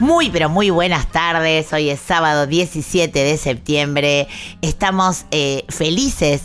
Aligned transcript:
Muy 0.00 0.30
pero 0.30 0.48
muy 0.48 0.70
buenas 0.70 1.10
tardes, 1.10 1.72
hoy 1.72 1.90
es 1.90 1.98
sábado 1.98 2.46
17 2.46 3.18
de 3.18 3.36
septiembre, 3.36 4.28
estamos 4.62 5.24
eh, 5.32 5.64
felices 5.68 6.42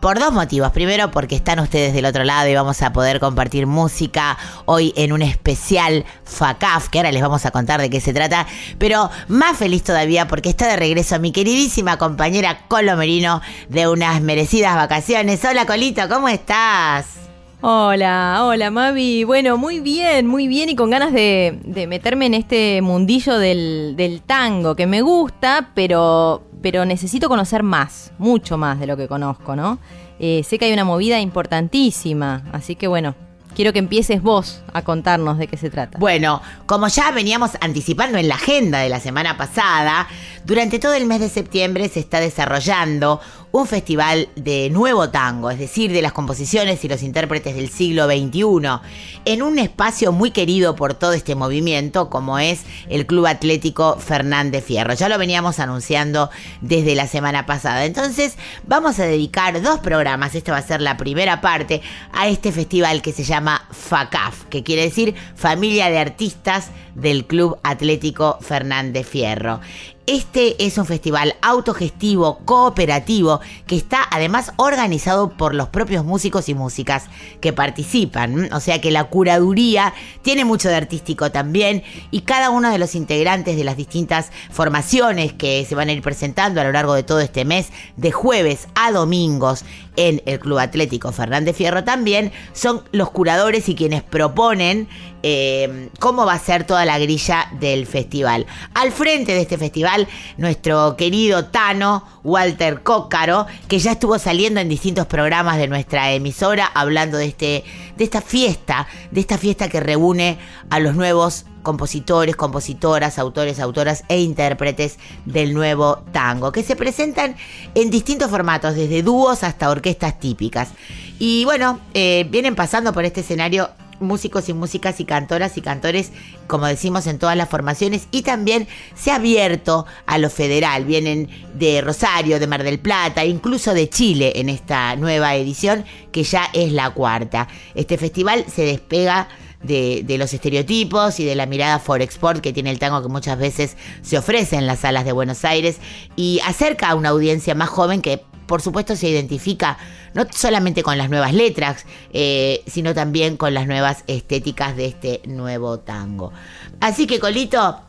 por 0.00 0.20
dos 0.20 0.32
motivos. 0.32 0.70
Primero 0.70 1.10
porque 1.10 1.34
están 1.34 1.58
ustedes 1.58 1.94
del 1.94 2.04
otro 2.04 2.22
lado 2.22 2.48
y 2.48 2.54
vamos 2.54 2.80
a 2.80 2.92
poder 2.92 3.18
compartir 3.18 3.66
música 3.66 4.38
hoy 4.66 4.92
en 4.96 5.12
un 5.12 5.22
especial 5.22 6.04
FACAF, 6.24 6.90
que 6.90 6.98
ahora 6.98 7.10
les 7.10 7.22
vamos 7.22 7.44
a 7.44 7.50
contar 7.50 7.80
de 7.80 7.90
qué 7.90 8.00
se 8.00 8.12
trata. 8.12 8.46
Pero 8.78 9.10
más 9.26 9.56
feliz 9.56 9.82
todavía 9.82 10.28
porque 10.28 10.50
está 10.50 10.68
de 10.68 10.76
regreso 10.76 11.18
mi 11.18 11.32
queridísima 11.32 11.98
compañera 11.98 12.66
Colo 12.68 12.96
Merino 12.96 13.42
de 13.68 13.88
unas 13.88 14.20
merecidas 14.20 14.76
vacaciones. 14.76 15.44
Hola 15.44 15.66
Colito, 15.66 16.08
¿cómo 16.08 16.28
estás? 16.28 17.21
Hola, 17.64 18.40
hola 18.42 18.72
Mavi. 18.72 19.22
Bueno, 19.22 19.56
muy 19.56 19.78
bien, 19.78 20.26
muy 20.26 20.48
bien 20.48 20.68
y 20.68 20.74
con 20.74 20.90
ganas 20.90 21.12
de, 21.12 21.86
meterme 21.88 22.26
en 22.26 22.34
este 22.34 22.82
mundillo 22.82 23.38
del, 23.38 23.94
del 23.96 24.20
tango 24.22 24.74
que 24.74 24.88
me 24.88 25.00
gusta, 25.00 25.70
pero, 25.72 26.42
pero 26.60 26.84
necesito 26.84 27.28
conocer 27.28 27.62
más, 27.62 28.10
mucho 28.18 28.58
más 28.58 28.80
de 28.80 28.88
lo 28.88 28.96
que 28.96 29.06
conozco, 29.06 29.54
¿no? 29.54 29.78
Eh, 30.18 30.42
sé 30.42 30.58
que 30.58 30.64
hay 30.64 30.72
una 30.72 30.84
movida 30.84 31.20
importantísima, 31.20 32.42
así 32.50 32.74
que 32.74 32.88
bueno, 32.88 33.14
quiero 33.54 33.72
que 33.72 33.78
empieces 33.78 34.22
vos 34.22 34.62
a 34.72 34.82
contarnos 34.82 35.38
de 35.38 35.46
qué 35.46 35.56
se 35.56 35.70
trata. 35.70 35.98
Bueno, 36.00 36.42
como 36.66 36.88
ya 36.88 37.12
veníamos 37.12 37.52
anticipando 37.60 38.18
en 38.18 38.26
la 38.26 38.34
agenda 38.34 38.80
de 38.80 38.88
la 38.88 38.98
semana 38.98 39.36
pasada, 39.36 40.08
durante 40.44 40.80
todo 40.80 40.94
el 40.94 41.06
mes 41.06 41.20
de 41.20 41.28
septiembre 41.28 41.88
se 41.88 42.00
está 42.00 42.18
desarrollando 42.18 43.20
un 43.52 43.66
festival 43.66 44.28
de 44.34 44.70
nuevo 44.70 45.10
tango, 45.10 45.50
es 45.50 45.58
decir, 45.58 45.92
de 45.92 46.00
las 46.00 46.12
composiciones 46.12 46.82
y 46.84 46.88
los 46.88 47.02
intérpretes 47.02 47.54
del 47.54 47.68
siglo 47.68 48.06
XXI, 48.06 48.80
en 49.26 49.42
un 49.42 49.58
espacio 49.58 50.10
muy 50.10 50.30
querido 50.30 50.74
por 50.74 50.94
todo 50.94 51.12
este 51.12 51.34
movimiento 51.34 52.08
como 52.08 52.38
es 52.38 52.62
el 52.88 53.06
Club 53.06 53.26
Atlético 53.26 53.98
Fernández 53.98 54.64
Fierro. 54.64 54.94
Ya 54.94 55.10
lo 55.10 55.18
veníamos 55.18 55.58
anunciando 55.58 56.30
desde 56.62 56.94
la 56.94 57.06
semana 57.06 57.44
pasada. 57.44 57.84
Entonces 57.84 58.36
vamos 58.66 58.98
a 58.98 59.04
dedicar 59.04 59.60
dos 59.60 59.80
programas, 59.80 60.34
esta 60.34 60.52
va 60.52 60.58
a 60.58 60.62
ser 60.62 60.80
la 60.80 60.96
primera 60.96 61.42
parte, 61.42 61.82
a 62.12 62.28
este 62.28 62.52
festival 62.52 63.02
que 63.02 63.12
se 63.12 63.24
llama 63.24 63.68
FACAF, 63.70 64.44
que 64.44 64.62
quiere 64.62 64.82
decir 64.82 65.14
Familia 65.36 65.90
de 65.90 65.98
Artistas 65.98 66.70
del 66.94 67.26
Club 67.26 67.58
Atlético 67.62 68.38
Fernández 68.40 69.06
Fierro. 69.06 69.60
Este 70.08 70.66
es 70.66 70.78
un 70.78 70.86
festival 70.86 71.36
autogestivo, 71.42 72.38
cooperativo, 72.44 73.40
que 73.68 73.76
está 73.76 74.00
además 74.10 74.52
organizado 74.56 75.30
por 75.30 75.54
los 75.54 75.68
propios 75.68 76.04
músicos 76.04 76.48
y 76.48 76.54
músicas 76.54 77.04
que 77.40 77.52
participan. 77.52 78.52
O 78.52 78.58
sea 78.58 78.80
que 78.80 78.90
la 78.90 79.04
curaduría 79.04 79.94
tiene 80.22 80.44
mucho 80.44 80.68
de 80.68 80.74
artístico 80.74 81.30
también 81.30 81.84
y 82.10 82.22
cada 82.22 82.50
uno 82.50 82.72
de 82.72 82.78
los 82.78 82.96
integrantes 82.96 83.56
de 83.56 83.62
las 83.62 83.76
distintas 83.76 84.32
formaciones 84.50 85.34
que 85.34 85.64
se 85.64 85.76
van 85.76 85.88
a 85.88 85.92
ir 85.92 86.02
presentando 86.02 86.60
a 86.60 86.64
lo 86.64 86.72
largo 86.72 86.94
de 86.94 87.04
todo 87.04 87.20
este 87.20 87.44
mes, 87.44 87.68
de 87.96 88.10
jueves 88.10 88.66
a 88.74 88.90
domingos 88.90 89.64
en 89.94 90.20
el 90.26 90.40
Club 90.40 90.58
Atlético 90.58 91.12
Fernández 91.12 91.54
Fierro 91.54 91.84
también, 91.84 92.32
son 92.54 92.82
los 92.90 93.10
curadores 93.10 93.68
y 93.68 93.76
quienes 93.76 94.02
proponen 94.02 94.88
eh, 95.22 95.90
cómo 95.98 96.26
va 96.26 96.34
a 96.34 96.38
ser 96.38 96.64
toda 96.64 96.84
la 96.84 96.98
grilla 96.98 97.48
del 97.60 97.86
festival. 97.86 98.46
Al 98.74 98.92
frente 98.92 99.32
de 99.32 99.42
este 99.42 99.58
festival, 99.58 100.08
nuestro 100.36 100.96
querido 100.96 101.46
Tano, 101.46 102.04
Walter 102.24 102.82
Cócaro, 102.82 103.46
que 103.68 103.78
ya 103.78 103.92
estuvo 103.92 104.18
saliendo 104.18 104.60
en 104.60 104.68
distintos 104.68 105.06
programas 105.06 105.58
de 105.58 105.68
nuestra 105.68 106.12
emisora 106.12 106.66
hablando 106.66 107.18
de, 107.18 107.26
este, 107.26 107.64
de 107.96 108.04
esta 108.04 108.20
fiesta, 108.20 108.86
de 109.10 109.20
esta 109.20 109.38
fiesta 109.38 109.68
que 109.68 109.80
reúne 109.80 110.38
a 110.70 110.80
los 110.80 110.94
nuevos 110.94 111.46
compositores, 111.62 112.36
compositoras, 112.36 113.18
autores, 113.18 113.60
autoras 113.60 114.04
e 114.08 114.20
intérpretes 114.20 114.98
del 115.24 115.54
nuevo 115.54 116.02
tango, 116.12 116.52
que 116.52 116.62
se 116.62 116.76
presentan 116.76 117.36
en 117.74 117.90
distintos 117.90 118.30
formatos, 118.30 118.74
desde 118.74 119.02
dúos 119.02 119.44
hasta 119.44 119.70
orquestas 119.70 120.18
típicas. 120.18 120.70
Y 121.18 121.44
bueno, 121.44 121.78
eh, 121.94 122.26
vienen 122.30 122.56
pasando 122.56 122.92
por 122.92 123.04
este 123.04 123.20
escenario 123.20 123.70
músicos 124.02 124.48
y 124.48 124.52
músicas 124.52 125.00
y 125.00 125.04
cantoras 125.04 125.56
y 125.56 125.62
cantores, 125.62 126.12
como 126.46 126.66
decimos 126.66 127.06
en 127.06 127.18
todas 127.18 127.36
las 127.36 127.48
formaciones, 127.48 128.08
y 128.10 128.22
también 128.22 128.68
se 128.94 129.10
ha 129.10 129.16
abierto 129.16 129.86
a 130.06 130.18
lo 130.18 130.30
federal. 130.30 130.84
Vienen 130.84 131.28
de 131.54 131.80
Rosario, 131.80 132.38
de 132.38 132.46
Mar 132.46 132.62
del 132.62 132.78
Plata, 132.78 133.24
incluso 133.24 133.74
de 133.74 133.88
Chile 133.88 134.32
en 134.36 134.48
esta 134.48 134.96
nueva 134.96 135.34
edición, 135.36 135.84
que 136.10 136.22
ya 136.24 136.48
es 136.52 136.72
la 136.72 136.90
cuarta. 136.90 137.48
Este 137.74 137.98
festival 137.98 138.44
se 138.52 138.64
despega 138.64 139.28
de, 139.62 140.02
de, 140.04 140.18
los 140.18 140.32
estereotipos 140.34 141.20
y 141.20 141.24
de 141.24 141.36
la 141.36 141.46
mirada 141.46 141.80
export 142.00 142.40
que 142.40 142.52
tiene 142.52 142.70
el 142.70 142.78
tango 142.78 143.00
que 143.00 143.08
muchas 143.08 143.38
veces 143.38 143.76
se 144.02 144.18
ofrece 144.18 144.56
en 144.56 144.66
las 144.66 144.80
salas 144.80 145.04
de 145.04 145.12
Buenos 145.12 145.44
Aires 145.44 145.78
y 146.16 146.40
acerca 146.44 146.90
a 146.90 146.94
una 146.94 147.10
audiencia 147.10 147.54
más 147.54 147.68
joven 147.68 148.02
que 148.02 148.22
por 148.46 148.62
supuesto 148.62 148.96
se 148.96 149.08
identifica 149.08 149.78
no 150.14 150.26
solamente 150.30 150.82
con 150.82 150.98
las 150.98 151.10
nuevas 151.10 151.32
letras, 151.32 151.86
eh, 152.12 152.62
sino 152.66 152.94
también 152.94 153.36
con 153.36 153.54
las 153.54 153.66
nuevas 153.66 154.04
estéticas 154.06 154.76
de 154.76 154.86
este 154.86 155.22
nuevo 155.26 155.80
tango. 155.80 156.32
Así 156.80 157.06
que 157.06 157.18
Colito, 157.18 157.80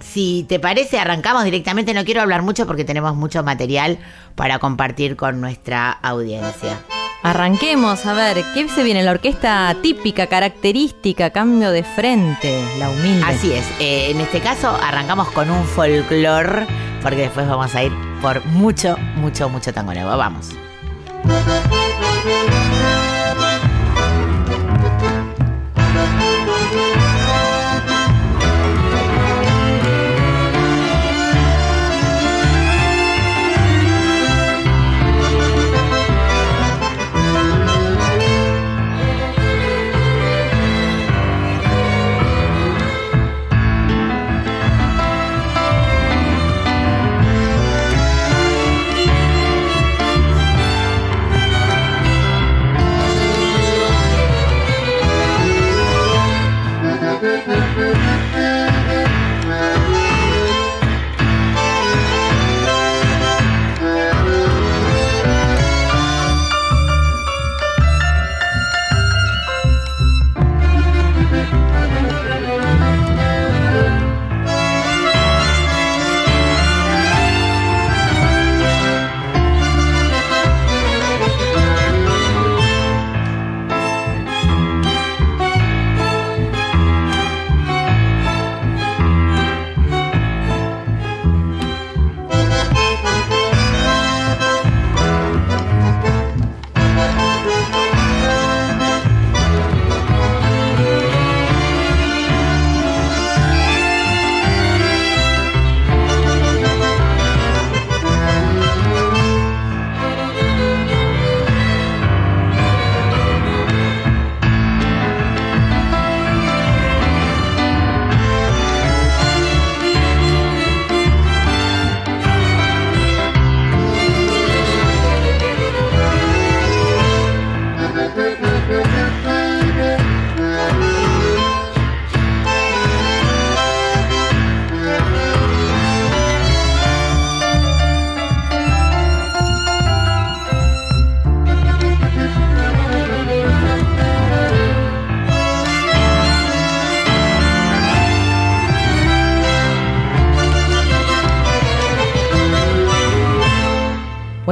si 0.00 0.44
te 0.48 0.58
parece, 0.58 0.98
arrancamos 0.98 1.44
directamente. 1.44 1.94
No 1.94 2.04
quiero 2.04 2.20
hablar 2.20 2.42
mucho 2.42 2.66
porque 2.66 2.84
tenemos 2.84 3.14
mucho 3.14 3.42
material 3.42 3.98
para 4.34 4.58
compartir 4.58 5.16
con 5.16 5.40
nuestra 5.40 5.90
audiencia. 5.90 6.78
Arranquemos, 7.22 8.04
a 8.04 8.14
ver, 8.14 8.44
¿qué 8.52 8.68
se 8.68 8.82
viene? 8.82 9.04
La 9.04 9.12
orquesta 9.12 9.76
típica, 9.80 10.26
característica, 10.26 11.30
cambio 11.30 11.70
de 11.70 11.84
frente, 11.84 12.64
la 12.78 12.90
humilde. 12.90 13.22
Así 13.24 13.52
es, 13.52 13.64
eh, 13.78 14.10
en 14.10 14.20
este 14.20 14.40
caso 14.40 14.76
arrancamos 14.82 15.28
con 15.28 15.48
un 15.48 15.64
folclore, 15.64 16.66
porque 17.00 17.20
después 17.20 17.46
vamos 17.46 17.72
a 17.76 17.84
ir 17.84 18.11
por 18.22 18.44
mucho, 18.46 18.96
mucho, 19.16 19.48
mucho 19.48 19.74
tango 19.74 19.92
nuevo. 19.92 20.16
Vamos. 20.16 20.50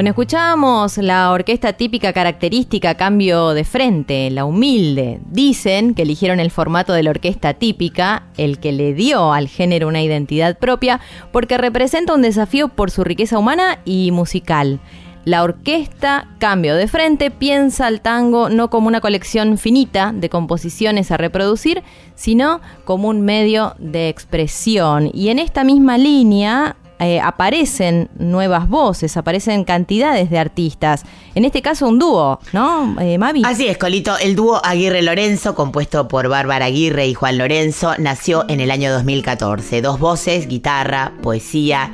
Bueno, 0.01 0.13
escuchábamos 0.13 0.97
la 0.97 1.31
orquesta 1.31 1.75
típica 1.75 2.15
característica 2.15 2.95
Cambio 2.95 3.51
de 3.51 3.65
Frente, 3.65 4.31
la 4.31 4.47
humilde. 4.47 5.21
Dicen 5.27 5.93
que 5.93 6.05
eligieron 6.05 6.41
el 6.41 6.51
formato 6.51 6.95
de 6.95 7.03
la 7.03 7.11
orquesta 7.11 7.53
típica, 7.53 8.23
el 8.39 8.61
que 8.61 8.73
le 8.73 8.95
dio 8.95 9.35
al 9.35 9.47
género 9.47 9.89
una 9.89 10.01
identidad 10.01 10.57
propia, 10.57 11.01
porque 11.33 11.59
representa 11.59 12.15
un 12.15 12.23
desafío 12.23 12.69
por 12.69 12.91
su 12.91 13.05
riqueza 13.05 13.39
humana 13.39 13.81
y 13.85 14.11
musical. 14.11 14.81
La 15.27 15.43
orquesta 15.43 16.29
Cambio 16.39 16.77
de 16.77 16.89
Frente 16.89 17.31
piensa 17.31 17.87
al 17.87 18.01
tango 18.01 18.49
no 18.49 18.71
como 18.71 18.89
una 18.89 19.03
colección 19.03 19.59
finita 19.59 20.15
de 20.15 20.31
composiciones 20.31 21.11
a 21.11 21.19
reproducir, 21.19 21.83
sino 22.15 22.63
como 22.87 23.09
un 23.09 23.21
medio 23.21 23.75
de 23.79 24.09
expresión. 24.09 25.11
Y 25.13 25.29
en 25.29 25.39
esta 25.39 25.63
misma 25.63 25.99
línea 25.99 26.77
eh, 27.01 27.21
aparecen 27.21 28.11
nuevas 28.19 28.69
voces, 28.69 29.17
aparecen 29.17 29.65
cantidades 29.65 30.31
de 30.31 30.39
artistas. 30.39 31.05
En 31.35 31.45
este 31.45 31.63
caso 31.63 31.89
un 31.89 31.99
dúo, 31.99 32.41
¿no, 32.53 33.01
eh, 33.01 33.19
Mavi? 33.19 33.43
Así 33.45 33.67
es, 33.67 33.79
Colito. 33.79 34.19
El 34.19 34.37
dúo 34.37 34.61
Aguirre 34.65 35.03
Lorenzo, 35.03 35.55
compuesto 35.55 36.09
por 36.09 36.29
Bárbara 36.29 36.67
Aguirre 36.67 37.07
y 37.07 37.15
Juan 37.15 37.39
Lorenzo, 37.39 37.95
nació 37.99 38.45
en 38.49 38.61
el 38.61 38.71
año 38.71 38.93
2014. 38.93 39.81
Dos 39.81 39.99
voces, 39.99 40.47
guitarra, 40.47 41.13
poesía 41.23 41.91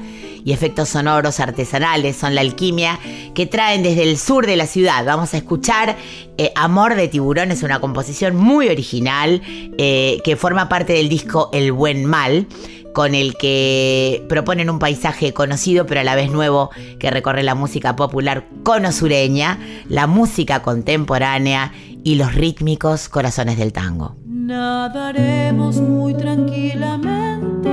y 0.46 0.52
efectos 0.52 0.90
sonoros 0.90 1.40
artesanales 1.40 2.16
son 2.16 2.36
la 2.36 2.40
alquimia 2.40 3.00
que 3.34 3.46
traen 3.46 3.82
desde 3.82 4.04
el 4.04 4.16
sur 4.16 4.46
de 4.46 4.54
la 4.54 4.66
ciudad. 4.66 5.04
Vamos 5.04 5.34
a 5.34 5.38
escuchar 5.38 5.96
eh, 6.38 6.52
Amor 6.54 6.94
de 6.94 7.08
Tiburón, 7.08 7.50
es 7.50 7.64
una 7.64 7.80
composición 7.80 8.36
muy 8.36 8.68
original 8.68 9.42
eh, 9.76 10.20
que 10.24 10.36
forma 10.36 10.68
parte 10.68 10.92
del 10.92 11.08
disco 11.08 11.50
El 11.52 11.72
Buen 11.72 12.04
Mal 12.04 12.46
con 12.96 13.14
el 13.14 13.36
que 13.36 14.24
proponen 14.26 14.70
un 14.70 14.78
paisaje 14.78 15.34
conocido 15.34 15.84
pero 15.84 16.00
a 16.00 16.04
la 16.04 16.14
vez 16.14 16.30
nuevo 16.30 16.70
que 16.98 17.10
recorre 17.10 17.42
la 17.42 17.54
música 17.54 17.94
popular 17.94 18.46
cono-sureña, 18.62 19.58
la 19.90 20.06
música 20.06 20.62
contemporánea 20.62 21.74
y 22.04 22.14
los 22.14 22.34
rítmicos 22.34 23.10
corazones 23.10 23.58
del 23.58 23.74
tango. 23.74 24.16
Nadaremos 24.24 25.76
muy 25.76 26.14
tranquilamente 26.14 27.68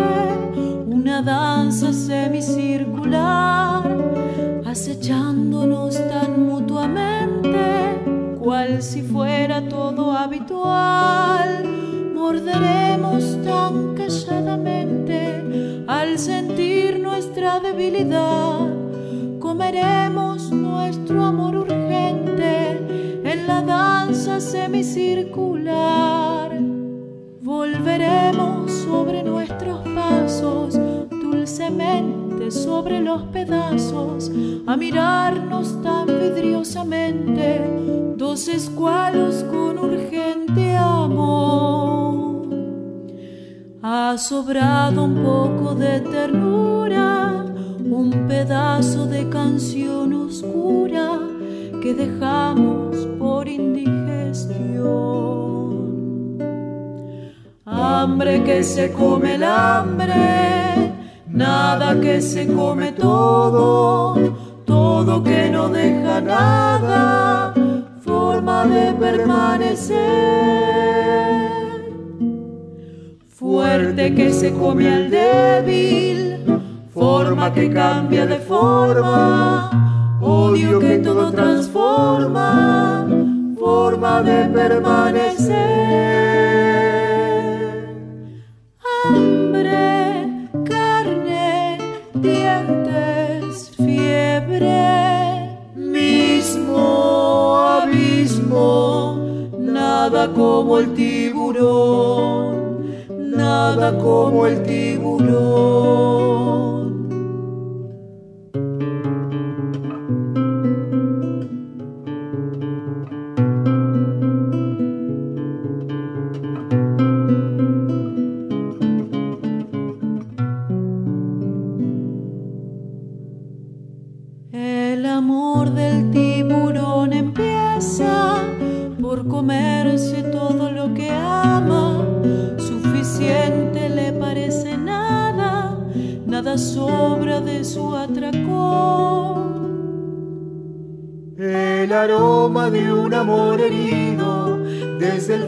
una 0.88 1.22
danza 1.22 1.94
semicircular, 1.94 3.82
acechándonos 4.66 6.06
tan 6.10 6.46
mutuamente, 6.46 8.03
cual 8.54 8.84
si 8.84 9.02
fuera 9.02 9.68
todo 9.68 10.12
habitual. 10.12 11.66
Morderemos 12.14 13.42
tan 13.44 13.96
calladamente 13.96 15.84
al 15.88 16.20
sentir 16.20 17.00
nuestra 17.00 17.60
debilidad. 17.60 18.70
Comeremos 19.40 20.52
nuestro 20.52 21.26
amor 21.26 21.56
urgente 21.56 23.32
en 23.32 23.48
la 23.48 23.64
danza 23.64 24.40
semicircular. 24.40 26.52
Volveremos 27.42 28.72
sobre 28.72 29.24
nuestros 29.24 29.80
pasos, 29.96 30.80
dulcemente 31.10 32.23
sobre 32.52 33.00
los 33.00 33.24
pedazos, 33.24 34.32
a 34.66 34.78
mirarnos 34.78 35.82
tan 35.82 36.08
vidriosamente, 36.08 37.62
dos 38.18 38.48
escualos 38.48 39.44
con 39.52 39.80
urgente 39.80 40.76
amor. 40.76 42.48
Ha 43.82 44.18
sobrado 44.18 45.04
un 45.04 45.24
poco 45.24 45.76
de 45.76 46.00
ternura, 46.00 47.46
un 47.80 48.26
pedazo 48.28 49.06
de 49.06 49.28
canción 49.30 50.14
oscura 50.14 51.20
que 51.82 51.94
dejamos 51.94 52.96
por 53.20 53.48
indigestión. 53.48 53.84
Hambre 57.66 58.44
que 58.44 58.64
se 58.64 58.92
come 58.94 59.36
el 59.36 59.44
hambre, 59.44 60.73
nada 61.34 62.00
que 62.00 62.22
se 62.22 62.46
come 62.48 62.92
todo, 62.92 64.14
todo 64.66 65.24
que 65.24 65.50
no 65.50 65.68
deja 65.68 66.22
nada, 66.22 67.54
forma 68.02 68.66
de 68.66 68.94
permanecer. 68.94 69.98
Fuerte 73.28 74.14
que 74.14 74.32
se 74.32 74.54
come 74.54 74.88
al 74.88 75.10
débil, 75.10 76.62
forma 76.94 77.52
que 77.52 77.70
cambia 77.72 78.28
de 78.28 78.38
forma, 78.38 80.20
odio 80.22 80.80
que 80.80 81.00
todo 81.00 81.32
transforma, 81.32 83.08
forma 83.58 84.22
de 84.22 84.46
permanecer. 84.50 86.33
Nada 100.04 100.28
como 100.34 100.80
el 100.80 100.94
tiburón, 100.94 102.84
nada 103.38 103.98
como 103.98 104.46
el 104.46 104.62
tiburón. 104.64 106.73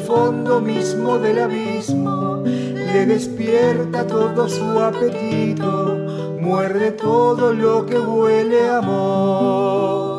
Fondo 0.06 0.62
mismo 0.62 1.18
del 1.18 1.40
abismo 1.40 2.44
le 2.44 3.06
despierta 3.06 4.08
todo 4.08 4.48
su 4.48 4.80
apetito, 4.80 5.98
muerde 6.40 6.92
todo 6.92 7.54
lo 7.54 7.86
que 7.86 8.00
huele 8.00 8.70
a 8.70 8.78
amor. 8.78 10.14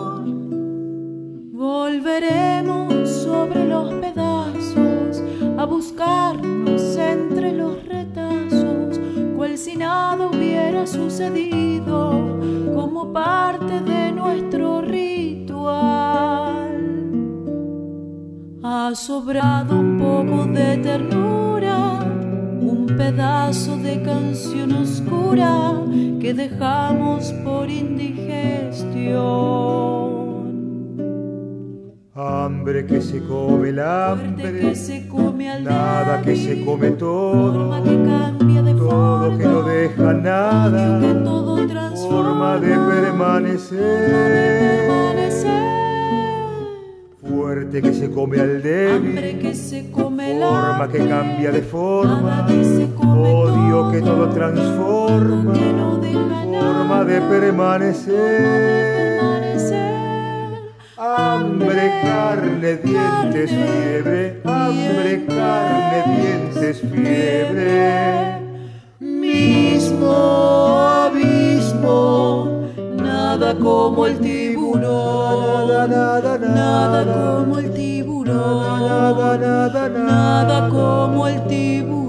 Cambia 51.37 51.52
de 51.52 51.62
forma, 51.62 52.47
odio 53.14 53.90
que 53.90 54.00
todo 54.00 54.28
transforma, 54.31 55.55
forma 55.55 57.05
de 57.05 57.21
permanecer. 57.21 59.21
Hambre, 60.97 61.93
carne, 62.02 62.76
dientes, 62.76 63.50
fiebre. 63.50 64.40
Hambre, 64.45 65.26
carne, 65.26 66.05
dientes, 66.16 66.81
fiebre. 66.81 68.40
Mismo 68.99 70.11
abismo, 71.05 72.71
nada 72.97 73.55
como 73.57 74.07
el 74.07 74.19
tiburón, 74.66 75.90
nada 76.54 77.04
como 77.04 77.58
el 77.58 77.73
tiburón, 77.73 79.40
nada 80.06 80.68
como 80.68 81.26
el 81.28 81.46
tiburón. 81.46 82.06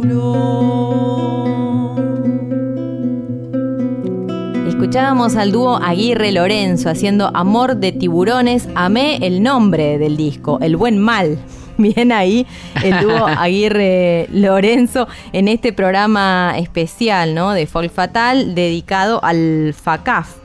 Escuchábamos 4.68 5.36
al 5.36 5.52
dúo 5.52 5.78
Aguirre 5.78 6.32
Lorenzo 6.32 6.90
haciendo 6.90 7.30
Amor 7.34 7.78
de 7.78 7.92
Tiburones. 7.92 8.70
Amé 8.76 9.18
el 9.22 9.44
nombre 9.44 9.98
del 9.98 10.18
disco, 10.18 10.60
El 10.62 10.78
Buen 10.78 10.98
Mal. 11.00 11.38
Bien 11.78 12.12
ahí 12.12 12.48
el 12.84 13.02
dúo 13.02 13.28
Aguirre 13.28 14.28
Lorenzo 14.32 15.08
en 15.32 15.48
este 15.48 15.74
programa 15.74 16.56
especial 16.58 17.36
¿no? 17.36 17.52
de 17.52 17.68
Folk 17.68 17.92
Fatal 17.92 18.56
dedicado 18.56 19.24
al 19.24 19.76
FACAF. 19.76 20.38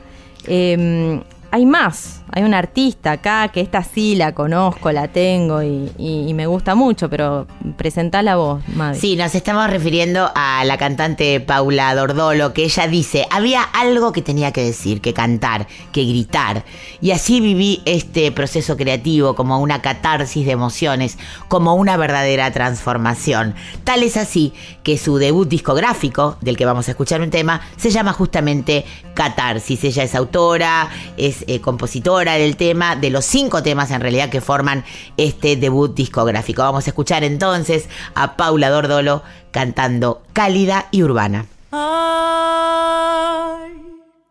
Eh, 0.45 1.21
hay 1.53 1.67
más, 1.67 2.22
hay 2.35 2.43
una 2.43 2.57
artista 2.57 3.11
acá 3.11 3.49
que 3.49 3.61
esta 3.61 3.83
sí 3.83 4.15
la 4.15 4.33
conozco, 4.33 4.91
la 4.91 5.07
tengo 5.07 5.61
y 5.61 6.31
me 6.33 6.47
gusta 6.47 6.73
mucho, 6.73 7.07
pero 7.07 7.45
presentala 7.77 8.35
vos, 8.35 8.63
Mavi. 8.69 8.97
Sí, 8.97 9.15
nos 9.15 9.35
estamos 9.35 9.69
refiriendo 9.69 10.31
a 10.33 10.65
la 10.65 10.79
cantante 10.79 11.39
Paula 11.39 11.93
Dordolo, 11.93 12.51
que 12.53 12.63
ella 12.63 12.87
dice, 12.87 13.27
había 13.29 13.61
algo 13.61 14.11
que 14.11 14.23
tenía 14.23 14.51
que 14.51 14.63
decir, 14.63 14.99
que 14.99 15.13
cantar, 15.13 15.67
que 15.91 16.05
gritar. 16.05 16.65
Y 17.01 17.11
así 17.11 17.39
viví 17.39 17.83
este 17.85 18.31
proceso 18.31 18.77
creativo 18.77 19.35
como 19.35 19.59
una 19.59 19.83
catarsis 19.83 20.43
de 20.43 20.53
emociones, 20.53 21.19
como 21.49 21.75
una 21.75 21.97
verdadera 21.97 22.51
transformación. 22.51 23.53
Tal 23.83 24.01
es 24.01 24.17
así 24.17 24.53
que 24.81 24.97
su 24.97 25.17
debut 25.17 25.47
discográfico, 25.47 26.37
del 26.41 26.57
que 26.57 26.65
vamos 26.65 26.87
a 26.87 26.91
escuchar 26.91 27.21
un 27.21 27.29
tema, 27.29 27.61
se 27.77 27.91
llama 27.91 28.11
justamente 28.11 28.85
Catarsis. 29.13 29.83
Ella 29.83 30.01
es 30.01 30.15
autora, 30.15 30.89
es 31.15 31.45
eh, 31.47 31.61
compositora 31.61 32.22
del 32.31 32.55
tema, 32.55 32.95
de 32.95 33.09
los 33.09 33.25
cinco 33.25 33.61
temas 33.61 33.91
en 33.91 33.99
realidad 33.99 34.29
que 34.29 34.39
forman 34.39 34.85
este 35.17 35.57
debut 35.57 35.93
discográfico. 35.93 36.61
Vamos 36.61 36.87
a 36.87 36.91
escuchar 36.91 37.25
entonces 37.25 37.89
a 38.15 38.37
Paula 38.37 38.69
Dordolo 38.69 39.21
cantando 39.51 40.23
Cálida 40.31 40.87
y 40.91 41.03
Urbana. 41.03 41.45
Ay, 41.71 43.73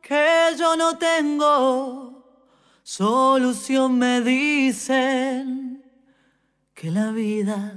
que 0.01 0.57
yo 0.59 0.77
no 0.77 0.97
tengo 0.97 2.25
solución, 2.83 3.99
me 3.99 4.23
dicen 4.23 5.85
que 6.75 6.91
la 6.91 7.11
vida 7.11 7.75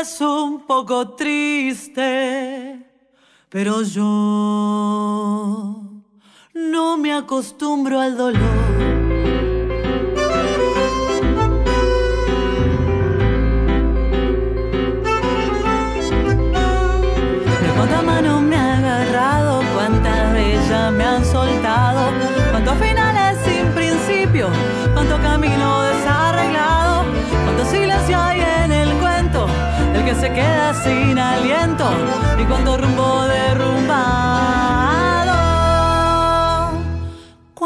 es 0.00 0.20
un 0.20 0.66
poco 0.66 1.14
triste, 1.14 2.84
pero 3.48 3.82
yo 3.82 5.87
no 6.58 6.96
me 6.96 7.12
acostumbro 7.12 8.00
al 8.00 8.16
dolor. 8.16 8.42
De 17.62 17.68
cuántas 17.76 18.02
manos 18.02 18.42
me 18.42 18.56
ha 18.56 18.78
agarrado, 18.78 19.62
cuántas 19.72 20.32
de 20.32 20.54
ellas 20.54 20.92
me 20.92 21.04
han 21.04 21.24
soltado, 21.24 22.10
cuántos 22.50 22.76
finales 22.78 23.38
sin 23.44 23.66
principio, 23.72 24.48
cuánto 24.94 25.16
camino 25.22 25.82
desarreglado, 25.82 27.04
cuánto 27.44 27.64
silencio 27.66 28.20
hay 28.20 28.40
en 28.64 28.72
el 28.72 28.92
cuento, 28.94 29.46
el 29.94 30.04
que 30.04 30.14
se 30.16 30.32
queda 30.32 30.74
sin 30.82 31.18
aliento, 31.18 31.88
y 32.36 32.44
cuánto 32.46 32.76
rumbo 32.76 33.17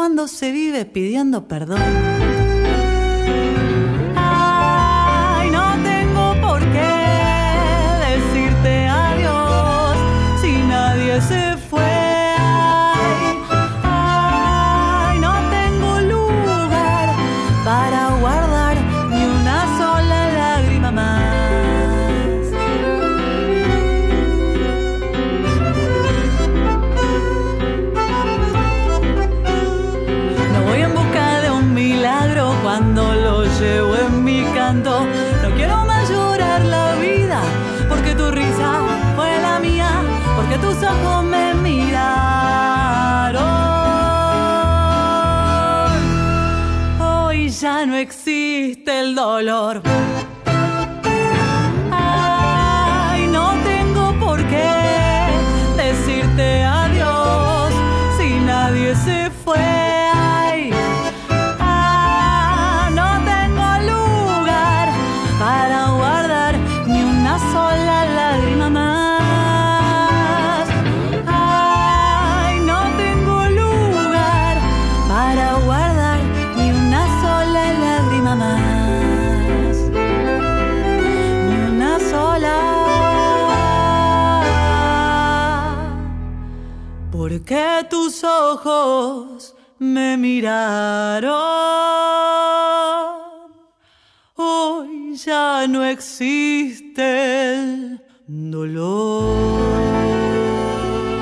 cuando 0.03 0.27
se 0.27 0.51
vive 0.51 0.83
pidiendo 0.83 1.47
perdón. 1.47 1.79
Dolor. 49.15 49.92
Me 89.79 90.15
miraron. 90.17 91.33
Hoy 94.35 95.15
ya 95.17 95.67
no 95.67 95.83
existe 95.83 97.55
el 97.55 98.01
dolor. 98.27 99.35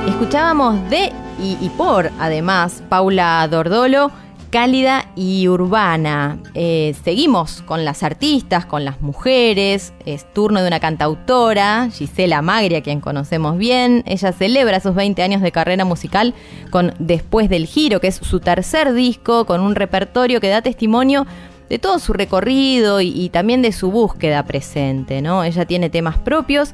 Escuchábamos 0.07 0.89
de 0.89 1.11
y 1.39 1.69
por, 1.75 2.11
además, 2.19 2.83
Paula 2.87 3.47
Dordolo, 3.49 4.11
cálida 4.51 5.07
y 5.15 5.47
urbana. 5.47 6.37
Eh, 6.53 6.93
seguimos 7.03 7.63
con 7.63 7.85
las 7.85 8.03
artistas, 8.03 8.65
con 8.65 8.85
las 8.85 9.01
mujeres. 9.01 9.93
Es 10.05 10.31
turno 10.33 10.61
de 10.61 10.67
una 10.67 10.79
cantautora, 10.79 11.89
Gisela 11.89 12.41
Magri, 12.41 12.75
a 12.75 12.83
quien 12.83 12.99
conocemos 12.99 13.57
bien. 13.57 14.03
Ella 14.05 14.31
celebra 14.33 14.79
sus 14.81 14.93
20 14.93 15.23
años 15.23 15.41
de 15.41 15.51
carrera 15.51 15.85
musical 15.85 16.35
con 16.69 16.93
Después 16.99 17.49
del 17.49 17.65
Giro, 17.65 17.99
que 17.99 18.07
es 18.07 18.15
su 18.15 18.41
tercer 18.41 18.93
disco, 18.93 19.45
con 19.45 19.61
un 19.61 19.73
repertorio 19.73 20.41
que 20.41 20.49
da 20.49 20.61
testimonio 20.61 21.25
de 21.69 21.79
todo 21.79 21.99
su 21.99 22.11
recorrido 22.11 22.99
y, 22.99 23.29
también 23.29 23.61
de 23.61 23.71
su 23.71 23.89
búsqueda 23.91 24.43
presente, 24.43 25.21
¿no? 25.21 25.45
Ella 25.45 25.63
tiene 25.63 25.89
temas 25.89 26.17
propios 26.17 26.73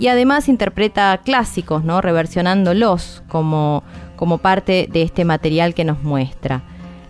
y 0.00 0.08
además 0.08 0.48
interpreta 0.48 1.20
clásicos, 1.22 1.84
¿no? 1.84 2.00
Reversionándolos 2.00 3.22
como, 3.28 3.82
como 4.16 4.38
parte 4.38 4.88
de 4.90 5.02
este 5.02 5.26
material 5.26 5.74
que 5.74 5.84
nos 5.84 6.02
muestra. 6.02 6.62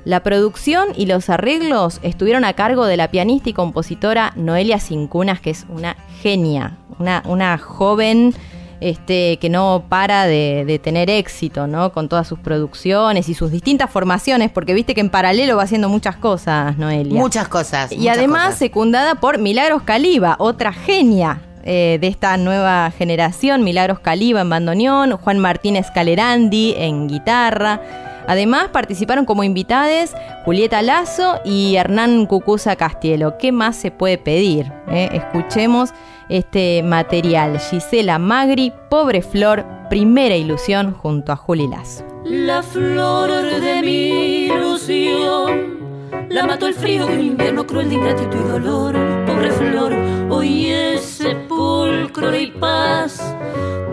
La 0.08 0.20
producción 0.20 0.88
y 0.96 1.04
los 1.04 1.28
arreglos 1.28 2.00
estuvieron 2.02 2.46
a 2.46 2.54
cargo 2.54 2.86
de 2.86 2.96
la 2.96 3.10
pianista 3.10 3.50
y 3.50 3.52
compositora 3.52 4.32
Noelia 4.36 4.80
Cincunas, 4.80 5.38
que 5.38 5.50
es 5.50 5.66
una 5.68 5.98
genia, 6.22 6.78
una, 6.98 7.22
una 7.26 7.58
joven 7.58 8.34
este, 8.80 9.36
que 9.38 9.50
no 9.50 9.84
para 9.90 10.24
de, 10.24 10.64
de 10.66 10.78
tener 10.78 11.10
éxito, 11.10 11.66
¿no? 11.66 11.92
Con 11.92 12.08
todas 12.08 12.26
sus 12.26 12.38
producciones 12.38 13.28
y 13.28 13.34
sus 13.34 13.50
distintas 13.50 13.90
formaciones, 13.90 14.50
porque 14.50 14.72
viste 14.72 14.94
que 14.94 15.02
en 15.02 15.10
paralelo 15.10 15.58
va 15.58 15.64
haciendo 15.64 15.90
muchas 15.90 16.16
cosas, 16.16 16.78
Noelia. 16.78 17.20
Muchas 17.20 17.46
cosas. 17.48 17.92
Y 17.92 17.98
muchas 17.98 18.16
además 18.16 18.44
cosas. 18.44 18.58
secundada 18.60 19.16
por 19.16 19.36
Milagros 19.36 19.82
Caliba, 19.82 20.36
otra 20.38 20.72
genia 20.72 21.42
eh, 21.64 21.98
de 22.00 22.06
esta 22.06 22.34
nueva 22.38 22.90
generación. 22.92 23.62
Milagros 23.62 23.98
Caliba 23.98 24.40
en 24.40 24.48
bandoneón, 24.48 25.18
Juan 25.18 25.38
Martínez 25.38 25.88
Calerandi 25.92 26.74
en 26.78 27.08
guitarra. 27.08 28.07
Además 28.28 28.68
participaron 28.68 29.24
como 29.24 29.42
invitades 29.42 30.14
Julieta 30.44 30.82
Lazo 30.82 31.40
y 31.44 31.74
Hernán 31.76 32.26
Cucuza 32.26 32.76
Castielo. 32.76 33.36
¿Qué 33.38 33.50
más 33.50 33.74
se 33.74 33.90
puede 33.90 34.18
pedir? 34.18 34.70
eh? 34.90 35.08
Escuchemos 35.12 35.90
este 36.28 36.82
material. 36.84 37.58
Gisela 37.58 38.18
Magri, 38.18 38.72
Pobre 38.90 39.22
Flor, 39.22 39.64
Primera 39.88 40.36
Ilusión 40.36 40.92
junto 40.92 41.32
a 41.32 41.36
Juli 41.36 41.66
Lazo. 41.66 42.04
La 42.24 42.62
flor 42.62 43.30
de 43.30 43.82
mi 43.82 44.46
ilusión. 44.46 45.87
La 46.30 46.46
mató 46.46 46.66
el 46.66 46.74
frío 46.74 47.06
de 47.06 47.14
un 47.14 47.20
invierno 47.22 47.66
cruel 47.66 47.88
de 47.88 47.94
ingratitud 47.94 48.38
y 48.38 48.48
dolor. 48.48 48.94
Pobre 49.26 49.50
flor, 49.50 49.94
hoy 50.28 50.66
es 50.66 51.00
sepulcro 51.00 52.36
y 52.36 52.48
paz 52.48 53.34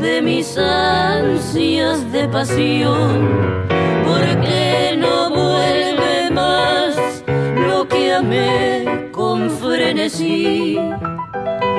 de 0.01 0.22
mis 0.22 0.58
ansias 0.58 2.12
de 2.12 2.27
pasión. 2.27 3.65
¿Por 4.06 4.42
qué 4.42 4.96
no 4.98 5.30
vuelve 5.30 6.30
más 6.32 7.24
lo 7.56 7.88
que 7.88 8.13
amé 8.13 9.10
con 9.13 9.50
frenesí? 9.50 10.77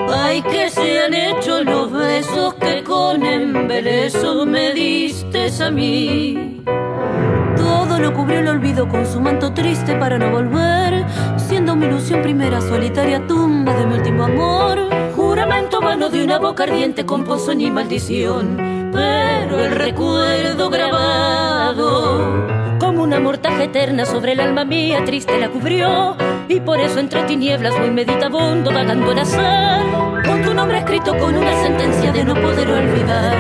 Ay, 0.08 0.40
que 0.40 0.70
se 0.70 1.00
han 1.00 1.12
hecho 1.12 1.64
los 1.64 1.92
besos 1.92 2.54
que 2.54 2.82
con 2.82 3.24
embeleso 3.26 4.46
me 4.46 4.72
diste 4.72 5.50
a 5.62 5.70
mí. 5.70 6.62
Todo 7.96 8.10
lo 8.10 8.12
cubrió 8.12 8.40
el 8.40 8.48
olvido 8.48 8.86
con 8.90 9.06
su 9.06 9.18
manto 9.22 9.54
triste 9.54 9.94
para 9.94 10.18
no 10.18 10.30
volver, 10.30 11.02
siendo 11.38 11.74
mi 11.74 11.86
ilusión 11.86 12.20
primera 12.20 12.60
solitaria 12.60 13.26
tumba 13.26 13.72
de 13.72 13.86
mi 13.86 13.94
último 13.94 14.24
amor. 14.24 14.80
Juramento 15.16 15.80
vano 15.80 16.10
de 16.10 16.22
una 16.22 16.38
boca 16.38 16.64
ardiente 16.64 17.06
con 17.06 17.24
pozo 17.24 17.54
ni 17.54 17.70
maldición, 17.70 18.90
pero 18.92 19.64
el 19.64 19.70
recuerdo 19.70 20.68
grabado 20.68 22.46
como 22.78 23.02
una 23.02 23.18
mortaja 23.18 23.64
eterna 23.64 24.04
sobre 24.04 24.32
el 24.32 24.40
alma 24.40 24.66
mía 24.66 25.02
triste 25.06 25.40
la 25.40 25.48
cubrió 25.48 26.18
y 26.48 26.60
por 26.60 26.78
eso 26.78 26.98
entre 26.98 27.22
tinieblas 27.22 27.78
voy 27.78 27.90
meditabundo 27.90 28.74
vagando 28.74 29.12
al 29.12 29.20
azar 29.20 30.22
con 30.22 30.42
tu 30.42 30.52
nombre 30.52 30.80
escrito 30.80 31.16
con 31.16 31.34
una 31.34 31.62
sentencia 31.62 32.12
de 32.12 32.24
no 32.24 32.34
poder 32.34 32.68
olvidar 32.68 33.36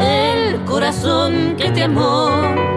el 0.00 0.64
corazón 0.64 1.54
que 1.56 1.70
te 1.70 1.84
amó. 1.84 2.71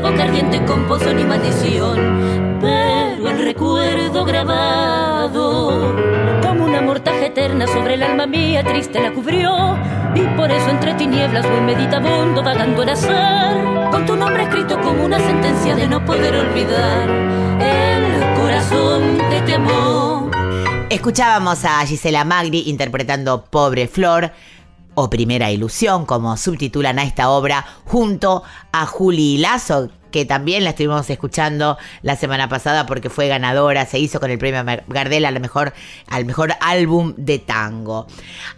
Boca 0.00 0.24
ardiente 0.24 0.64
con 0.64 0.86
pozo 0.86 1.12
ni 1.12 1.24
maldición, 1.24 2.58
pero 2.60 3.28
el 3.28 3.44
recuerdo 3.44 4.24
grabado 4.24 5.94
como 6.42 6.64
una 6.64 6.80
mortaja 6.82 7.26
eterna 7.26 7.66
sobre 7.66 7.94
el 7.94 8.02
alma 8.02 8.26
mía 8.26 8.62
triste 8.62 9.00
la 9.00 9.12
cubrió 9.12 9.76
y 10.14 10.20
por 10.36 10.50
eso 10.50 10.70
entre 10.70 10.94
tinieblas 10.94 11.48
voy 11.48 11.60
meditabundo 11.60 12.42
vagando 12.42 12.82
al 12.82 12.88
azar 12.90 13.90
con 13.90 14.06
tu 14.06 14.16
nombre 14.16 14.44
escrito 14.44 14.80
como 14.80 15.04
una 15.04 15.18
sentencia 15.18 15.74
de 15.74 15.88
no 15.88 16.04
poder 16.04 16.34
olvidar 16.34 17.08
el 17.60 18.34
corazón 18.40 19.18
te 19.46 19.54
amó. 19.54 20.30
Escuchábamos 20.90 21.64
a 21.64 21.84
Gisela 21.84 22.24
Magri 22.24 22.64
interpretando 22.66 23.44
Pobre 23.44 23.88
Flor 23.88 24.30
o 25.00 25.08
Primera 25.08 25.52
Ilusión, 25.52 26.06
como 26.06 26.36
subtitulan 26.36 26.98
a 26.98 27.04
esta 27.04 27.30
obra, 27.30 27.64
junto 27.84 28.42
a 28.72 28.84
Juli 28.84 29.38
Lazo, 29.38 29.90
que 30.10 30.24
también 30.24 30.64
la 30.64 30.70
estuvimos 30.70 31.08
escuchando 31.08 31.78
la 32.02 32.16
semana 32.16 32.48
pasada 32.48 32.84
porque 32.84 33.10
fue 33.10 33.28
ganadora, 33.28 33.86
se 33.86 34.00
hizo 34.00 34.18
con 34.18 34.32
el 34.32 34.38
premio 34.38 34.64
Gardel 34.88 35.24
a 35.24 35.30
mejor, 35.30 35.72
al 36.08 36.24
mejor 36.24 36.54
álbum 36.60 37.14
de 37.16 37.38
tango. 37.38 38.08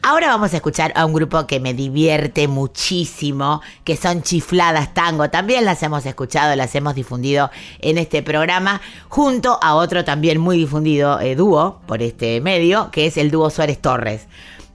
Ahora 0.00 0.28
vamos 0.28 0.54
a 0.54 0.56
escuchar 0.56 0.94
a 0.96 1.04
un 1.04 1.12
grupo 1.12 1.46
que 1.46 1.60
me 1.60 1.74
divierte 1.74 2.48
muchísimo, 2.48 3.60
que 3.84 3.98
son 3.98 4.22
Chifladas 4.22 4.94
Tango. 4.94 5.28
También 5.28 5.66
las 5.66 5.82
hemos 5.82 6.06
escuchado, 6.06 6.56
las 6.56 6.74
hemos 6.74 6.94
difundido 6.94 7.50
en 7.80 7.98
este 7.98 8.22
programa, 8.22 8.80
junto 9.10 9.58
a 9.60 9.74
otro 9.74 10.06
también 10.06 10.38
muy 10.38 10.56
difundido 10.56 11.20
eh, 11.20 11.34
dúo 11.34 11.82
por 11.86 12.00
este 12.00 12.40
medio, 12.40 12.90
que 12.90 13.04
es 13.04 13.18
el 13.18 13.30
dúo 13.30 13.50
Suárez 13.50 13.78
Torres. 13.78 14.26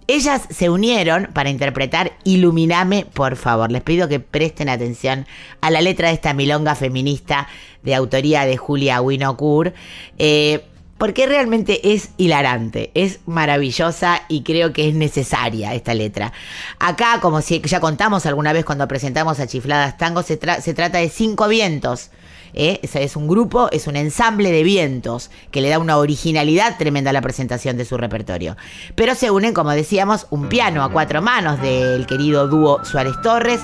Ellas 0.08 0.44
se 0.50 0.70
unieron 0.70 1.30
para 1.34 1.50
interpretar 1.50 2.14
Iluminame, 2.24 3.06
por 3.06 3.36
favor. 3.36 3.72
Les 3.72 3.82
pido 3.82 4.08
que 4.08 4.20
presten 4.20 4.70
atención 4.70 5.26
a 5.62 5.72
la 5.72 5.82
letra 5.82 6.10
de 6.10 6.14
esta 6.14 6.34
milonga 6.34 6.76
feminista 6.76 7.48
de 7.82 7.96
autoría 7.96 8.46
de 8.46 8.58
Julia 8.58 9.02
Winocour. 9.02 9.74
Eh, 10.18 10.64
porque 10.98 11.26
realmente 11.26 11.94
es 11.94 12.12
hilarante, 12.18 12.92
es 12.94 13.20
maravillosa 13.26 14.22
y 14.30 14.44
creo 14.44 14.72
que 14.72 14.88
es 14.88 14.96
necesaria 14.96 15.74
esta 15.74 15.94
letra. 15.94 16.32
Acá, 16.80 17.20
como 17.22 17.42
si 17.42 17.60
ya 17.62 17.82
contamos 17.82 18.26
alguna 18.26 18.54
vez 18.54 18.64
cuando 18.64 18.88
presentamos 18.88 19.40
a 19.40 19.48
Chifladas 19.48 19.98
Tango, 19.98 20.24
se, 20.24 20.40
se 20.62 20.74
trata 20.74 21.00
de 21.00 21.10
cinco 21.10 21.48
vientos. 21.50 22.12
¿Eh? 22.56 22.80
Es, 22.82 23.16
un 23.16 23.28
grupo, 23.28 23.70
es 23.72 23.88
un 23.88 23.96
ensamble 23.96 24.52
de 24.52 24.64
vientos 24.64 25.30
que 25.52 25.62
le 25.62 25.70
da 25.70 25.80
una 25.80 25.98
originalidad 25.98 26.78
tremenda 26.78 27.12
a 27.12 27.14
la 27.14 27.22
presentación 27.22 27.78
de 27.78 27.86
su 27.86 27.98
repertorio. 27.98 28.58
Pero 28.96 29.14
se 29.16 29.30
unen, 29.30 29.54
como 29.54 29.72
decíamos, 29.72 30.28
un 30.30 30.50
piano 30.50 30.84
a 30.84 30.92
cuatro 30.92 31.22
manos 31.22 31.62
del 31.62 32.06
querido 32.08 32.48
dúo 32.48 32.84
Suárez 32.84 33.22
Torres 33.22 33.62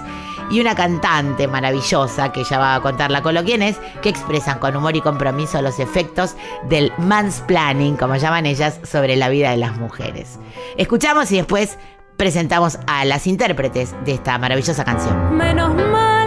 y 0.52 0.60
una 0.60 0.76
cantante 0.76 1.48
maravillosa, 1.48 2.32
que 2.32 2.44
ya 2.44 2.60
va 2.60 2.76
a 2.76 2.82
contarla 2.82 3.22
con 3.22 3.34
lo 3.34 3.44
quién 3.44 3.62
es, 3.62 3.78
que 4.02 4.10
expresan 4.10 4.60
con 4.60 4.76
humor 4.76 4.96
y 4.96 5.02
compromiso 5.02 5.62
los 5.62 5.80
efectos 5.80 6.36
del 6.68 6.92
mansplaining, 6.98 7.96
como 7.96 8.18
llaman 8.18 8.46
ellas, 8.46 8.80
sobre 8.84 9.16
la 9.16 9.30
vida 9.30 9.52
de 9.52 9.58
las 9.58 9.78
mujeres. 9.78 10.38
Escuchamos 10.78 11.32
y 11.32 11.38
después 11.38 11.78
presentamos 12.18 12.78
a 12.86 13.06
las 13.06 13.26
intérpretes 13.28 13.96
de 14.06 14.14
esta 14.14 14.38
maravillosa 14.38 14.84
canción. 14.84 15.36
Menos 15.36 15.74
mal, 15.74 16.21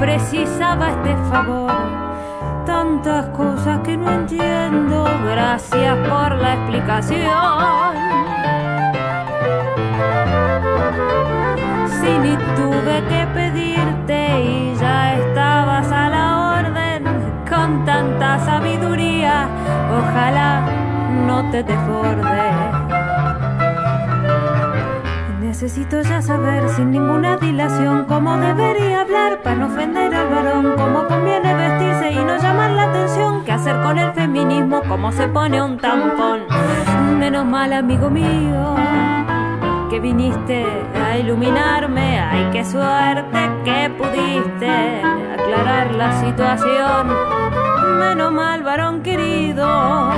precisaba 0.00 0.88
este 0.88 1.14
favor. 1.30 1.70
Tantas 2.64 3.26
cosas 3.36 3.80
que 3.80 3.96
no 3.98 4.10
entiendo, 4.10 5.04
gracias 5.30 5.96
por 6.08 6.36
la 6.36 6.54
explicación. 6.54 7.94
Si 12.00 12.18
ni 12.18 12.34
tuve 12.56 12.96
que 13.10 13.26
pedirte 13.34 14.40
y 14.40 14.74
ya 14.76 15.16
estabas 15.16 15.92
a 15.92 16.08
la 16.08 16.26
orden, 16.58 17.04
con 17.48 17.84
tanta 17.84 18.38
sabiduría, 18.38 19.48
ojalá 19.98 20.62
no 21.26 21.50
te 21.50 21.62
desborde. 21.62 22.79
Necesito 25.60 26.00
ya 26.00 26.22
saber 26.22 26.70
sin 26.70 26.90
ninguna 26.90 27.36
dilación 27.36 28.06
cómo 28.06 28.34
debería 28.38 29.02
hablar 29.02 29.42
para 29.42 29.56
no 29.56 29.66
ofender 29.66 30.14
al 30.14 30.28
varón, 30.30 30.74
cómo 30.74 31.06
conviene 31.06 31.54
vestirse 31.54 32.12
y 32.12 32.14
no 32.14 32.38
llamar 32.38 32.70
la 32.70 32.84
atención, 32.84 33.44
qué 33.44 33.52
hacer 33.52 33.78
con 33.82 33.98
el 33.98 34.10
feminismo, 34.14 34.80
cómo 34.88 35.12
se 35.12 35.28
pone 35.28 35.60
un 35.60 35.76
tampón. 35.76 36.46
Menos 37.18 37.44
mal, 37.44 37.74
amigo 37.74 38.08
mío, 38.08 38.74
que 39.90 40.00
viniste 40.00 40.64
a 40.94 41.18
iluminarme, 41.18 42.20
ay, 42.20 42.48
qué 42.52 42.64
suerte 42.64 43.50
que 43.62 43.90
pudiste 43.98 45.02
aclarar 45.34 45.94
la 45.94 46.20
situación. 46.22 47.06
Menos 47.98 48.32
mal, 48.32 48.62
varón 48.62 49.02
querido, 49.02 50.09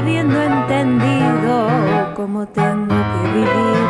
habiendo 0.00 0.40
entendido 0.42 1.68
cómo 2.16 2.46
tengo 2.46 2.96
que 3.12 3.22
vivir. 3.34 3.88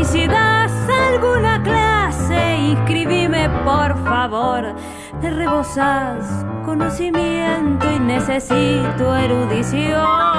Y 0.00 0.04
si 0.04 0.26
das 0.28 0.72
alguna 1.08 1.60
clase, 1.64 2.58
inscribime 2.58 3.48
por 3.64 3.96
favor. 4.04 4.76
Te 5.20 5.30
rebosas 5.30 6.46
conocimiento 6.64 7.90
y 7.90 7.98
necesito 7.98 9.16
erudición. 9.16 10.30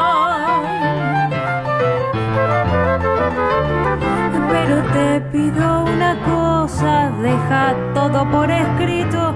Pero 4.72 4.84
te 4.94 5.20
pido 5.34 5.84
una 5.84 6.16
cosa, 6.24 7.12
deja 7.22 7.76
todo 7.94 8.24
por 8.32 8.50
escrito. 8.50 9.36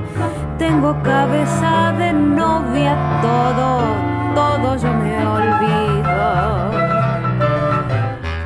Tengo 0.58 0.96
cabeza 1.04 1.92
de 1.98 2.14
novia, 2.14 2.96
todo, 3.22 3.82
todo 4.34 4.78
yo 4.78 4.94
me 4.94 5.28
olvido. 5.28 6.72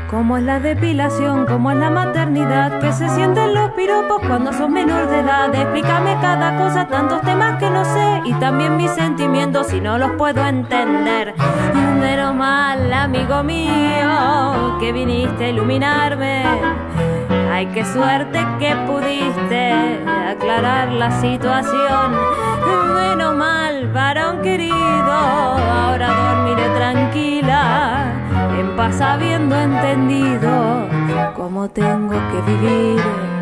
Como 0.10 0.38
es 0.38 0.44
la 0.44 0.60
depilación, 0.60 1.46
como 1.46 1.70
es 1.70 1.78
la 1.78 1.92
maternidad, 1.92 2.80
que 2.80 2.92
se 2.92 3.08
sienten 3.10 3.54
los 3.54 3.70
piropos 3.74 4.20
cuando 4.28 4.52
sos 4.52 4.68
menor 4.68 5.08
de 5.10 5.20
edad. 5.20 5.54
Explícame 5.54 6.18
cada 6.20 6.58
cosa, 6.58 6.88
tantos 6.88 7.22
temas 7.22 7.60
que 7.60 7.70
no 7.70 7.86
sé, 7.86 8.22
y 8.26 8.34
también 8.34 8.78
mis 8.78 8.90
sentimientos 8.90 9.68
si 9.68 9.80
no 9.80 10.00
los 10.00 10.14
puedo 10.14 10.44
entender. 10.44 11.36
Pero 12.00 12.34
mal, 12.34 12.92
amigo 12.94 13.44
mío, 13.44 14.78
que 14.80 14.92
viniste 14.92 15.46
a 15.46 15.50
iluminarme, 15.50 16.44
Ay, 17.52 17.66
qué 17.74 17.84
suerte 17.84 18.40
que 18.58 18.74
pudiste 18.88 19.74
aclarar 20.08 20.94
la 20.94 21.12
situación. 21.20 22.16
Menos 22.96 23.36
mal, 23.36 23.92
varón 23.92 24.42
querido, 24.42 25.12
ahora 25.12 26.08
dormiré 26.08 26.70
tranquila, 26.70 28.14
en 28.58 28.78
paz 28.78 29.02
habiendo 29.02 29.56
entendido 29.60 30.88
cómo 31.36 31.68
tengo 31.70 32.16
que 32.32 32.42
vivir. 32.50 33.39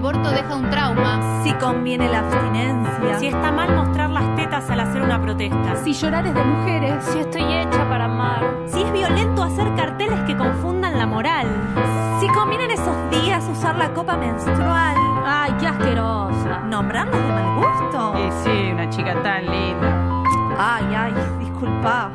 Aborto 0.00 0.30
deja 0.30 0.56
un 0.56 0.70
trauma, 0.70 1.42
Si 1.44 1.52
conviene 1.54 2.08
la 2.08 2.20
abstinencia. 2.20 3.18
Si 3.18 3.26
está 3.26 3.52
mal 3.52 3.74
mostrar 3.74 4.08
las 4.10 4.34
tetas 4.34 4.68
al 4.70 4.80
hacer 4.80 5.02
una 5.02 5.20
protesta. 5.20 5.76
si 5.84 5.92
llorar 5.92 6.26
es 6.26 6.34
de 6.34 6.42
mujeres, 6.42 7.04
Si 7.04 7.18
estoy 7.18 7.42
hecha 7.42 7.88
para 7.88 8.06
amar. 8.06 8.42
Si 8.66 8.82
es 8.82 8.92
violento 8.92 9.42
hacer 9.42 9.74
carteles 9.74 10.18
que 10.20 10.36
confundan 10.36 10.98
la 10.98 11.06
moral. 11.06 11.46
Si 12.18 12.28
conviene 12.28 12.64
en 12.64 12.70
esos 12.72 13.10
días 13.10 13.46
usar 13.52 13.76
la 13.76 13.92
copa 13.92 14.16
menstrual. 14.16 14.96
Ay, 15.26 15.54
qué 15.60 15.66
asquerosa. 15.66 16.60
Nombrarnos 16.66 17.20
de 17.20 17.28
mal 17.28 17.56
gusto. 17.56 18.14
Y 18.18 18.32
sí, 18.42 18.72
una 18.72 18.88
chica 18.88 19.22
tan 19.22 19.44
linda. 19.46 20.22
Ay, 20.58 20.94
ay, 20.96 21.14
disculpa. 21.38 22.10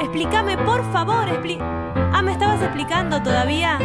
Explícame, 0.00 0.58
por 0.58 0.84
favor. 0.92 1.26
Expli 1.28 1.58
ah, 1.60 2.22
¿me 2.22 2.32
estabas 2.32 2.60
explicando 2.60 3.22
todavía? 3.22 3.78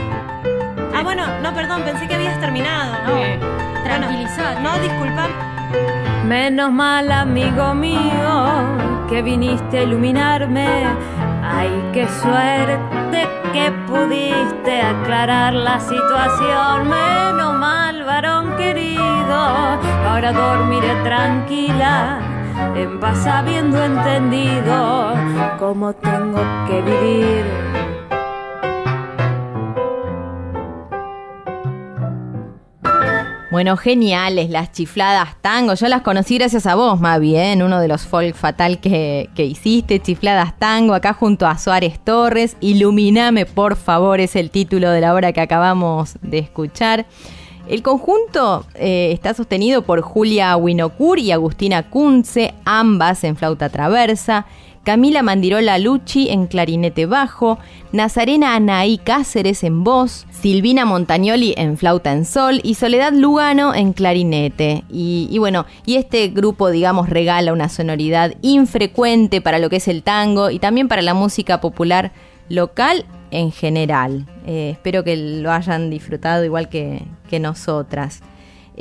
Ah, 1.01 1.03
bueno, 1.03 1.23
no, 1.41 1.51
perdón, 1.55 1.81
pensé 1.81 2.07
que 2.07 2.13
habías 2.13 2.39
terminado. 2.39 2.93
No. 3.07 3.17
Eh, 3.17 3.39
tranquilizar. 3.83 4.61
No, 4.61 4.77
disculpa. 4.77 5.27
Menos 6.27 6.71
mal, 6.71 7.11
amigo 7.11 7.73
mío, 7.73 9.07
que 9.09 9.23
viniste 9.23 9.79
a 9.79 9.81
iluminarme. 9.81 10.85
Ay, 11.43 11.71
qué 11.91 12.07
suerte 12.07 13.27
que 13.51 13.71
pudiste 13.87 14.79
aclarar 14.79 15.55
la 15.55 15.79
situación. 15.79 16.87
Menos 16.87 17.57
mal, 17.57 18.03
varón 18.03 18.55
querido, 18.57 19.35
ahora 20.07 20.31
dormiré 20.31 20.93
tranquila, 21.03 22.19
en 22.75 22.99
paz 22.99 23.25
habiendo 23.25 23.83
entendido 23.83 25.15
cómo 25.57 25.93
tengo 25.93 26.41
que 26.67 26.81
vivir. 26.83 27.70
Bueno, 33.51 33.75
geniales 33.75 34.49
las 34.49 34.71
chifladas 34.71 35.35
tango. 35.41 35.73
Yo 35.73 35.89
las 35.89 36.03
conocí 36.03 36.37
gracias 36.37 36.65
a 36.65 36.75
vos, 36.75 37.01
Mavi, 37.01 37.35
¿eh? 37.35 37.51
en 37.51 37.63
uno 37.63 37.81
de 37.81 37.89
los 37.89 38.03
folk 38.03 38.33
fatal 38.33 38.79
que, 38.79 39.29
que 39.35 39.43
hiciste. 39.43 39.99
Chifladas 39.99 40.57
tango, 40.57 40.93
acá 40.93 41.11
junto 41.11 41.45
a 41.45 41.57
Suárez 41.57 41.99
Torres. 42.01 42.55
Iluminame, 42.61 43.45
por 43.45 43.75
favor, 43.75 44.21
es 44.21 44.37
el 44.37 44.51
título 44.51 44.89
de 44.89 45.01
la 45.01 45.13
obra 45.13 45.33
que 45.33 45.41
acabamos 45.41 46.15
de 46.21 46.37
escuchar. 46.37 47.05
El 47.67 47.83
conjunto 47.83 48.65
eh, 48.75 49.11
está 49.11 49.33
sostenido 49.33 49.81
por 49.81 49.99
Julia 49.99 50.55
Winocur 50.55 51.19
y 51.19 51.33
Agustina 51.33 51.89
Kunze, 51.89 52.53
ambas 52.63 53.25
en 53.25 53.35
flauta 53.35 53.67
traversa. 53.67 54.45
Camila 54.83 55.21
Mandirola 55.21 55.77
Lucci 55.77 56.29
en 56.29 56.47
clarinete 56.47 57.05
bajo, 57.05 57.59
Nazarena 57.91 58.55
Anaí 58.55 58.97
Cáceres 58.97 59.63
en 59.63 59.83
voz, 59.83 60.25
Silvina 60.31 60.85
Montagnoli 60.85 61.53
en 61.55 61.77
flauta 61.77 62.11
en 62.11 62.25
sol 62.25 62.61
y 62.63 62.73
Soledad 62.73 63.13
Lugano 63.13 63.75
en 63.75 63.93
clarinete. 63.93 64.83
Y, 64.89 65.37
bueno, 65.37 65.67
y 65.85 65.97
este 65.97 66.29
grupo, 66.29 66.71
digamos, 66.71 67.09
regala 67.09 67.53
una 67.53 67.69
sonoridad 67.69 68.33
infrecuente 68.41 69.39
para 69.39 69.59
lo 69.59 69.69
que 69.69 69.75
es 69.75 69.87
el 69.87 70.01
tango 70.01 70.49
y 70.49 70.57
también 70.57 70.87
para 70.87 71.03
la 71.03 71.13
música 71.13 71.61
popular 71.61 72.11
local 72.49 73.05
en 73.29 73.51
general. 73.51 74.25
Eh, 74.47 74.71
espero 74.71 75.03
que 75.03 75.15
lo 75.15 75.51
hayan 75.51 75.91
disfrutado 75.91 76.43
igual 76.43 76.69
que, 76.69 77.03
que 77.29 77.39
nosotras. 77.39 78.23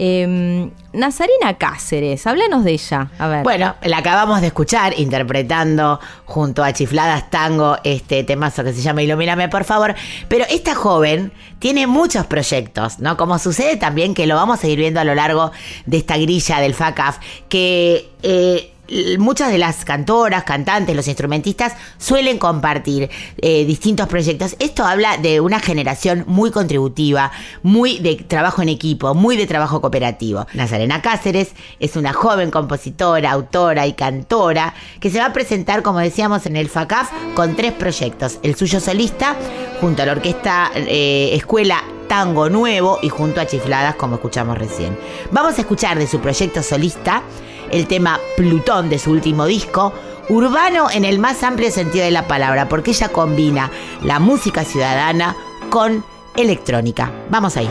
Eh, 0.03 0.71
Nazarena 0.95 1.59
Cáceres, 1.59 2.27
háblanos 2.27 2.65
de 2.65 2.73
ella. 2.73 3.11
A 3.19 3.29
ver. 3.29 3.43
Bueno, 3.43 3.77
la 3.83 3.99
acabamos 3.99 4.41
de 4.41 4.47
escuchar 4.47 4.99
interpretando 4.99 6.01
junto 6.25 6.65
a 6.65 6.73
Chifladas 6.73 7.29
Tango 7.29 7.77
este 7.85 8.25
temazo 8.25 8.65
que 8.65 8.73
se 8.73 8.81
llama 8.81 9.03
Ilumíname, 9.03 9.51
por 9.51 9.65
favor. 9.65 9.95
Pero 10.27 10.47
esta 10.49 10.75
joven 10.75 11.33
tiene 11.59 11.87
muchos 11.87 12.25
proyectos, 12.25 12.99
¿no? 12.99 13.19
Como 13.19 13.39
sucede 13.39 13.77
también 13.77 14.15
que 14.15 14.27
lo 14.27 14.37
vamos 14.37 14.65
a 14.65 14.69
ir 14.69 14.79
viendo 14.79 15.01
a 15.01 15.05
lo 15.05 15.15
largo 15.15 15.53
de 15.85 15.99
esta 15.99 16.17
grilla 16.17 16.61
del 16.61 16.73
FACAF, 16.73 17.19
que 17.51 18.09
eh, 18.23 18.73
muchas 19.19 19.51
de 19.51 19.59
las 19.59 19.85
cantoras, 19.85 20.45
cantantes, 20.45 20.97
los 20.97 21.09
instrumentistas 21.09 21.75
suelen 21.99 22.39
compartir 22.39 23.11
eh, 23.39 23.65
distintos 23.65 24.09
proyectos. 24.09 24.57
Esto 24.59 24.85
habla 24.85 25.17
de 25.17 25.41
una 25.41 25.61
generación 25.61 26.25
muy 26.27 26.51
contributiva, 26.51 27.31
muy 27.63 27.99
de 27.99 28.17
trabajo 28.17 28.63
en 28.63 28.69
equipo, 28.69 29.15
muy 29.15 29.37
de 29.37 29.47
trabajo 29.47 29.81
cooperativo. 29.81 30.47
Nazarena 30.55 31.03
Cáceres 31.03 31.51
es 31.79 31.97
una 31.97 32.13
joven 32.13 32.51
compositora, 32.51 33.31
autora 33.31 33.87
y 33.87 33.93
cantora 33.93 34.75
que 35.01 35.11
se 35.11 35.19
va 35.19 35.27
a 35.27 35.33
presentar, 35.33 35.83
como 35.83 35.99
decíamos, 35.99 36.47
en 36.47 36.57
el 36.57 36.69
FACAF 36.69 37.11
con 37.35 37.57
tres 37.57 37.73
proyectos. 37.73 38.39
El 38.43 38.57
suyo 38.57 38.81
solista, 38.81 39.37
junto 39.81 40.03
a 40.03 40.07
la 40.07 40.13
orquesta 40.13 40.71
eh, 40.75 41.31
Escuela 41.35 41.83
Tango 42.09 42.49
Nuevo 42.49 42.99
y 43.03 43.09
junto 43.09 43.41
a 43.41 43.47
Chifladas, 43.47 43.95
como 43.95 44.17
escuchamos 44.17 44.59
recién. 44.59 44.99
Vamos 45.31 45.59
a 45.59 45.61
escuchar 45.61 45.99
de 45.99 46.09
su 46.09 46.19
proyecto 46.19 46.63
solista 46.63 47.23
el 47.71 47.87
tema 47.87 48.19
Plutón 48.37 48.89
de 48.89 48.99
su 48.99 49.11
último 49.11 49.47
disco, 49.47 49.93
urbano 50.29 50.91
en 50.91 51.05
el 51.05 51.19
más 51.19 51.43
amplio 51.43 51.71
sentido 51.71 52.05
de 52.05 52.11
la 52.11 52.27
palabra, 52.27 52.69
porque 52.69 52.91
ella 52.91 53.09
combina 53.09 53.71
la 54.03 54.19
música 54.19 54.65
ciudadana 54.65 55.37
con 55.71 56.05
electrónica. 56.37 57.11
Vamos 57.31 57.57
ahí. 57.57 57.69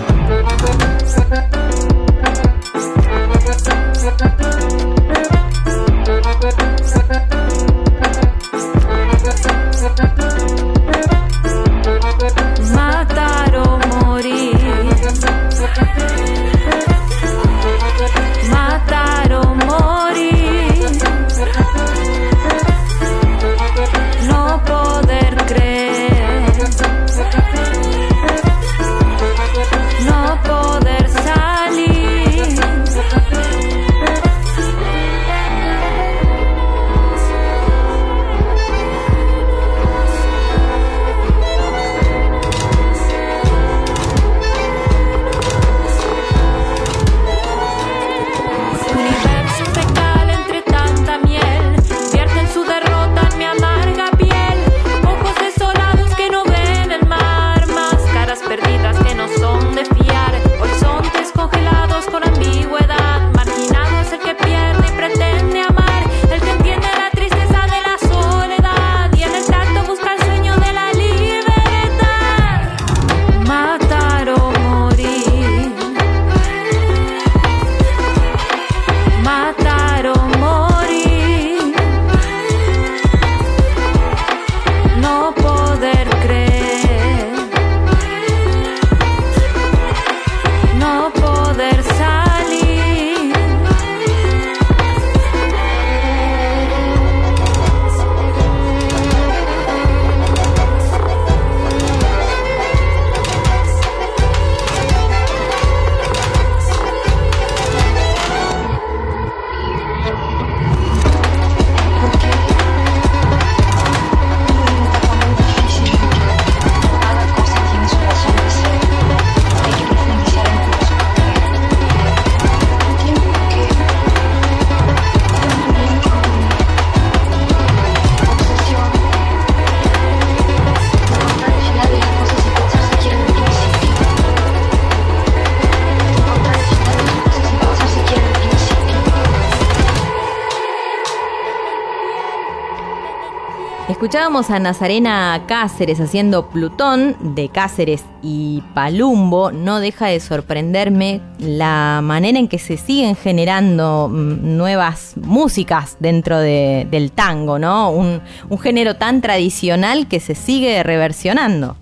Escuchábamos 144.10 144.50
a 144.50 144.58
Nazarena 144.58 145.43
Cáceres 145.48 146.00
haciendo 146.02 146.50
Plutón 146.50 147.15
de 147.36 147.48
Cáceres 147.50 148.04
y 148.24 148.63
Palumbo. 148.74 149.52
No 149.52 149.80
deja 149.80 150.08
de 150.08 150.19
sorprenderme 150.19 151.22
la 151.38 152.00
manera 152.02 152.39
en 152.39 152.48
que 152.48 152.58
se 152.58 152.78
siguen 152.78 153.15
generando 153.15 154.10
mm, 154.12 154.58
nuevas 154.58 155.13
músicas 155.15 155.95
dentro 156.00 156.39
de- 156.39 156.88
del 156.89 157.12
tango, 157.12 157.60
¿no? 157.60 157.91
Un, 157.91 158.19
un 158.50 158.58
género 158.58 158.95
tan 158.95 159.22
tradicional 159.22 160.08
que 160.08 160.19
se 160.19 160.34
sigue 160.34 160.82
reversionando. 160.82 161.78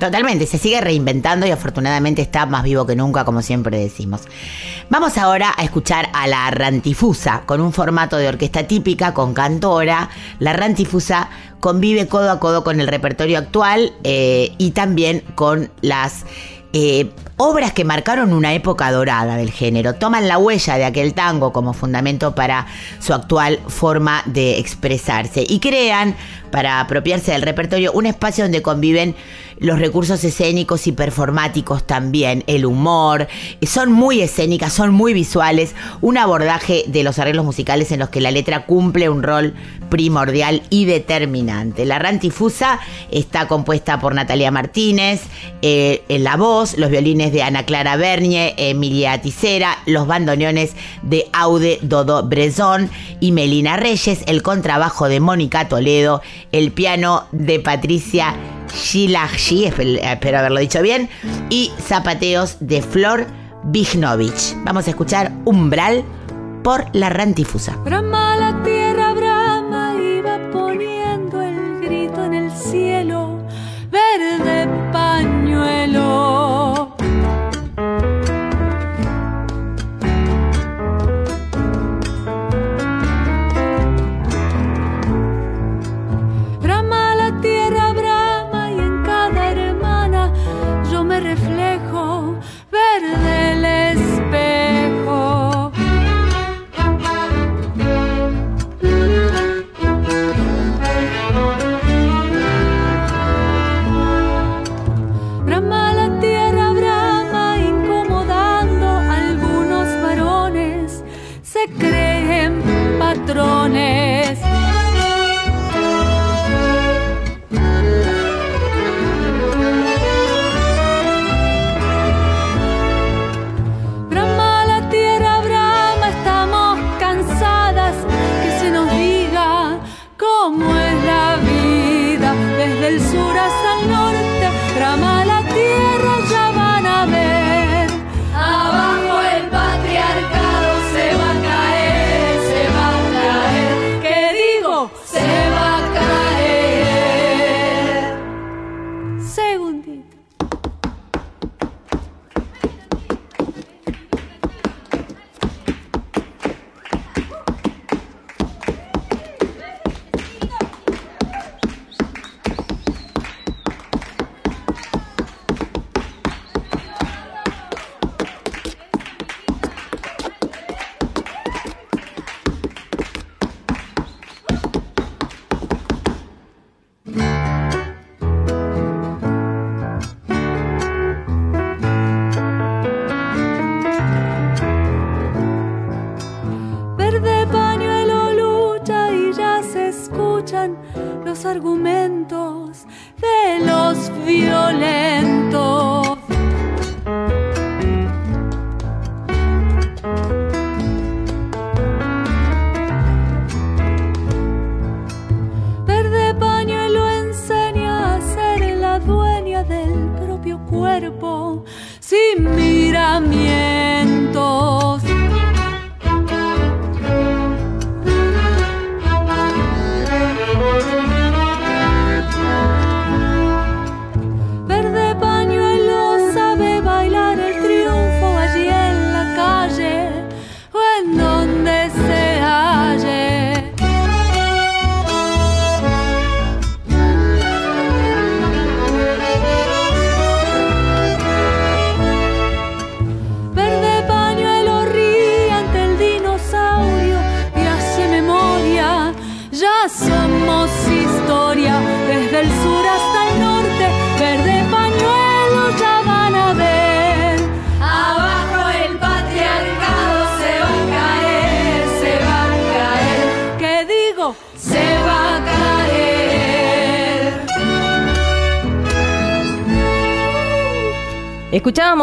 Totalmente, 0.00 0.46
se 0.46 0.56
sigue 0.56 0.80
reinventando 0.80 1.46
y 1.46 1.50
afortunadamente 1.50 2.22
está 2.22 2.46
más 2.46 2.62
vivo 2.62 2.86
que 2.86 2.96
nunca, 2.96 3.26
como 3.26 3.42
siempre 3.42 3.78
decimos. 3.78 4.22
Vamos 4.88 5.18
ahora 5.18 5.52
a 5.54 5.62
escuchar 5.62 6.08
a 6.14 6.26
la 6.26 6.50
Rantifusa, 6.50 7.42
con 7.44 7.60
un 7.60 7.70
formato 7.70 8.16
de 8.16 8.26
orquesta 8.26 8.66
típica, 8.66 9.12
con 9.12 9.34
cantora. 9.34 10.08
La 10.38 10.54
Rantifusa 10.54 11.28
convive 11.60 12.08
codo 12.08 12.30
a 12.30 12.40
codo 12.40 12.64
con 12.64 12.80
el 12.80 12.88
repertorio 12.88 13.36
actual 13.36 13.92
eh, 14.02 14.54
y 14.56 14.70
también 14.70 15.22
con 15.34 15.70
las 15.82 16.24
eh, 16.72 17.10
obras 17.42 17.72
que 17.72 17.86
marcaron 17.86 18.34
una 18.34 18.52
época 18.52 18.92
dorada 18.92 19.36
del 19.36 19.50
género. 19.50 19.94
Toman 19.94 20.28
la 20.28 20.36
huella 20.36 20.76
de 20.76 20.84
aquel 20.84 21.14
tango 21.14 21.54
como 21.54 21.72
fundamento 21.72 22.34
para 22.34 22.66
su 22.98 23.14
actual 23.14 23.60
forma 23.66 24.22
de 24.26 24.58
expresarse 24.58 25.46
y 25.48 25.58
crean, 25.58 26.16
para 26.50 26.80
apropiarse 26.80 27.32
del 27.32 27.40
repertorio, 27.40 27.92
un 27.92 28.04
espacio 28.04 28.44
donde 28.44 28.60
conviven 28.60 29.14
los 29.60 29.78
recursos 29.78 30.24
escénicos 30.24 30.86
y 30.86 30.92
performáticos 30.92 31.86
también, 31.86 32.44
el 32.46 32.64
humor, 32.64 33.28
son 33.62 33.92
muy 33.92 34.22
escénicas, 34.22 34.72
son 34.72 34.92
muy 34.92 35.12
visuales, 35.12 35.74
un 36.00 36.16
abordaje 36.16 36.84
de 36.88 37.04
los 37.04 37.18
arreglos 37.18 37.44
musicales 37.44 37.92
en 37.92 38.00
los 38.00 38.08
que 38.08 38.22
la 38.22 38.30
letra 38.30 38.64
cumple 38.64 39.10
un 39.10 39.22
rol 39.22 39.54
primordial 39.90 40.62
y 40.70 40.86
determinante. 40.86 41.84
La 41.84 41.98
Rantifusa 41.98 42.80
está 43.10 43.48
compuesta 43.48 44.00
por 44.00 44.14
Natalia 44.14 44.50
Martínez, 44.50 45.22
eh, 45.60 46.04
en 46.08 46.24
la 46.24 46.36
voz, 46.36 46.78
los 46.78 46.90
violines 46.90 47.29
de 47.32 47.42
Ana 47.42 47.64
Clara 47.64 47.96
Bernie, 47.96 48.54
Emilia 48.56 49.20
Ticera, 49.20 49.78
los 49.86 50.06
bandoneones 50.06 50.74
de 51.02 51.26
Aude 51.32 51.78
Dodo 51.82 52.22
Brezón 52.28 52.90
y 53.20 53.32
Melina 53.32 53.76
Reyes, 53.76 54.20
el 54.26 54.42
contrabajo 54.42 55.08
de 55.08 55.20
Mónica 55.20 55.68
Toledo, 55.68 56.22
el 56.52 56.72
piano 56.72 57.24
de 57.32 57.60
Patricia 57.60 58.34
Shilaggi, 58.74 59.64
espe- 59.66 60.00
espero 60.00 60.38
haberlo 60.38 60.60
dicho 60.60 60.80
bien, 60.82 61.08
y 61.48 61.70
zapateos 61.80 62.56
de 62.60 62.82
Flor 62.82 63.26
Vignovich. 63.64 64.54
Vamos 64.64 64.86
a 64.86 64.90
escuchar 64.90 65.32
Umbral 65.44 66.04
por 66.62 66.84
la 66.92 67.08
Rantifusa. 67.08 67.76
Brahma 67.84 68.36
la 68.36 68.62
tierra, 68.62 69.12
Brahma 69.14 69.94
iba 70.00 70.38
poniendo 70.52 71.40
el 71.42 71.80
grito 71.80 72.24
en 72.24 72.34
el 72.34 72.50
cielo, 72.52 73.38
verde 73.90 74.68
pañuelo. 74.92 76.39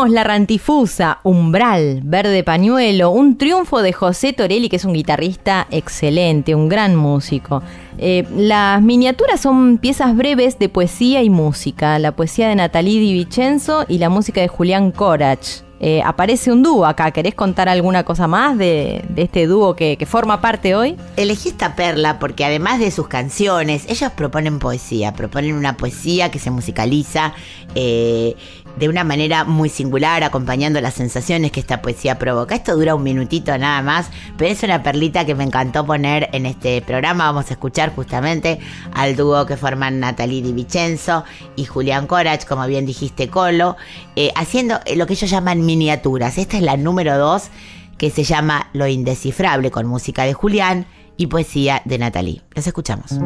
La 0.06 0.24
Rantifusa, 0.24 1.20
Umbral, 1.24 2.02
Verde 2.04 2.44
Pañuelo, 2.44 3.10
un 3.10 3.36
triunfo 3.36 3.82
de 3.82 3.94
José 3.94 4.32
Torelli, 4.32 4.70
que 4.70 4.76
es 4.76 4.86
un 4.86 4.94
guitarrista 4.94 5.66
excelente, 5.72 6.54
un 6.54 6.70
gran 6.70 6.96
músico. 6.96 7.64
Eh, 7.98 8.24
las 8.36 8.80
miniaturas 8.80 9.42
son 9.42 9.80
piezas 9.80 10.16
breves 10.16 10.60
de 10.60 10.70
poesía 10.70 11.24
y 11.24 11.32
música, 11.32 11.98
la 11.98 12.16
poesía 12.16 12.48
de 12.48 12.56
Natalie 12.56 13.00
Di 13.00 13.14
Vincenzo 13.14 13.86
y 13.88 13.98
la 13.98 14.10
música 14.10 14.40
de 14.40 14.48
Julián 14.48 14.92
Corach. 14.92 15.64
Eh, 15.80 16.02
aparece 16.04 16.52
un 16.52 16.64
dúo 16.64 16.86
acá. 16.86 17.12
¿Querés 17.12 17.36
contar 17.36 17.70
alguna 17.70 18.04
cosa 18.04 18.28
más 18.28 18.58
de, 18.58 19.04
este 19.16 19.46
dúo 19.48 19.76
que, 19.76 19.98
que, 19.98 20.06
forma 20.06 20.42
parte 20.42 20.76
hoy? 20.76 20.96
Elegí 21.16 21.50
esta 21.50 21.76
perla 21.76 22.20
porque 22.20 22.46
además 22.46 22.80
de 22.80 22.92
sus 22.92 23.08
canciones, 23.08 23.86
ellos 23.88 24.12
proponen 24.12 24.60
poesía, 24.60 25.14
proponen 25.14 25.56
una 25.56 25.78
poesía 25.78 26.32
que 26.32 26.40
se 26.40 26.50
musicaliza 26.50 27.34
eh, 27.76 28.36
de 28.78 28.90
una 28.90 29.04
manera 29.04 29.44
muy 29.44 29.70
singular, 29.70 30.24
acompañando 30.24 30.80
las 30.82 30.94
sensaciones 30.94 31.52
que 31.52 31.60
esta 31.60 31.82
poesía 31.82 32.20
provoca. 32.20 32.56
Esto 32.56 32.76
dura 32.76 32.96
un 32.96 33.04
minutito 33.04 33.58
nada 33.58 33.82
más, 33.82 34.10
pero 34.38 34.52
es 34.52 34.64
una 34.64 34.84
perlita 34.84 35.26
que 35.26 35.36
me 35.36 35.44
encantó 35.44 35.86
poner 35.86 36.30
en 36.34 36.46
este 36.46 36.82
programa. 36.82 37.26
Vamos 37.26 37.50
a 37.50 37.54
escuchar 37.54 37.94
justamente 37.96 38.60
al 38.94 39.16
dúo 39.16 39.46
que 39.46 39.58
forman 39.58 40.00
Natalie 40.00 40.42
Di 40.42 40.54
Vincenzo 40.54 41.24
y 41.56 41.66
Julián 41.66 42.08
Corach, 42.08 42.46
como 42.46 42.66
bien 42.68 42.86
dijiste, 42.86 43.30
Colo, 43.30 43.78
eh, 44.16 44.32
haciendo 44.36 44.80
lo 44.96 45.08
que 45.08 45.14
ellos 45.14 45.30
llaman 45.30 45.66
miniaturas. 45.66 46.38
Esta 46.38 46.58
es 46.58 46.64
la 46.64 46.78
número 46.78 47.18
2 47.18 47.50
que 47.98 48.12
se 48.12 48.24
llama 48.24 48.70
Lo 48.74 48.88
Indescifrable 48.88 49.72
con 49.72 49.88
música 49.88 50.24
de 50.24 50.34
Julián 50.34 50.86
y 51.18 51.28
poesía 51.28 51.82
de 51.86 51.98
Natalie. 51.98 52.42
Los 52.54 52.68
escuchamos. 52.68 53.20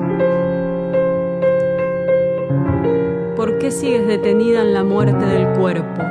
¿Por 3.62 3.70
qué 3.70 3.76
sigues 3.76 4.08
detenida 4.08 4.64
en 4.64 4.74
la 4.74 4.84
muerte 4.84 5.24
del 5.24 5.48
cuerpo? 5.56 6.02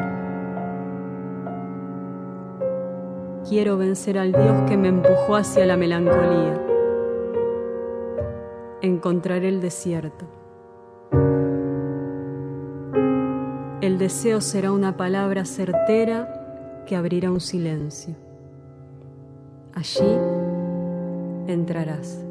Quiero 3.48 3.76
vencer 3.76 4.18
al 4.18 4.30
Dios 4.30 4.62
que 4.68 4.76
me 4.76 4.86
empujó 4.86 5.34
hacia 5.34 5.66
la 5.66 5.76
melancolía. 5.76 6.64
Encontraré 8.82 9.48
el 9.48 9.60
desierto. 9.60 10.26
El 13.80 13.98
deseo 13.98 14.40
será 14.40 14.70
una 14.70 14.96
palabra 14.96 15.44
certera 15.44 16.84
que 16.86 16.94
abrirá 16.94 17.32
un 17.32 17.40
silencio. 17.40 18.14
Allí 19.74 20.16
entrarás. 21.48 22.24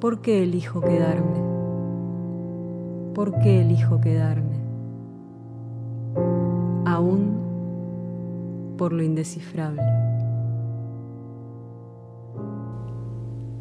¿Por 0.00 0.22
qué 0.22 0.44
elijo 0.44 0.80
quedarme? 0.80 1.47
¿Por 3.14 3.38
qué 3.40 3.62
elijo 3.62 4.00
quedarme? 4.00 4.56
Aún 6.86 7.38
por 8.76 8.92
lo 8.92 9.02
indescifrable. 9.02 9.82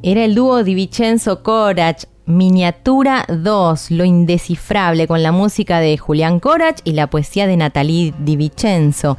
Era 0.03 0.23
el 0.23 0.35
dúo 0.35 0.63
Di 0.63 0.75
Vincenzo 0.75 1.43
Corach, 1.43 2.05
Miniatura 2.25 3.25
2, 3.27 3.91
Lo 3.91 4.05
Indescifrable, 4.05 5.07
con 5.07 5.23
la 5.23 5.31
música 5.31 5.79
de 5.79 5.97
Julián 5.97 6.39
Corach 6.39 6.79
y 6.83 6.93
la 6.93 7.09
poesía 7.09 7.47
de 7.47 7.57
Natalie 7.57 8.13
Di 8.19 8.35
Vincenzo. 8.35 9.17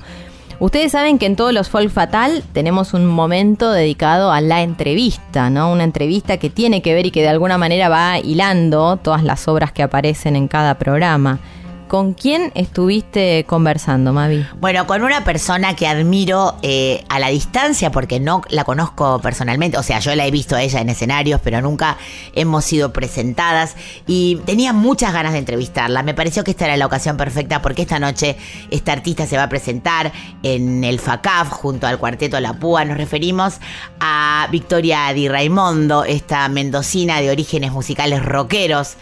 Ustedes 0.60 0.90
saben 0.90 1.18
que 1.18 1.26
en 1.26 1.36
todos 1.36 1.52
los 1.52 1.68
Folk 1.68 1.88
Fatal 1.88 2.42
tenemos 2.52 2.92
un 2.92 3.06
momento 3.06 3.70
dedicado 3.70 4.32
a 4.32 4.40
la 4.40 4.62
entrevista, 4.62 5.50
¿no? 5.50 5.70
Una 5.70 5.84
entrevista 5.84 6.38
que 6.38 6.50
tiene 6.50 6.82
que 6.82 6.94
ver 6.94 7.06
y 7.06 7.10
que 7.12 7.22
de 7.22 7.28
alguna 7.28 7.58
manera 7.58 7.88
va 7.88 8.18
hilando 8.18 8.96
todas 8.96 9.22
las 9.22 9.46
obras 9.46 9.70
que 9.70 9.84
aparecen 9.84 10.34
en 10.34 10.48
cada 10.48 10.74
programa. 10.74 11.38
¿Con 11.88 12.12
quién 12.12 12.52
estuviste 12.54 13.46
conversando, 13.48 14.12
Mavi? 14.12 14.46
Bueno, 14.60 14.86
con 14.86 15.02
una 15.02 15.24
persona 15.24 15.74
que 15.74 15.86
admiro 15.86 16.56
eh, 16.60 17.02
a 17.08 17.18
la 17.18 17.28
distancia 17.28 17.90
porque 17.90 18.20
no 18.20 18.42
la 18.50 18.64
conozco 18.64 19.20
personalmente. 19.20 19.78
O 19.78 19.82
sea, 19.82 19.98
yo 19.98 20.14
la 20.14 20.26
he 20.26 20.30
visto 20.30 20.54
a 20.54 20.62
ella 20.62 20.82
en 20.82 20.90
escenarios, 20.90 21.40
pero 21.42 21.62
nunca 21.62 21.96
hemos 22.34 22.66
sido 22.66 22.92
presentadas. 22.92 23.74
Y 24.06 24.36
tenía 24.44 24.74
muchas 24.74 25.14
ganas 25.14 25.32
de 25.32 25.38
entrevistarla. 25.38 26.02
Me 26.02 26.12
pareció 26.12 26.44
que 26.44 26.50
esta 26.50 26.66
era 26.66 26.76
la 26.76 26.84
ocasión 26.84 27.16
perfecta 27.16 27.62
porque 27.62 27.82
esta 27.82 27.98
noche 27.98 28.36
esta 28.70 28.92
artista 28.92 29.26
se 29.26 29.38
va 29.38 29.44
a 29.44 29.48
presentar 29.48 30.12
en 30.42 30.84
el 30.84 31.00
FACAF 31.00 31.48
junto 31.48 31.86
al 31.86 31.98
cuarteto 31.98 32.38
La 32.38 32.52
Púa. 32.52 32.84
Nos 32.84 32.98
referimos 32.98 33.60
a 33.98 34.46
Victoria 34.52 35.10
Di 35.14 35.26
Raimondo, 35.28 36.04
esta 36.04 36.46
mendocina 36.50 37.22
de 37.22 37.30
orígenes 37.30 37.72
musicales 37.72 38.22
rockeros 38.22 38.96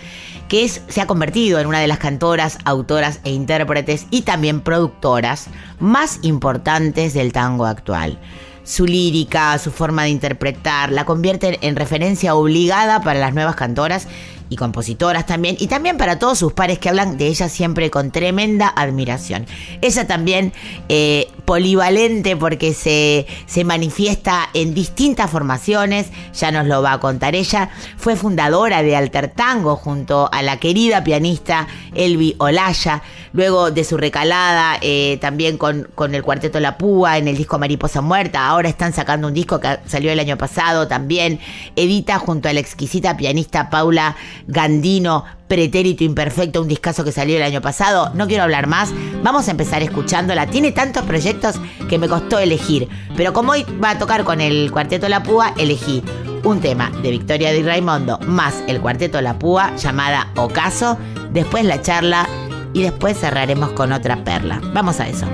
que 0.49 0.69
se 0.69 1.01
ha 1.01 1.07
convertido 1.07 1.59
en 1.59 1.67
una 1.67 1.81
de 1.81 1.87
las 1.87 1.99
cantoras, 1.99 2.59
autoras 2.65 3.21
e 3.25 3.31
intérpretes 3.31 4.07
y 4.11 4.23
también 4.23 4.61
productoras 4.61 5.49
más 5.81 6.19
importantes 6.23 7.15
del 7.15 7.33
tango 7.33 7.67
actual. 7.67 8.19
Su 8.63 8.85
lírica, 8.85 9.57
su 9.59 9.71
forma 9.71 10.05
de 10.05 10.09
interpretar, 10.09 10.91
la 10.91 11.05
convierte 11.05 11.59
en 11.63 11.77
referencia 11.77 12.35
obligada 12.35 13.01
para 13.01 13.21
las 13.21 13.33
nuevas 13.33 13.55
cantoras 13.55 14.09
y 14.49 14.57
compositoras 14.57 15.27
también, 15.27 15.57
y 15.59 15.67
también 15.67 15.97
para 15.97 16.19
todos 16.19 16.39
sus 16.39 16.53
pares 16.53 16.79
que 16.79 16.89
hablan 16.89 17.19
de 17.19 17.27
ella 17.27 17.49
siempre 17.49 17.91
con 17.91 18.11
tremenda 18.11 18.69
admiración. 18.69 19.47
Ella 19.81 20.07
también 20.07 20.53
eh, 20.89 21.29
polivalente 21.45 22.37
porque 22.37 22.75
se, 22.75 23.27
se 23.47 23.65
manifiesta 23.65 24.49
en 24.55 24.75
distintas 24.75 25.31
formaciones, 25.31 26.09
ya 26.35 26.51
nos 26.51 26.67
lo 26.67 26.83
va 26.83 26.93
a 26.93 27.01
contar 27.01 27.35
ella, 27.35 27.71
fue 27.97 28.17
fundadora 28.17 28.83
de 28.83 28.97
Alter 28.97 29.29
Tango 29.29 29.77
junto 29.77 30.29
a 30.33 30.43
la 30.43 30.59
querida 30.59 31.05
pianista 31.05 31.69
Elvi 31.95 32.35
Olaya, 32.39 33.03
luego 33.33 33.71
de 33.71 33.85
su 33.85 33.97
recalada 33.97 34.79
eh, 34.81 35.19
también 35.21 35.59
con, 35.59 35.89
con 35.95 36.15
el 36.15 36.23
cuarteto 36.23 36.59
La 36.61 36.79
Púa 36.79 37.19
en 37.19 37.29
el 37.29 37.37
disco 37.37 37.59
Mariposa 37.59 38.01
Muerta, 38.01 38.47
ahora 38.47 38.69
están 38.69 38.93
sacando 38.93 39.29
un 39.29 39.35
disco 39.35 39.61
que 39.61 39.79
salió 39.87 40.11
el 40.13 40.21
año 40.21 40.37
pasado 40.37 40.89
también, 40.89 41.41
edita 41.77 42.19
junto 42.19 42.49
a 42.49 42.53
la 42.53 42.61
exquisita 42.61 43.17
pianista 43.17 43.71
Paula 43.71 44.17
Gandino, 44.47 45.25
Pretérito 45.49 46.05
Imperfecto, 46.05 46.63
un 46.63 46.69
discazo 46.69 47.05
que 47.05 47.13
salió 47.13 47.37
el 47.37 47.43
año 47.43 47.61
pasado. 47.61 48.11
No 48.15 48.27
quiero 48.27 48.43
hablar 48.43 48.67
más, 48.67 48.93
vamos 49.23 49.49
a 49.49 49.51
empezar 49.51 49.83
escuchándola. 49.83 50.47
Tiene 50.47 50.73
tantos 50.73 51.05
proyectos 51.05 51.57
que 51.89 51.99
me 51.99 52.09
costó 52.09 52.39
elegir, 52.39 52.89
pero 53.17 53.33
como 53.33 53.53
hoy 53.53 53.65
va 53.83 53.91
a 53.91 53.99
tocar 53.99 54.25
con 54.25 54.41
el 54.41 54.71
Cuarteto 54.71 55.09
La 55.09 55.23
Púa, 55.23 55.55
elegí 55.57 56.03
un 56.45 56.61
tema 56.61 56.91
de 57.03 57.11
Victoria 57.11 57.53
Di 57.53 57.63
Raimondo 57.63 58.19
más 58.21 58.63
el 58.69 58.81
Cuarteto 58.81 59.21
La 59.21 59.39
Púa 59.39 59.75
llamada 59.77 60.29
Ocaso, 60.37 60.97
después 61.33 61.65
la 61.65 61.83
charla 61.83 62.29
y 62.73 62.83
después 62.83 63.19
cerraremos 63.19 63.71
con 63.71 63.93
otra 63.93 64.23
perla. 64.23 64.61
Vamos 64.75 65.01
a 65.01 65.09
eso. 65.09 65.27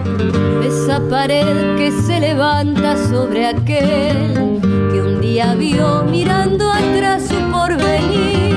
Esa 0.64 1.00
pared 1.10 1.76
que 1.76 1.90
se 2.06 2.20
levanta 2.20 2.96
sobre 3.08 3.46
aquel 3.46 4.60
que 4.92 5.02
un 5.02 5.20
día 5.20 5.54
vio 5.54 6.04
mirando 6.04 6.70
atrás 6.70 7.24
su 7.28 7.50
porvenir. 7.50 8.51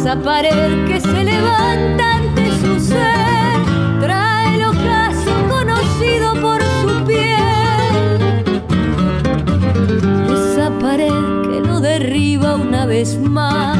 Esa 0.00 0.16
pared 0.16 0.86
que 0.86 1.00
se 1.00 1.24
levanta 1.24 2.16
ante 2.16 2.50
su 2.60 2.78
ser 2.78 3.62
trae 4.00 4.56
el 4.56 4.64
ocaso 4.64 5.32
conocido 5.48 6.34
por 6.42 6.60
su 6.62 7.04
piel. 7.06 8.54
Esa 10.34 10.70
pared 10.78 11.12
que 11.50 11.60
lo 11.66 11.80
derriba 11.80 12.56
una 12.56 12.86
vez 12.86 13.18
más 13.18 13.78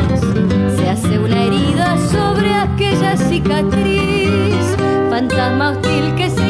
se 0.77 0.89
hace 0.89 1.19
una 1.19 1.43
herida 1.43 1.99
sobre 2.11 2.55
aquella 2.55 3.17
cicatriz, 3.17 4.77
fantasma 5.11 5.71
hostil 5.71 6.15
que 6.15 6.31
se 6.31 6.44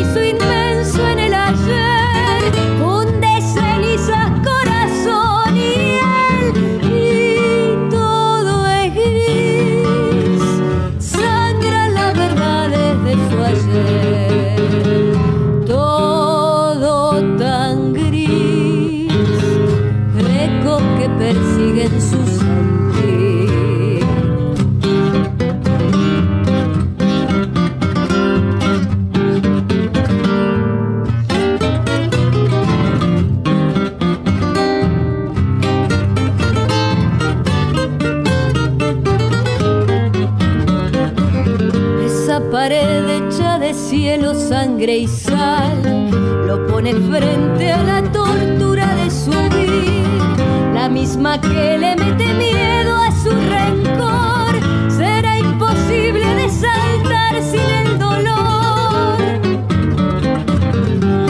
sangre 44.84 44.98
y 44.98 45.08
sal, 45.08 46.46
lo 46.46 46.66
pone 46.66 46.92
frente 46.92 47.72
a 47.72 47.82
la 47.82 48.02
tortura 48.12 48.94
de 48.96 49.10
su 49.10 49.30
vida, 49.30 50.74
la 50.74 50.90
misma 50.90 51.40
que 51.40 51.78
le 51.78 51.96
mete 51.96 52.34
miedo 52.34 52.94
a 52.94 53.10
su 53.22 53.30
rencor. 53.30 54.52
Será 54.90 55.38
imposible 55.38 56.26
de 56.34 56.48
saltar 56.50 57.42
sin 57.42 57.70
el 57.82 57.98
dolor. 57.98 59.16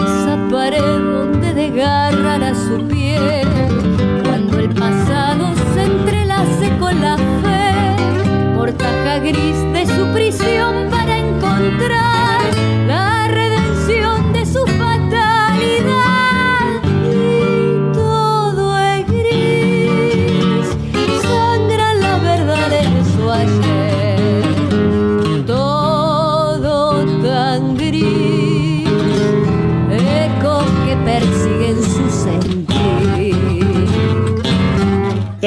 Esa 0.05 0.37
pared 0.51 0.99
donde 1.15 1.55
desgarran 1.55 2.43
a 2.43 2.55
su 2.57 2.89
piel, 2.89 3.47
cuando 4.25 4.59
el 4.59 4.71
pasado 4.71 5.55
se 5.75 5.85
entrelace 5.85 6.77
con 6.81 7.01
la 7.01 7.17
fe, 7.17 8.57
portaja 8.57 9.19
gris 9.21 9.59
de 9.73 9.87
su 9.87 10.13
prisión 10.13 10.91
para 10.91 11.19
encontrar 11.19 12.04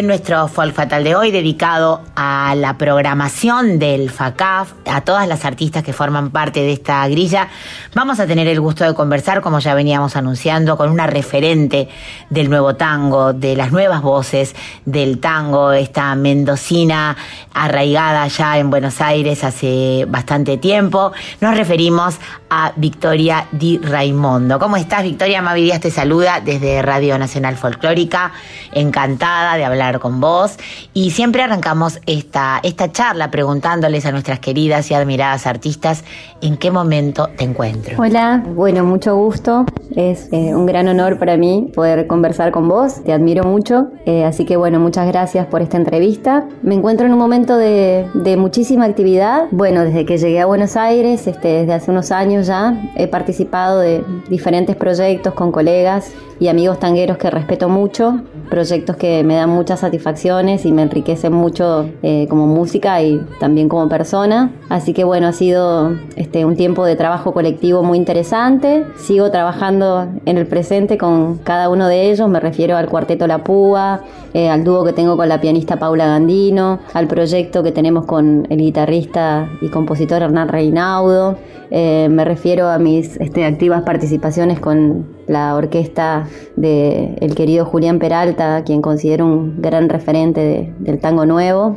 nuestro 0.08 0.47
Folk 0.47 0.74
Fatal 0.74 1.03
de 1.03 1.16
hoy, 1.16 1.32
dedicado 1.32 2.01
a 2.16 2.55
la 2.55 2.78
programación 2.78 3.78
del 3.78 4.10
FACAF, 4.10 4.72
a 4.86 5.01
todas 5.01 5.28
las 5.28 5.43
artistas 5.43 5.84
que 5.84 5.91
forman 5.91 6.32
parte 6.32 6.62
de 6.62 6.72
esta 6.72 7.05
grilla, 7.08 7.49
vamos 7.93 8.20
a 8.20 8.26
tener 8.26 8.47
el 8.47 8.62
gusto 8.62 8.86
de 8.86 8.93
conversar, 8.93 9.41
como 9.41 9.60
ya 9.60 9.76
veníamos 9.76 10.16
anunciando, 10.16 10.78
con 10.78 10.89
una 10.89 11.08
referente 11.08 11.89
del 12.30 12.49
nuevo 12.49 12.76
tango, 12.76 13.34
de 13.34 13.55
las 13.55 13.72
nuevas 13.72 14.01
voces 14.01 14.55
del 14.86 15.20
tango, 15.20 15.74
esta 15.74 16.16
mendocina 16.16 17.18
arraigada 17.53 18.28
ya 18.28 18.58
en 18.58 18.70
Buenos 18.70 19.01
Aires 19.01 19.43
hace 19.43 20.05
bastante 20.08 20.58
tiempo. 20.58 21.12
Nos 21.41 21.58
referimos 21.58 22.16
a 22.49 22.72
Victoria 22.76 23.47
Di 23.51 23.78
Raimondo. 23.80 24.60
¿Cómo 24.60 24.78
estás, 24.78 25.03
Victoria? 25.03 25.41
Mavi 25.41 25.64
Díaz 25.64 25.82
te 25.82 25.91
saluda 25.91 26.39
desde 26.39 26.82
Radio 26.82 27.18
Nacional 27.18 27.58
Folclórica. 27.58 28.32
Encantada 28.72 29.58
de 29.58 29.66
hablar 29.66 29.97
con 30.00 30.20
vos. 30.20 30.58
Y 30.93 31.12
siempre 31.12 31.43
arrancamos 31.43 32.00
esta, 32.06 32.60
esta 32.64 32.91
charla 32.91 33.32
preguntándoles 33.32 34.06
a 34.06 34.12
nuestras 34.12 34.39
queridas 34.39 34.89
y 34.91 34.93
admiradas 34.93 35.48
artistas 35.48 36.04
en 36.41 36.58
qué 36.58 36.72
momento 36.72 37.30
te 37.38 37.43
encuentro. 37.43 37.95
Hola, 38.00 38.43
bueno, 38.56 38.84
mucho 38.84 39.16
gusto. 39.16 39.66
Es 39.95 40.30
eh, 40.32 40.54
un 40.54 40.66
gran 40.66 40.88
honor 40.88 41.18
para 41.18 41.38
mí 41.38 41.72
poder 41.74 42.08
conversar 42.08 42.52
con 42.52 42.68
vos. 42.68 43.04
Te 43.04 43.14
admiro 43.14 43.43
mucho. 43.43 43.88
Eh, 44.06 44.24
así 44.24 44.45
que 44.45 44.58
bueno, 44.58 44.80
muchas 44.80 45.08
gracias 45.08 45.45
por 45.48 45.62
esta 45.62 45.78
entrevista. 45.78 46.48
Me 46.62 46.76
encuentro 46.76 47.06
en 47.06 47.14
un 47.14 47.20
momento 47.20 47.58
de, 47.58 48.08
de 48.14 48.38
muchísima 48.38 48.86
actividad. 48.86 49.45
Bueno, 49.52 49.82
desde 49.84 50.06
que 50.06 50.18
llegué 50.18 50.39
a 50.39 50.45
Buenos 50.45 50.76
Aires, 50.76 51.28
este, 51.28 51.48
desde 51.48 51.74
hace 51.74 51.91
unos 51.91 52.12
años 52.12 52.48
ya, 52.48 52.91
he 52.95 53.08
participado 53.08 53.80
de 53.80 54.04
diferentes 54.30 54.76
proyectos 54.76 55.34
con 55.34 55.52
colegas 55.52 56.12
y 56.39 56.48
amigos 56.50 56.80
tangueros 56.80 57.18
que 57.18 57.30
respeto 57.30 57.70
mucho, 57.70 58.22
proyectos 58.58 58.95
que 58.95 59.24
me 59.24 59.36
dan 59.36 59.51
muchas 59.51 59.82
satisfacciones 59.82 60.66
y 60.66 60.72
me 60.72 60.82
enriquecen 60.82 61.32
mucho 61.32 61.88
eh, 62.01 62.26
como 62.28 62.47
música 62.47 62.99
y 63.03 63.22
también 63.39 63.70
como 63.70 63.88
persona. 63.88 64.51
Así 64.68 64.93
que 64.93 65.03
bueno, 65.03 65.28
ha 65.28 65.32
sido 65.32 65.91
este, 66.16 66.43
un 66.43 66.55
tiempo 66.55 66.84
de 66.84 66.95
trabajo 66.95 67.34
colectivo 67.34 67.84
muy 67.84 67.99
interesante. 67.99 68.84
Sigo 68.95 69.30
trabajando 69.30 70.08
en 70.26 70.39
el 70.39 70.47
presente 70.47 70.97
con 70.97 71.38
cada 71.38 71.70
uno 71.70 71.88
de 71.88 72.10
ellos, 72.10 72.28
me 72.30 72.39
refiero 72.39 72.78
al 72.78 72.89
cuarteto 72.89 73.28
La 73.28 73.43
Púa, 73.43 74.01
eh, 74.34 74.49
al 74.49 74.64
dúo 74.64 74.84
que 74.84 74.91
tengo 74.91 75.18
con 75.18 75.30
la 75.30 75.39
pianista 75.39 75.78
Paula 75.78 76.08
Gandino, 76.08 76.80
al 76.95 77.08
proyecto 77.08 77.62
que 77.62 77.72
tenemos 77.72 78.08
con 78.08 78.47
el 78.49 78.58
guitarrista 78.58 79.51
y 79.62 79.70
compositor 79.70 80.24
Hernán 80.24 80.47
Reinaudo. 80.47 81.38
Eh, 81.70 82.08
me 82.10 82.26
refiero 82.26 82.70
a 82.70 82.80
mis 82.80 83.18
este, 83.18 83.45
activas 83.45 83.84
participaciones 83.84 84.60
con 84.60 85.16
la 85.28 85.55
orquesta 85.55 86.28
de 86.55 87.15
el 87.19 87.36
querido 87.36 87.65
Julián 87.65 87.99
Peralta, 87.99 88.63
quien 88.63 88.82
considero 88.82 89.25
un 89.25 89.61
gran 89.61 89.89
referente 89.89 90.41
de, 90.41 90.73
del 90.80 90.99
tango 90.99 91.25
nuevo. 91.25 91.75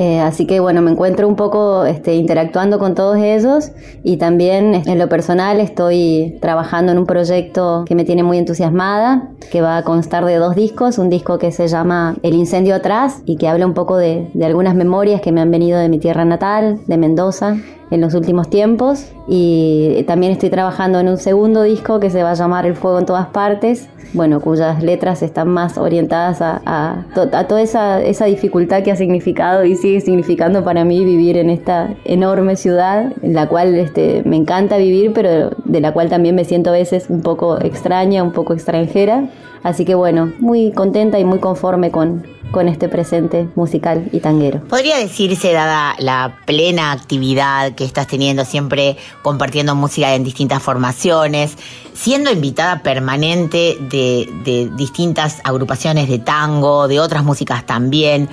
Eh, 0.00 0.20
así 0.20 0.46
que 0.46 0.60
bueno, 0.60 0.80
me 0.80 0.92
encuentro 0.92 1.26
un 1.26 1.34
poco 1.34 1.84
este, 1.84 2.14
interactuando 2.14 2.78
con 2.78 2.94
todos 2.94 3.16
ellos 3.16 3.72
y 4.04 4.16
también 4.16 4.82
en 4.86 4.96
lo 4.96 5.08
personal 5.08 5.58
estoy 5.58 6.38
trabajando 6.40 6.92
en 6.92 6.98
un 6.98 7.04
proyecto 7.04 7.84
que 7.84 7.96
me 7.96 8.04
tiene 8.04 8.22
muy 8.22 8.38
entusiasmada, 8.38 9.30
que 9.50 9.60
va 9.60 9.76
a 9.76 9.82
constar 9.82 10.24
de 10.24 10.36
dos 10.36 10.54
discos, 10.54 10.98
un 10.98 11.10
disco 11.10 11.38
que 11.38 11.50
se 11.50 11.66
llama 11.66 12.16
El 12.22 12.34
incendio 12.34 12.76
atrás 12.76 13.22
y 13.24 13.38
que 13.38 13.48
habla 13.48 13.66
un 13.66 13.74
poco 13.74 13.96
de, 13.96 14.30
de 14.34 14.46
algunas 14.46 14.76
memorias 14.76 15.20
que 15.20 15.32
me 15.32 15.40
han 15.40 15.50
venido 15.50 15.80
de 15.80 15.88
mi 15.88 15.98
tierra 15.98 16.24
natal, 16.24 16.78
de 16.86 16.96
Mendoza, 16.96 17.56
en 17.90 18.00
los 18.00 18.14
últimos 18.14 18.50
tiempos 18.50 19.12
y 19.26 20.04
también 20.06 20.32
estoy 20.32 20.50
trabajando 20.50 21.00
en 21.00 21.08
un 21.08 21.16
segundo 21.16 21.62
disco 21.62 22.00
que 22.00 22.10
se 22.10 22.22
va 22.22 22.32
a 22.32 22.34
llamar 22.34 22.66
El 22.66 22.74
Fuego 22.74 22.98
en 22.98 23.06
todas 23.06 23.28
partes, 23.28 23.88
bueno, 24.14 24.40
cuyas 24.40 24.82
letras 24.82 25.22
están 25.22 25.48
más 25.48 25.76
orientadas 25.76 26.40
a, 26.40 26.62
a, 26.64 27.04
toda 27.46 27.60
esa, 27.60 28.02
esa, 28.02 28.24
dificultad 28.24 28.82
que 28.82 28.90
ha 28.90 28.96
significado 28.96 29.64
y 29.64 29.76
sigue 29.76 30.00
significando 30.00 30.64
para 30.64 30.84
mí 30.84 31.04
vivir 31.04 31.36
en 31.36 31.50
esta 31.50 31.94
enorme 32.04 32.56
ciudad, 32.56 33.12
en 33.22 33.34
la 33.34 33.48
cual 33.48 33.74
este, 33.74 34.22
me 34.24 34.36
encanta 34.36 34.78
vivir, 34.78 35.12
pero 35.12 35.50
de 35.64 35.80
la 35.80 35.92
cual 35.92 36.08
también 36.08 36.34
me 36.34 36.44
siento 36.44 36.70
a 36.70 36.74
veces 36.74 37.10
un 37.10 37.20
poco 37.20 37.60
extraña, 37.60 38.22
un 38.22 38.32
poco 38.32 38.54
extranjera. 38.54 39.28
Así 39.62 39.84
que 39.84 39.94
bueno, 39.94 40.32
muy 40.38 40.72
contenta 40.72 41.18
y 41.18 41.24
muy 41.24 41.38
conforme 41.38 41.90
con, 41.90 42.26
con 42.50 42.68
este 42.68 42.88
presente 42.88 43.48
musical 43.54 44.08
y 44.12 44.20
tanguero. 44.20 44.62
Podría 44.64 44.98
decirse, 44.98 45.52
dada 45.52 45.94
la 45.98 46.38
plena 46.46 46.92
actividad 46.92 47.74
que 47.74 47.84
estás 47.84 48.06
teniendo, 48.06 48.44
siempre 48.44 48.96
compartiendo 49.22 49.74
música 49.74 50.14
en 50.14 50.24
distintas 50.24 50.62
formaciones, 50.62 51.56
siendo 51.94 52.30
invitada 52.30 52.82
permanente 52.82 53.76
de, 53.80 54.28
de 54.44 54.70
distintas 54.76 55.40
agrupaciones 55.44 56.08
de 56.08 56.18
tango, 56.18 56.88
de 56.88 57.00
otras 57.00 57.24
músicas 57.24 57.66
también, 57.66 58.28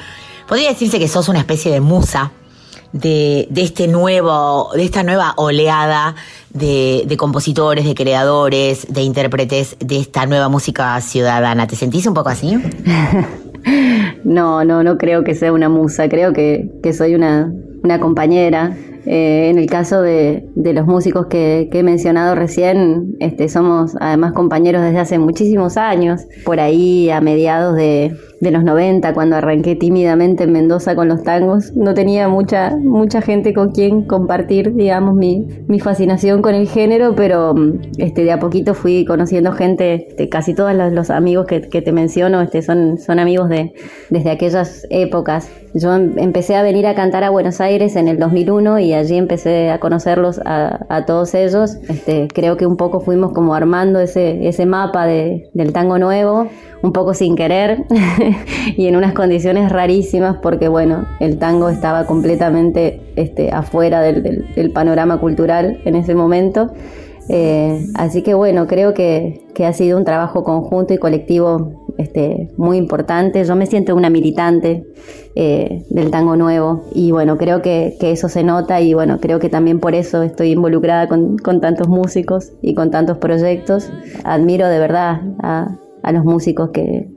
podría 0.48 0.70
decirse 0.70 1.00
que 1.00 1.08
sos 1.08 1.28
una 1.28 1.40
especie 1.40 1.72
de 1.72 1.82
musa 1.82 2.32
de, 2.96 3.48
este 3.56 3.88
nuevo, 3.88 4.70
de 4.74 4.84
esta 4.84 5.04
nueva 5.04 5.34
oleada 5.38 6.16
de, 6.54 7.16
compositores, 7.18 7.86
de 7.86 7.94
creadores, 7.94 8.88
de 8.90 9.02
intérpretes 9.02 9.76
de 9.80 10.00
esta 10.00 10.26
nueva 10.26 10.50
música 10.50 11.00
ciudadana. 11.02 11.68
¿Te 11.68 11.76
sentís 11.76 12.08
un 12.08 12.14
poco 12.14 12.30
así? 12.30 12.58
no, 14.24 14.64
no, 14.64 14.84
no 14.84 14.98
creo 14.98 15.24
que 15.24 15.36
sea 15.36 15.52
una 15.52 15.70
musa, 15.70 16.08
creo 16.08 16.32
que, 16.32 16.72
que 16.82 16.94
soy 16.94 17.16
una, 17.16 17.52
una 17.84 18.00
compañera. 18.00 18.76
Eh, 19.08 19.50
en 19.52 19.60
el 19.60 19.68
caso 19.68 20.02
de, 20.02 20.50
de 20.56 20.74
los 20.74 20.88
músicos 20.88 21.28
que, 21.28 21.70
que, 21.72 21.80
he 21.80 21.84
mencionado 21.84 22.34
recién, 22.34 23.16
este, 23.20 23.50
somos 23.50 23.96
además 24.00 24.34
compañeros 24.34 24.82
desde 24.82 24.98
hace 24.98 25.20
muchísimos 25.20 25.78
años, 25.78 26.22
por 26.44 26.60
ahí 26.60 27.12
a 27.12 27.22
mediados 27.22 27.76
de, 27.76 28.16
de 28.40 28.52
los 28.52 28.64
90, 28.64 29.14
cuando 29.14 29.36
arranqué 29.36 29.76
tímidamente 29.76 30.44
en 30.44 30.52
Mendoza 30.52 30.96
con 30.96 31.08
los 31.08 31.24
tangos, 31.24 31.76
no 31.76 31.94
tenía 31.94 32.28
mucha, 32.28 32.76
mucha 32.76 33.22
gente 33.22 33.54
con 33.54 33.72
quien 33.72 34.04
compartir, 34.04 34.74
digamos, 34.76 35.16
mi, 35.16 35.48
mi 35.68 35.80
fascinación 35.80 36.42
con 36.42 36.54
el 36.54 36.68
género, 36.68 37.16
pero 37.16 37.56
este, 37.98 38.24
de 38.24 38.32
a 38.32 38.40
poquito 38.40 38.74
fui 38.74 39.06
conociendo 39.06 39.52
gente, 39.52 40.08
este, 40.10 40.30
casi 40.30 40.54
todos 40.54 40.74
los, 40.76 41.10
amigos 41.10 41.46
que, 41.46 41.62
que, 41.62 41.82
te 41.82 41.92
menciono 41.92 42.42
este, 42.42 42.62
son, 42.62 42.98
son 42.98 43.20
amigos 43.20 43.50
de, 43.50 43.74
desde 44.10 44.32
aquellas 44.32 44.86
épocas. 44.90 45.50
Yo 45.74 45.94
empecé 45.94 46.56
a 46.56 46.64
venir 46.64 46.88
a 46.88 46.96
cantar 46.96 47.24
a 47.24 47.30
Buenos 47.30 47.60
Aires 47.60 47.96
en 47.96 48.08
el 48.08 48.18
2001 48.18 48.80
y 48.80 48.94
allí 48.94 49.18
empecé 49.18 49.70
a 49.70 49.80
conocerlos 49.80 50.40
a, 50.46 50.86
a 50.90 51.06
todos 51.06 51.34
ellos. 51.36 51.78
Este, 51.90 52.28
creo 52.34 52.58
que 52.58 52.66
un 52.66 52.78
poco 52.78 53.02
fuimos 53.02 53.34
como 53.34 53.54
armando 53.54 54.00
ese, 54.00 54.48
ese 54.48 54.66
mapa 54.66 55.06
de, 55.06 55.50
del 55.54 55.74
tango 55.74 55.98
nuevo, 56.00 56.48
un 56.86 56.94
poco 56.94 57.14
sin 57.14 57.36
querer 57.36 57.86
y 58.78 58.88
en 58.88 58.96
unas 58.96 59.14
condiciones 59.14 59.72
rarísimas 59.72 60.38
porque 60.42 60.68
bueno, 60.68 61.06
el 61.20 61.38
tango 61.38 61.70
estaba 61.70 62.06
completamente 62.06 63.02
este, 63.16 63.52
afuera 63.52 64.02
del, 64.02 64.46
panorama 64.74 65.20
cultural 65.20 65.82
en 65.86 65.96
ese 65.96 66.16
momento. 66.16 66.72
Eh, 67.28 67.88
así 67.96 68.22
que 68.22 68.36
bueno, 68.36 68.68
creo 68.68 68.94
que, 68.94 69.46
que, 69.56 69.66
ha 69.66 69.74
sido 69.74 69.98
un 69.98 70.06
trabajo 70.06 70.44
conjunto 70.44 70.94
y 70.94 70.98
colectivo 70.98 71.86
este, 71.98 72.52
muy 72.56 72.78
importante. 72.78 73.44
Yo 73.44 73.56
me 73.56 73.66
siento 73.66 73.96
una 73.96 74.12
militante 74.12 74.86
eh, 75.34 75.84
del 75.90 76.12
tango 76.12 76.36
nuevo 76.36 76.84
y 76.94 77.12
bueno, 77.12 77.38
creo 77.38 77.64
que, 77.64 77.98
que, 78.00 78.12
eso 78.12 78.30
se 78.30 78.44
nota 78.44 78.80
y 78.82 78.94
bueno, 78.94 79.20
creo 79.20 79.40
que 79.40 79.50
también 79.50 79.80
por 79.80 79.96
eso 79.96 80.22
estoy 80.22 80.52
involucrada 80.52 81.08
con, 81.08 81.38
con 81.38 81.62
tantos 81.62 81.88
músicos 81.88 82.52
y 82.62 82.76
con 82.76 82.92
tantos 82.92 83.18
proyectos. 83.18 83.90
Admiro 84.24 84.68
de 84.68 84.80
verdad 84.80 85.22
a, 85.42 85.78
a 86.06 86.12
los 86.12 86.24
músicos 86.24 86.70
que, 86.70 87.08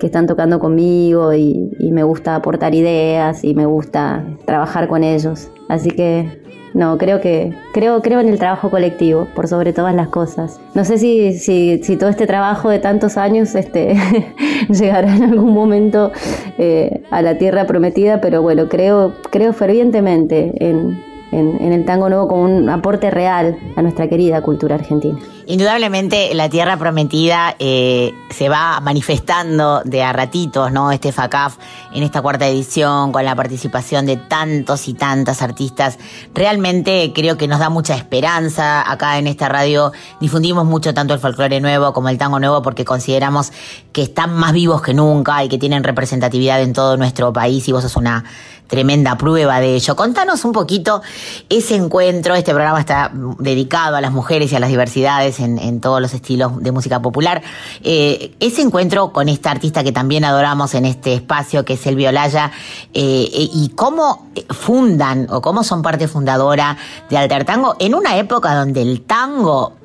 que 0.00 0.06
están 0.06 0.26
tocando 0.26 0.58
conmigo 0.58 1.34
y, 1.34 1.70
y, 1.78 1.92
me 1.92 2.02
gusta 2.02 2.34
aportar 2.34 2.74
ideas 2.74 3.44
y 3.44 3.54
me 3.54 3.66
gusta 3.66 4.24
trabajar 4.46 4.88
con 4.88 5.04
ellos. 5.04 5.50
Así 5.68 5.90
que 5.90 6.40
no, 6.74 6.98
creo 6.98 7.20
que 7.20 7.52
creo 7.72 8.02
creo 8.02 8.20
en 8.20 8.28
el 8.28 8.38
trabajo 8.38 8.70
colectivo 8.70 9.26
por 9.34 9.48
sobre 9.48 9.72
todas 9.72 9.94
las 9.94 10.08
cosas. 10.08 10.60
No 10.74 10.84
sé 10.84 10.98
si, 10.98 11.38
si, 11.38 11.96
todo 11.96 12.10
este 12.10 12.26
trabajo 12.26 12.70
de 12.70 12.78
tantos 12.78 13.16
años 13.16 13.54
este, 13.54 13.96
llegará 14.68 15.14
en 15.14 15.24
algún 15.24 15.52
momento 15.52 16.12
eh, 16.58 17.02
a 17.10 17.22
la 17.22 17.36
tierra 17.38 17.66
prometida, 17.66 18.20
pero 18.20 18.42
bueno, 18.42 18.68
creo 18.68 19.12
creo 19.30 19.52
fervientemente 19.52 20.52
en, 20.60 21.02
en, 21.32 21.72
el 21.72 21.84
tango 21.84 22.08
nuevo 22.08 22.28
como 22.28 22.42
un 22.42 22.68
aporte 22.68 23.10
real 23.10 23.58
a 23.76 23.82
nuestra 23.82 24.08
querida 24.08 24.40
cultura 24.42 24.76
argentina. 24.76 25.18
Indudablemente 25.46 26.34
la 26.34 26.50
tierra 26.50 26.76
prometida 26.76 27.56
eh, 27.58 28.12
se 28.30 28.48
va 28.48 28.80
manifestando 28.80 29.80
de 29.82 30.02
a 30.02 30.12
ratitos, 30.12 30.70
¿no? 30.72 30.92
Este 30.92 31.10
FACAF 31.10 31.56
en 31.94 32.02
esta 32.02 32.20
cuarta 32.20 32.46
edición 32.46 33.12
con 33.12 33.24
la 33.24 33.34
participación 33.34 34.04
de 34.04 34.16
tantos 34.16 34.88
y 34.88 34.94
tantas 34.94 35.40
artistas. 35.40 35.98
Realmente 36.34 37.12
creo 37.14 37.38
que 37.38 37.48
nos 37.48 37.60
da 37.60 37.70
mucha 37.70 37.94
esperanza. 37.94 38.90
Acá 38.90 39.18
en 39.18 39.26
esta 39.26 39.48
radio 39.48 39.92
difundimos 40.20 40.66
mucho 40.66 40.92
tanto 40.92 41.14
el 41.14 41.20
folclore 41.20 41.60
nuevo 41.60 41.94
como 41.94 42.10
el 42.10 42.18
tango 42.18 42.38
nuevo 42.38 42.60
porque 42.60 42.84
consideramos 42.84 43.52
que 43.92 44.02
están 44.02 44.34
más 44.34 44.52
vivos 44.52 44.82
que 44.82 44.92
nunca 44.92 45.42
y 45.44 45.48
que 45.48 45.56
tienen 45.56 45.82
representatividad 45.82 46.60
en 46.60 46.74
todo 46.74 46.96
nuestro 46.98 47.32
país 47.32 47.66
y 47.68 47.72
vos 47.72 47.82
sos 47.82 47.96
una 47.96 48.24
tremenda 48.68 49.16
prueba 49.16 49.58
de 49.58 49.74
ello. 49.74 49.96
Contanos 49.96 50.44
un 50.44 50.52
poquito 50.52 51.02
ese 51.48 51.74
encuentro, 51.74 52.36
este 52.36 52.52
programa 52.52 52.78
está 52.78 53.10
dedicado 53.38 53.96
a 53.96 54.00
las 54.00 54.12
mujeres 54.12 54.52
y 54.52 54.56
a 54.56 54.60
las 54.60 54.70
diversidades 54.70 55.40
en, 55.40 55.80
todos 55.80 56.00
los 56.00 56.14
estilos 56.14 56.62
de 56.62 56.70
música 56.70 57.00
popular. 57.00 57.42
Eh, 57.82 58.34
ese 58.40 58.62
encuentro 58.62 59.12
con 59.12 59.28
esta 59.28 59.50
artista 59.50 59.82
que 59.82 59.92
también 59.92 60.24
adoramos 60.24 60.74
en 60.74 60.84
este 60.84 61.14
espacio, 61.14 61.64
que 61.64 61.74
es 61.74 61.86
el 61.86 61.96
Violaya, 61.96 62.52
eh, 62.94 63.28
y 63.32 63.72
cómo 63.74 64.28
fundan 64.50 65.26
o 65.30 65.40
cómo 65.40 65.64
son 65.64 65.82
parte 65.82 66.06
fundadora 66.06 66.76
de 67.08 67.16
Alter 67.16 67.44
Tango 67.44 67.76
en 67.78 67.94
una 67.94 68.18
época 68.18 68.54
donde 68.54 68.82
el 68.82 69.02
tango 69.02 69.77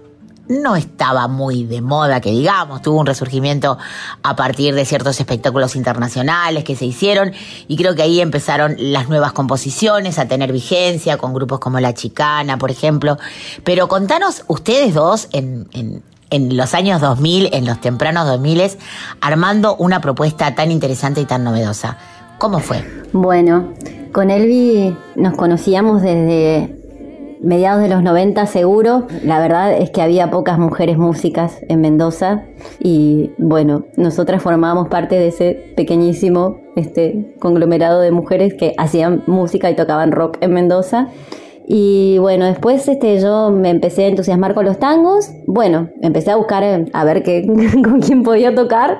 no 0.62 0.76
estaba 0.76 1.28
muy 1.28 1.64
de 1.64 1.82
moda, 1.82 2.22
que 2.22 2.32
digamos, 2.32 2.82
tuvo 2.82 2.99
un 2.99 3.06
resurgimiento 3.06 3.78
a 4.22 4.36
partir 4.36 4.76
de 4.76 4.86
ciertos 4.86 5.20
espectáculos 5.20 5.76
internacionales 5.76 6.64
que 6.64 6.76
se 6.76 6.86
hicieron 6.86 7.32
y 7.68 7.78
creo 7.78 7.95
que 7.95 8.04
ahí 8.04 8.22
empezaron 8.22 8.76
las 8.78 9.10
nuevas 9.10 9.34
composiciones 9.34 10.20
a 10.20 10.28
tener 10.28 10.51
vigencia 10.51 11.18
con 11.18 11.34
grupos 11.34 11.60
como 11.60 11.80
La 11.80 11.93
Chicana, 11.93 12.58
por 12.58 12.72
ejemplo. 12.72 13.18
Pero 13.64 13.88
contanos 13.88 14.43
ustedes 14.47 14.93
dos 14.93 15.30
en, 15.32 15.68
los 16.32 16.74
años 16.74 16.99
2000, 17.01 17.49
en 17.54 17.66
los 17.66 17.80
tempranos 17.80 18.28
2000, 18.28 18.72
armando 19.22 19.76
una 19.76 20.01
propuesta 20.01 20.56
tan 20.56 20.72
interesante 20.72 21.22
y 21.22 21.26
tan 21.26 21.43
novedosa. 21.43 21.97
¿Cómo 22.38 22.60
fue? 22.60 22.84
Bueno, 23.14 23.74
con 24.12 24.32
Elvi 24.32 24.95
nos 25.16 25.36
conocíamos 25.36 26.01
desde 26.01 26.83
mediados 27.44 27.82
de 27.82 27.89
los 27.89 28.02
90 28.02 28.46
seguro. 28.48 29.08
La 29.24 29.39
verdad 29.39 29.74
es 29.74 29.91
que 29.91 30.02
había 30.02 30.32
pocas 30.32 30.58
mujeres 30.58 30.98
músicas 30.98 31.60
en 31.70 31.82
Mendoza 31.82 32.46
y 32.80 33.32
bueno, 33.38 33.86
nosotras 33.98 34.41
formábamos 34.41 34.88
parte 34.88 35.16
de 35.16 35.28
ese 35.28 35.74
pequeñísimo 35.76 36.62
este, 36.76 37.36
conglomerado 37.39 38.00
de 38.00 38.12
mujeres 38.12 38.54
que 38.54 38.74
hacían 38.78 39.24
música 39.28 39.70
y 39.70 39.76
tocaban 39.76 40.12
rock 40.12 40.38
en 40.41 40.54
Mendoza. 40.54 41.10
Y 41.66 42.18
bueno, 42.18 42.45
después 42.45 42.88
este, 42.88 43.20
yo 43.20 43.49
me 43.49 43.70
empecé 43.70 44.05
a 44.05 44.07
entusiasmar 44.07 44.53
con 44.53 44.66
los 44.66 44.80
tangos. 44.80 45.32
Bueno, 45.47 45.89
empecé 46.01 46.32
a 46.32 46.36
buscar 46.36 46.64
eh, 46.64 46.86
a 46.91 47.05
ver 47.05 47.24
qué, 47.24 47.45
con 47.84 48.01
quién 48.01 48.24
podía 48.24 48.53
tocar. 48.53 48.99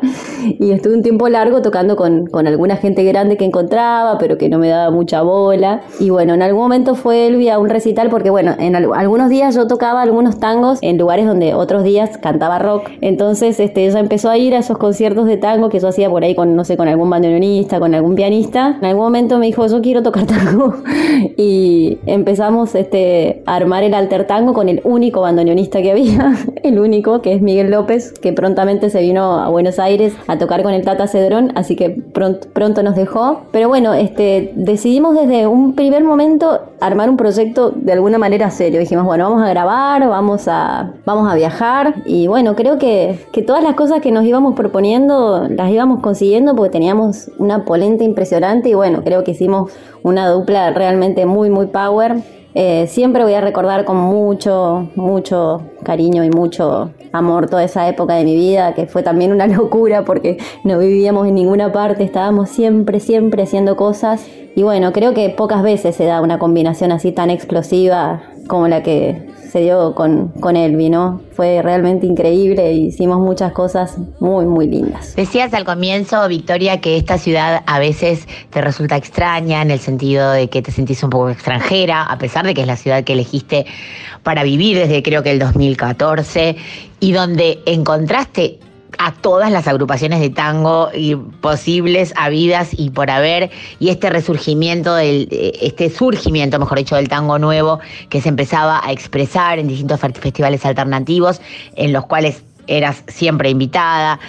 Y 0.60 0.72
estuve 0.72 0.96
un 0.96 1.04
tiempo 1.04 1.28
largo 1.28 1.62
tocando 1.62 1.96
con, 1.96 2.28
con, 2.28 2.48
alguna 2.48 2.78
gente 2.78 3.04
grande 3.04 3.38
que 3.38 3.46
encontraba, 3.46 4.18
pero 4.18 4.38
que 4.38 4.50
no 4.50 4.60
me 4.60 4.70
daba 4.70 4.92
mucha 4.92 5.22
bola. 5.22 5.82
Y 6.00 6.10
bueno, 6.10 6.34
en 6.34 6.42
algún 6.42 6.64
momento 6.64 6.96
fue 6.96 7.28
Elvi 7.28 7.50
a 7.50 7.60
un 7.60 7.70
recital, 7.70 8.10
porque 8.10 8.30
bueno, 8.30 8.56
en 8.58 8.76
al, 8.76 8.90
algunos 8.94 9.30
días 9.30 9.56
yo 9.56 9.68
tocaba 9.68 10.02
algunos 10.02 10.40
tangos 10.40 10.80
en 10.82 10.98
lugares 10.98 11.26
donde 11.26 11.54
otros 11.54 11.84
días 11.84 12.18
cantaba 12.18 12.60
rock. 12.60 12.90
Entonces 13.02 13.60
este, 13.60 13.86
ella 13.86 14.00
empezó 14.00 14.30
a 14.30 14.38
ir 14.38 14.56
a 14.56 14.60
esos 14.60 14.78
conciertos 14.78 15.28
de 15.28 15.38
tango 15.38 15.70
que 15.70 15.80
yo 15.80 15.90
hacía 15.90 16.10
por 16.10 16.24
ahí 16.24 16.36
con, 16.36 16.56
no 16.56 16.64
sé, 16.64 16.78
con 16.78 16.88
algún 16.88 17.10
bandoneonista, 17.10 17.80
con 17.80 17.94
algún 17.94 18.16
pianista. 18.16 18.78
En 18.80 18.86
algún 18.86 19.04
momento 19.04 19.38
me 19.38 19.48
dijo, 19.48 19.68
yo 19.68 19.82
quiero 19.82 20.02
tocar 20.02 20.26
tango. 20.26 20.76
y 21.38 21.98
empezamos 22.06 22.53
este, 22.76 23.44
armar 23.46 23.84
el 23.84 23.94
alter 23.94 24.28
tango 24.28 24.54
con 24.54 24.70
el 24.70 24.82
único 24.84 25.22
bandoneonista 25.22 25.82
que 25.82 25.92
había, 25.92 26.36
el 26.64 26.80
único, 26.80 27.22
que 27.22 27.34
es 27.34 27.42
Miguel 27.42 27.72
López, 27.72 28.14
que 28.14 28.34
prontamente 28.34 28.90
se 28.90 29.02
vino 29.02 29.40
a 29.40 29.50
Buenos 29.50 29.80
Aires 29.80 30.14
a 30.28 30.38
tocar 30.38 30.64
con 30.64 30.74
el 30.74 30.84
Tata 30.84 31.08
Cedrón, 31.08 31.52
así 31.56 31.76
que 31.76 31.90
pronto, 31.90 32.48
pronto 32.54 32.84
nos 32.84 32.96
dejó. 32.96 33.42
Pero 33.52 33.68
bueno, 33.68 33.94
este, 33.94 34.52
decidimos 34.56 35.16
desde 35.16 35.48
un 35.48 35.74
primer 35.74 36.04
momento 36.04 36.62
armar 36.80 37.10
un 37.10 37.18
proyecto 37.18 37.72
de 37.72 37.94
alguna 37.94 38.18
manera 38.18 38.50
serio. 38.50 38.80
Dijimos, 38.80 39.06
bueno, 39.06 39.30
vamos 39.30 39.44
a 39.44 39.50
grabar, 39.50 40.08
vamos 40.08 40.48
a, 40.48 40.94
vamos 41.06 41.32
a 41.32 41.36
viajar 41.36 41.96
y 42.06 42.28
bueno, 42.28 42.56
creo 42.56 42.78
que, 42.78 43.20
que 43.32 43.42
todas 43.42 43.64
las 43.64 43.76
cosas 43.76 44.02
que 44.02 44.12
nos 44.12 44.26
íbamos 44.26 44.56
proponiendo 44.56 45.48
las 45.50 45.72
íbamos 45.72 46.02
consiguiendo 46.02 46.56
porque 46.56 46.72
teníamos 46.72 47.32
una 47.38 47.66
polenta 47.66 48.04
impresionante 48.04 48.70
y 48.70 48.74
bueno, 48.74 49.04
creo 49.04 49.24
que 49.24 49.32
hicimos 49.32 49.72
una 50.04 50.28
dupla 50.30 50.72
realmente 50.72 51.26
muy, 51.26 51.50
muy 51.50 51.68
power. 51.68 52.18
Eh, 52.56 52.86
siempre 52.88 53.24
voy 53.24 53.34
a 53.34 53.42
recordar 53.42 53.84
con 53.84 53.98
mucho, 53.98 54.90
mucho 54.96 55.64
cariño 55.84 56.24
y 56.24 56.30
mucho 56.30 56.92
amor 57.12 57.50
toda 57.50 57.64
esa 57.64 57.88
época 57.90 58.14
de 58.14 58.24
mi 58.26 58.36
vida, 58.36 58.74
que 58.74 58.86
fue 58.86 59.02
también 59.02 59.32
una 59.32 59.48
locura 59.48 60.06
porque 60.06 60.38
no 60.64 60.78
vivíamos 60.78 61.28
en 61.28 61.36
ninguna 61.36 61.72
parte, 61.72 62.04
estábamos 62.04 62.50
siempre, 62.50 63.00
siempre 63.00 63.44
haciendo 63.44 63.76
cosas. 63.76 64.28
Y 64.56 64.62
bueno, 64.62 64.94
creo 64.94 65.14
que 65.14 65.30
pocas 65.30 65.64
veces 65.64 65.96
se 65.96 66.06
da 66.06 66.22
una 66.22 66.38
combinación 66.38 66.92
así 66.92 67.12
tan 67.12 67.32
explosiva 67.32 68.22
como 68.48 68.68
la 68.68 68.84
que 68.84 69.33
se 69.54 69.60
dio 69.60 69.94
con, 69.94 70.30
con 70.30 70.56
Elvi, 70.56 70.90
¿no? 70.90 71.22
Fue 71.34 71.62
realmente 71.62 72.08
increíble 72.08 72.70
e 72.70 72.74
hicimos 72.74 73.20
muchas 73.20 73.52
cosas 73.52 74.00
muy, 74.20 74.48
muy 74.48 74.66
lindas. 74.66 75.16
Decías 75.16 75.54
al 75.54 75.64
comienzo, 75.64 76.28
Victoria, 76.28 76.82
que 76.82 76.98
esta 76.98 77.20
ciudad 77.20 77.62
a 77.68 77.78
veces 77.78 78.28
te 78.50 78.62
resulta 78.62 78.98
extraña 78.98 79.62
en 79.62 79.70
el 79.70 79.78
sentido 79.78 80.32
de 80.32 80.50
que 80.50 80.64
te 80.64 80.72
sentís 80.72 81.04
un 81.04 81.12
poco 81.12 81.30
extranjera, 81.30 82.02
a 82.02 82.18
pesar 82.18 82.48
de 82.48 82.56
que 82.56 82.62
es 82.62 82.68
la 82.68 82.78
ciudad 82.78 83.04
que 83.04 83.14
elegiste 83.14 83.68
para 84.24 84.42
vivir 84.42 84.76
desde 84.76 85.04
creo 85.04 85.22
que 85.22 85.30
el 85.30 85.38
2014 85.38 86.56
y 87.00 87.12
donde 87.12 87.60
encontraste 87.68 88.58
a 89.06 89.12
todas 89.12 89.52
las 89.52 89.68
agrupaciones 89.68 90.22
de 90.22 90.30
tango 90.30 90.90
y 90.94 91.16
posibles, 91.16 92.14
habidas 92.16 92.70
y 92.72 92.90
por 92.90 93.10
haber, 93.10 93.52
y 93.80 93.90
este 93.90 94.10
resurgimiento, 94.10 94.96
del, 94.96 95.28
este 95.62 95.90
surgimiento, 95.90 96.58
mejor 96.58 96.78
dicho, 96.78 96.96
del 96.96 97.10
tango 97.10 97.38
nuevo 97.38 97.80
que 98.08 98.22
se 98.22 98.30
empezaba 98.30 98.82
a 98.82 98.94
expresar 98.94 99.60
en 99.60 99.68
distintos 99.68 100.00
festivales 100.00 100.66
alternativos, 100.66 101.42
en 101.76 101.92
los 101.92 102.06
cuales 102.06 102.44
eras 102.68 103.04
siempre 103.08 103.50
invitada. 103.50 104.20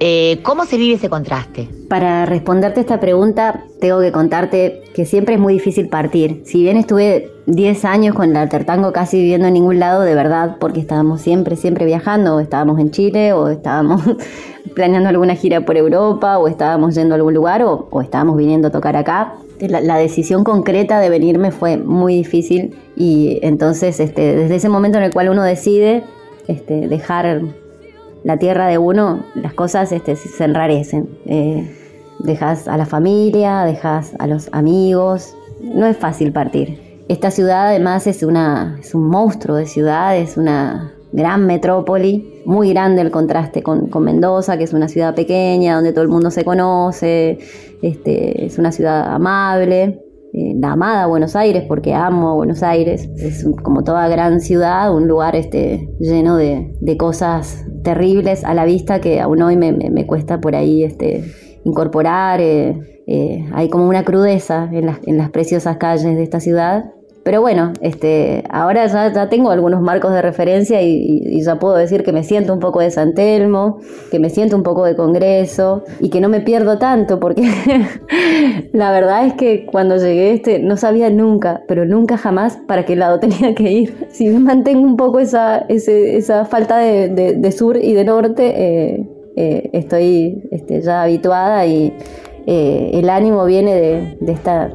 Eh, 0.00 0.40
¿Cómo 0.42 0.64
se 0.64 0.76
vive 0.76 0.94
ese 0.94 1.08
contraste? 1.08 1.68
Para 1.88 2.26
responderte 2.26 2.80
esta 2.80 2.98
pregunta, 3.00 3.64
tengo 3.80 4.00
que 4.00 4.12
contarte 4.12 4.82
que 4.94 5.06
siempre 5.06 5.34
es 5.34 5.40
muy 5.40 5.54
difícil 5.54 5.88
partir. 5.88 6.42
Si 6.44 6.62
bien 6.62 6.76
estuve 6.76 7.30
10 7.46 7.84
años 7.84 8.14
con 8.14 8.30
el 8.30 8.36
altertango 8.36 8.92
casi 8.92 9.18
viviendo 9.18 9.46
en 9.46 9.54
ningún 9.54 9.78
lado, 9.78 10.02
de 10.02 10.14
verdad, 10.14 10.56
porque 10.58 10.80
estábamos 10.80 11.20
siempre, 11.20 11.56
siempre 11.56 11.84
viajando, 11.84 12.36
o 12.36 12.40
estábamos 12.40 12.80
en 12.80 12.90
Chile, 12.90 13.32
o 13.32 13.48
estábamos 13.48 14.02
planeando 14.74 15.08
alguna 15.08 15.34
gira 15.36 15.60
por 15.60 15.76
Europa, 15.76 16.38
o 16.38 16.48
estábamos 16.48 16.94
yendo 16.94 17.14
a 17.14 17.16
algún 17.16 17.34
lugar, 17.34 17.62
o, 17.62 17.88
estábamos 18.02 18.36
viniendo 18.36 18.68
a 18.68 18.70
tocar 18.70 18.96
acá. 18.96 19.34
La, 19.60 19.80
la, 19.80 19.96
decisión 19.96 20.42
concreta 20.42 20.98
de 20.98 21.08
venirme 21.08 21.52
fue 21.52 21.76
muy 21.76 22.16
difícil 22.16 22.76
y 22.96 23.38
entonces 23.42 24.00
este, 24.00 24.34
desde 24.34 24.56
ese 24.56 24.68
momento 24.68 24.98
en 24.98 25.04
el 25.04 25.12
cual 25.12 25.28
uno 25.28 25.44
decide 25.44 26.02
este, 26.48 26.88
dejar 26.88 27.42
la 28.24 28.38
tierra 28.38 28.66
de 28.66 28.78
uno, 28.78 29.24
las 29.34 29.54
cosas 29.54 29.92
este, 29.92 30.16
se 30.16 30.44
enrarecen. 30.44 31.08
Eh, 31.26 31.76
dejas 32.18 32.66
a 32.68 32.76
la 32.76 32.86
familia, 32.86 33.64
dejas 33.64 34.14
a 34.18 34.26
los 34.26 34.48
amigos, 34.52 35.36
no 35.60 35.86
es 35.86 35.96
fácil 35.96 36.32
partir. 36.32 37.02
Esta 37.08 37.30
ciudad 37.30 37.68
además 37.68 38.06
es, 38.06 38.22
una, 38.22 38.78
es 38.80 38.94
un 38.94 39.08
monstruo 39.08 39.56
de 39.56 39.66
ciudad, 39.66 40.16
es 40.16 40.38
una 40.38 40.94
gran 41.12 41.46
metrópoli, 41.46 42.42
muy 42.46 42.70
grande 42.70 43.02
el 43.02 43.10
contraste 43.10 43.62
con, 43.62 43.88
con, 43.88 44.04
Mendoza, 44.04 44.56
que 44.56 44.64
es 44.64 44.72
una 44.72 44.88
ciudad 44.88 45.14
pequeña, 45.14 45.76
donde 45.76 45.92
todo 45.92 46.02
el 46.02 46.08
mundo 46.08 46.30
se 46.30 46.44
conoce, 46.44 47.38
este, 47.82 48.46
es 48.46 48.58
una 48.58 48.72
ciudad 48.72 49.14
amable, 49.14 50.03
eh, 50.36 50.52
la 50.58 50.72
amada 50.72 51.06
Buenos 51.06 51.36
Aires, 51.36 51.62
porque 51.68 51.94
amo 51.94 52.30
a 52.30 52.34
Buenos 52.34 52.64
Aires, 52.64 53.08
es 53.16 53.46
como 53.62 53.84
toda 53.84 54.08
gran 54.08 54.40
ciudad, 54.40 54.92
un 54.92 55.06
lugar 55.06 55.36
este, 55.36 55.88
lleno 56.00 56.36
de, 56.36 56.76
de 56.80 56.96
cosas 56.96 57.64
terribles 57.84 58.42
a 58.42 58.52
la 58.52 58.64
vista 58.64 59.00
que 59.00 59.20
aún 59.20 59.40
hoy 59.42 59.56
me, 59.56 59.70
me, 59.70 60.06
cuesta 60.06 60.40
por 60.40 60.56
ahí 60.56 60.82
este, 60.82 61.22
incorporar. 61.64 62.40
Eh, 62.40 63.02
eh, 63.06 63.48
hay 63.52 63.68
como 63.68 63.88
una 63.88 64.02
crudeza 64.02 64.68
en 64.72 64.86
las, 64.86 64.98
en 65.06 65.18
las 65.18 65.30
preciosas 65.30 65.76
calles 65.76 66.16
de 66.16 66.24
esta 66.24 66.40
ciudad. 66.40 66.86
Pero 67.24 67.40
bueno, 67.40 67.72
este, 67.80 68.44
ahora 68.50 68.86
ya, 68.86 69.10
ya 69.10 69.30
tengo 69.30 69.50
algunos 69.50 69.80
marcos 69.80 70.12
de 70.12 70.20
referencia 70.20 70.82
y, 70.82 71.42
ya 71.42 71.58
puedo 71.58 71.74
decir 71.74 72.04
que 72.04 72.12
me 72.12 72.22
siento 72.22 72.52
un 72.52 72.60
poco 72.60 72.80
de 72.80 72.90
San 72.90 73.14
Telmo, 73.14 73.80
que 74.10 74.18
me 74.18 74.28
siento 74.28 74.56
un 74.56 74.62
poco 74.62 74.84
de 74.84 74.94
Congreso 74.94 75.84
y 76.00 76.10
que 76.10 76.20
no 76.20 76.28
me 76.28 76.40
pierdo 76.40 76.78
tanto 76.78 77.20
porque 77.20 77.42
la 78.72 78.92
verdad 78.92 79.26
es 79.26 79.34
que 79.34 79.64
cuando 79.64 79.96
llegué 79.96 80.32
este 80.32 80.58
no 80.58 80.76
sabía 80.76 81.08
nunca, 81.08 81.62
pero 81.66 81.86
nunca 81.86 82.18
jamás 82.18 82.58
para 82.68 82.84
qué 82.84 82.94
lado 82.94 83.18
tenía 83.20 83.54
que 83.54 83.72
ir. 83.72 84.06
Si 84.10 84.28
mantengo 84.28 84.82
un 84.82 84.96
poco 84.96 85.18
esa, 85.18 85.64
ese, 85.68 86.16
esa 86.18 86.44
falta 86.44 86.76
de, 86.76 87.08
de, 87.08 87.34
de, 87.34 87.52
sur 87.52 87.78
y 87.78 87.94
de 87.94 88.04
norte, 88.04 88.52
eh, 88.54 89.08
eh, 89.36 89.70
estoy 89.72 90.42
este, 90.50 90.82
ya 90.82 91.02
habituada 91.02 91.64
y 91.66 91.94
eh, 92.46 92.90
el 92.92 93.08
ánimo 93.08 93.46
viene 93.46 93.74
de, 93.74 94.16
de 94.20 94.32
esta 94.32 94.70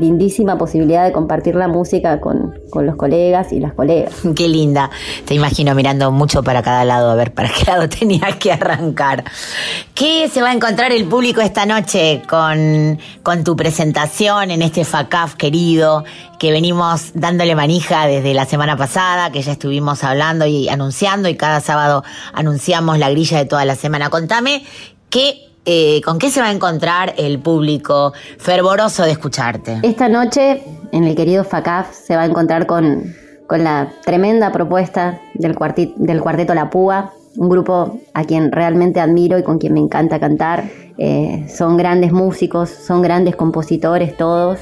lindísima 0.00 0.58
posibilidad 0.58 1.04
de 1.04 1.12
compartir 1.12 1.54
la 1.54 1.68
música 1.68 2.20
con, 2.20 2.58
con, 2.70 2.86
los 2.86 2.96
colegas 2.96 3.52
y 3.52 3.60
las 3.60 3.72
colegas. 3.72 4.14
Qué 4.36 4.48
linda. 4.48 4.90
Te 5.24 5.34
imagino 5.34 5.74
mirando 5.74 6.10
mucho 6.10 6.42
para 6.42 6.62
cada 6.62 6.84
lado 6.84 7.10
a 7.10 7.14
ver 7.14 7.32
para 7.32 7.48
qué 7.48 7.64
lado 7.64 7.88
tenías 8.00 8.36
que 8.36 8.52
arrancar. 8.52 9.24
¿Qué 9.94 10.28
se 10.28 10.42
va 10.42 10.50
a 10.50 10.52
encontrar 10.52 10.92
el 10.92 11.04
público 11.06 11.40
esta 11.40 11.66
noche 11.66 12.22
con, 12.28 12.98
con 13.22 13.44
tu 13.44 13.56
presentación 13.56 14.50
en 14.50 14.62
este 14.62 14.84
FACAF 14.84 15.34
querido 15.34 16.04
que 16.38 16.52
venimos 16.52 17.10
dándole 17.14 17.54
manija 17.54 18.06
desde 18.06 18.34
la 18.34 18.44
semana 18.44 18.76
pasada, 18.76 19.30
que 19.32 19.42
ya 19.42 19.52
estuvimos 19.52 20.04
hablando 20.04 20.46
y 20.46 20.68
anunciando 20.68 21.28
y 21.28 21.36
cada 21.36 21.60
sábado 21.60 22.04
anunciamos 22.32 22.98
la 22.98 23.10
grilla 23.10 23.38
de 23.38 23.44
toda 23.44 23.64
la 23.64 23.74
semana? 23.74 24.10
Contame 24.10 24.64
qué 25.10 25.47
eh, 25.70 26.00
con 26.02 26.18
qué 26.18 26.30
se 26.30 26.40
va 26.40 26.46
a 26.48 26.52
encontrar 26.52 27.12
el 27.18 27.38
público 27.40 28.14
fervoroso 28.38 29.02
de 29.04 29.10
escucharte. 29.12 29.78
Esta 29.82 30.08
noche 30.08 30.62
en 30.92 31.04
el 31.04 31.14
querido 31.14 31.44
FACAF 31.44 31.92
se 31.92 32.16
va 32.16 32.22
a 32.22 32.24
encontrar 32.24 32.64
con, 32.66 33.14
con 33.46 33.62
la 33.64 33.90
tremenda 34.04 34.50
propuesta 34.50 35.20
del, 35.34 35.54
del 35.96 36.20
cuarteto 36.22 36.54
La 36.54 36.70
Púa, 36.70 37.12
un 37.36 37.50
grupo 37.50 38.00
a 38.14 38.24
quien 38.24 38.50
realmente 38.50 38.98
admiro 38.98 39.38
y 39.38 39.42
con 39.42 39.58
quien 39.58 39.74
me 39.74 39.80
encanta 39.80 40.18
cantar. 40.18 40.64
Eh, 40.96 41.46
son 41.54 41.76
grandes 41.76 42.12
músicos, 42.12 42.70
son 42.70 43.02
grandes 43.02 43.36
compositores 43.36 44.16
todos. 44.16 44.58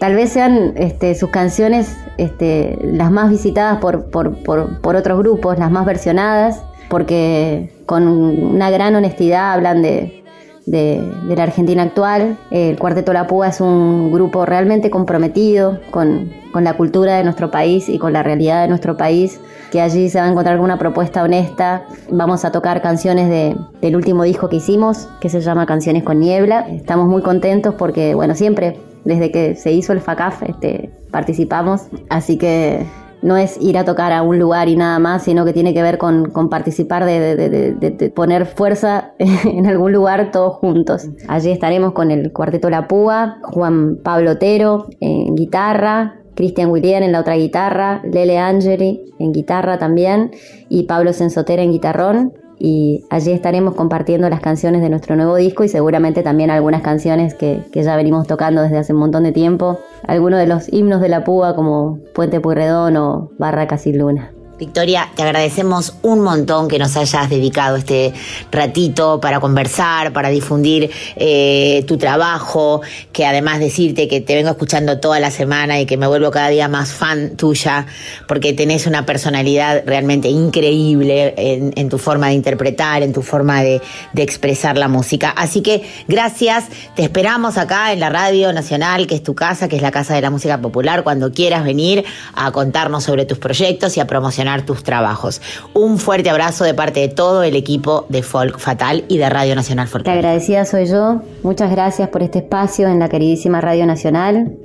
Tal 0.00 0.14
vez 0.14 0.32
sean 0.32 0.72
este, 0.76 1.14
sus 1.14 1.28
canciones 1.28 1.94
este, 2.16 2.78
las 2.82 3.10
más 3.10 3.28
visitadas 3.28 3.78
por- 3.78 4.06
por- 4.10 4.80
por 4.80 4.96
otros 4.96 5.18
grupos, 5.18 5.58
las 5.58 5.70
más 5.70 5.84
versionadas, 5.84 6.62
porque 6.88 7.70
con 7.84 8.08
una 8.08 8.70
gran 8.70 8.94
honestidad 8.96 9.52
hablan 9.52 9.82
de, 9.82 10.24
de, 10.66 11.00
la 11.34 11.42
Argentina 11.44 11.82
actual. 11.82 12.36
El 12.50 12.78
Cuarteto 12.78 13.12
La 13.12 13.26
Púa 13.26 13.48
es 13.48 13.60
un 13.60 14.12
grupo 14.12 14.44
realmente 14.44 14.90
comprometido 14.90 15.80
con, 15.90 16.32
con 16.52 16.64
la 16.64 16.76
cultura 16.76 17.16
de 17.16 17.24
nuestro 17.24 17.50
país 17.50 17.88
y 17.88 17.98
con 17.98 18.12
la 18.12 18.22
realidad 18.22 18.62
de 18.62 18.68
nuestro 18.68 18.96
país, 18.96 19.40
que 19.70 19.80
allí 19.80 20.10
se 20.10 20.18
va 20.18 20.26
a 20.26 20.30
encontrar 20.30 20.56
con 20.56 20.64
una 20.64 20.78
propuesta 20.78 21.22
honesta. 21.22 21.84
Vamos 22.10 22.44
a 22.44 22.52
tocar 22.52 22.82
canciones 22.82 23.28
de, 23.28 23.56
del 23.80 23.96
último 23.96 24.24
disco 24.24 24.48
que 24.48 24.56
hicimos, 24.56 25.08
que 25.20 25.28
se 25.28 25.40
llama 25.40 25.66
Canciones 25.66 26.02
con 26.02 26.18
Niebla. 26.18 26.66
Estamos 26.68 27.06
muy 27.06 27.22
contentos 27.22 27.74
porque, 27.76 28.14
bueno, 28.14 28.34
siempre 28.34 28.78
desde 29.04 29.30
que 29.30 29.54
se 29.54 29.72
hizo 29.72 29.92
el 29.92 30.00
FACAF 30.00 30.42
este, 30.42 30.90
participamos, 31.12 31.82
así 32.10 32.36
que 32.36 32.84
no 33.22 33.36
es 33.36 33.56
ir 33.60 33.78
a 33.78 33.84
tocar 33.84 34.12
a 34.12 34.22
un 34.22 34.38
lugar 34.38 34.68
y 34.68 34.76
nada 34.76 34.98
más, 34.98 35.22
sino 35.24 35.44
que 35.44 35.52
tiene 35.52 35.74
que 35.74 35.82
ver 35.82 35.98
con, 35.98 36.30
participar 36.50 37.04
de- 37.04 37.36
de 37.36 38.10
poner 38.10 38.46
fuerza 38.46 39.12
en 39.18 39.66
algún 39.66 39.92
lugar 39.92 40.30
todos 40.30 40.54
juntos. 40.56 41.08
Allí 41.28 41.50
estaremos 41.50 41.92
con 41.92 42.10
el 42.10 42.32
Cuarteto 42.32 42.70
La 42.70 42.86
Púa, 42.88 43.38
Juan 43.42 43.96
Pablo 44.02 44.32
Otero 44.32 44.86
en 45.00 45.34
guitarra, 45.34 46.20
Cristian 46.34 46.70
William 46.70 47.02
en 47.02 47.12
la 47.12 47.20
otra 47.20 47.36
guitarra, 47.36 48.02
Lele 48.04 48.38
Angeli 48.38 49.14
en 49.18 49.32
guitarra 49.32 49.78
también 49.78 50.30
y 50.68 50.82
Pablo 50.84 51.12
Sensotera 51.14 51.62
en 51.62 51.72
guitarrón. 51.72 52.34
Y 52.58 53.04
allí 53.10 53.32
estaremos 53.32 53.74
compartiendo 53.74 54.28
las 54.30 54.40
canciones 54.40 54.80
de 54.82 54.88
nuestro 54.88 55.16
nuevo 55.16 55.36
disco 55.36 55.64
y 55.64 55.68
seguramente 55.68 56.22
también 56.22 56.50
algunas 56.50 56.82
canciones 56.82 57.34
que, 57.34 57.62
ya 57.72 57.96
venimos 57.96 58.26
tocando 58.26 58.62
desde 58.62 58.78
hace 58.78 58.92
un 58.92 59.00
montón 59.00 59.24
de 59.24 59.32
tiempo. 59.32 59.78
Algunos 60.06 60.38
de 60.40 60.46
los 60.46 60.72
himnos 60.72 61.00
de 61.00 61.08
la 61.08 61.24
púa 61.24 61.54
como 61.54 61.98
Puente 62.14 62.40
Puyredón 62.40 62.96
o 62.96 63.30
Barracas 63.38 63.86
y 63.86 63.92
Luna. 63.92 64.35
Victoria, 64.58 65.10
te 65.14 65.22
agradecemos 65.22 65.96
un 66.00 66.20
montón 66.22 66.68
que 66.68 66.78
nos 66.78 66.96
hayas 66.96 67.28
dedicado 67.28 67.76
este 67.76 68.14
ratito 68.50 69.20
para 69.20 69.38
conversar, 69.38 70.14
para 70.14 70.30
difundir 70.30 70.90
eh, 71.16 71.84
tu 71.86 71.98
trabajo, 71.98 72.80
que 73.12 73.26
además 73.26 73.60
decirte 73.60 74.08
que 74.08 74.22
te 74.22 74.34
vengo 74.34 74.48
escuchando 74.48 74.98
toda 74.98 75.20
la 75.20 75.30
semana 75.30 75.78
y 75.78 75.84
que 75.84 75.98
me 75.98 76.06
vuelvo 76.06 76.30
cada 76.30 76.48
día 76.48 76.68
más 76.68 76.92
fan 76.92 77.36
tuya, 77.36 77.86
porque 78.26 78.54
tenés 78.54 78.86
una 78.86 79.04
personalidad 79.04 79.82
realmente 79.84 80.28
increíble 80.28 81.34
en, 81.36 81.74
en 81.76 81.90
tu 81.90 81.98
forma 81.98 82.28
de 82.28 82.34
interpretar, 82.34 83.02
en 83.02 83.12
tu 83.12 83.20
forma 83.20 83.62
de, 83.62 83.82
de 84.14 84.22
expresar 84.22 84.78
la 84.78 84.88
música. 84.88 85.28
Así 85.36 85.60
que 85.60 85.82
gracias, 86.08 86.64
te 86.94 87.02
esperamos 87.02 87.58
acá 87.58 87.92
en 87.92 88.00
la 88.00 88.08
Radio 88.08 88.54
Nacional, 88.54 89.06
que 89.06 89.16
es 89.16 89.22
tu 89.22 89.34
casa, 89.34 89.68
que 89.68 89.76
es 89.76 89.82
la 89.82 89.90
Casa 89.90 90.14
de 90.14 90.22
la 90.22 90.30
Música 90.30 90.62
Popular, 90.62 91.02
cuando 91.02 91.30
quieras 91.30 91.62
venir 91.62 92.06
a 92.34 92.50
contarnos 92.52 93.04
sobre 93.04 93.26
tus 93.26 93.36
proyectos 93.36 93.98
y 93.98 94.00
a 94.00 94.06
promocionar 94.06 94.45
tus 94.64 94.82
trabajos. 94.82 95.42
Un 95.74 95.98
fuerte 95.98 96.30
abrazo 96.30 96.64
de 96.64 96.74
parte 96.74 97.00
de 97.00 97.08
todo 97.08 97.42
el 97.42 97.56
equipo 97.56 98.06
de 98.08 98.22
Folk 98.22 98.58
Fatal 98.58 99.04
y 99.08 99.18
de 99.18 99.28
Radio 99.28 99.54
Nacional 99.54 99.86
Te 99.86 99.92
Folk. 99.92 100.08
agradecida 100.08 100.64
soy 100.64 100.86
yo. 100.86 101.20
Muchas 101.42 101.70
gracias 101.70 102.08
por 102.08 102.22
este 102.22 102.38
espacio 102.38 102.88
en 102.88 102.98
la 102.98 103.08
queridísima 103.08 103.60
Radio 103.60 103.86
Nacional. 103.86 104.56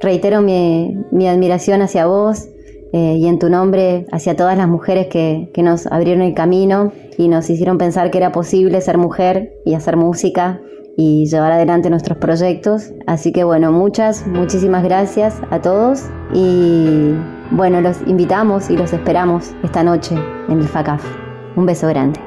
Reitero 0.00 0.40
mi, 0.40 0.96
mi 1.10 1.28
admiración 1.28 1.82
hacia 1.82 2.06
vos 2.06 2.46
eh, 2.92 3.16
y 3.18 3.26
en 3.26 3.38
tu 3.38 3.50
nombre 3.50 4.06
hacia 4.12 4.34
todas 4.34 4.56
las 4.56 4.68
mujeres 4.68 5.08
que, 5.08 5.50
que 5.52 5.62
nos 5.62 5.86
abrieron 5.86 6.22
el 6.22 6.34
camino 6.34 6.92
y 7.18 7.28
nos 7.28 7.50
hicieron 7.50 7.76
pensar 7.76 8.10
que 8.10 8.18
era 8.18 8.32
posible 8.32 8.80
ser 8.80 8.96
mujer 8.96 9.52
y 9.66 9.74
hacer 9.74 9.96
música 9.96 10.60
y 10.96 11.26
llevar 11.26 11.52
adelante 11.52 11.90
nuestros 11.90 12.18
proyectos. 12.18 12.92
Así 13.06 13.30
que 13.30 13.44
bueno, 13.44 13.70
muchas, 13.70 14.26
muchísimas 14.26 14.82
gracias 14.82 15.36
a 15.50 15.60
todos 15.60 16.02
y 16.34 17.12
bueno, 17.50 17.80
los 17.80 18.00
invitamos 18.06 18.70
y 18.70 18.76
los 18.76 18.92
esperamos 18.92 19.52
esta 19.62 19.82
noche 19.82 20.14
en 20.48 20.60
el 20.60 20.68
FACAF. 20.68 21.02
Un 21.56 21.66
beso 21.66 21.88
grande. 21.88 22.20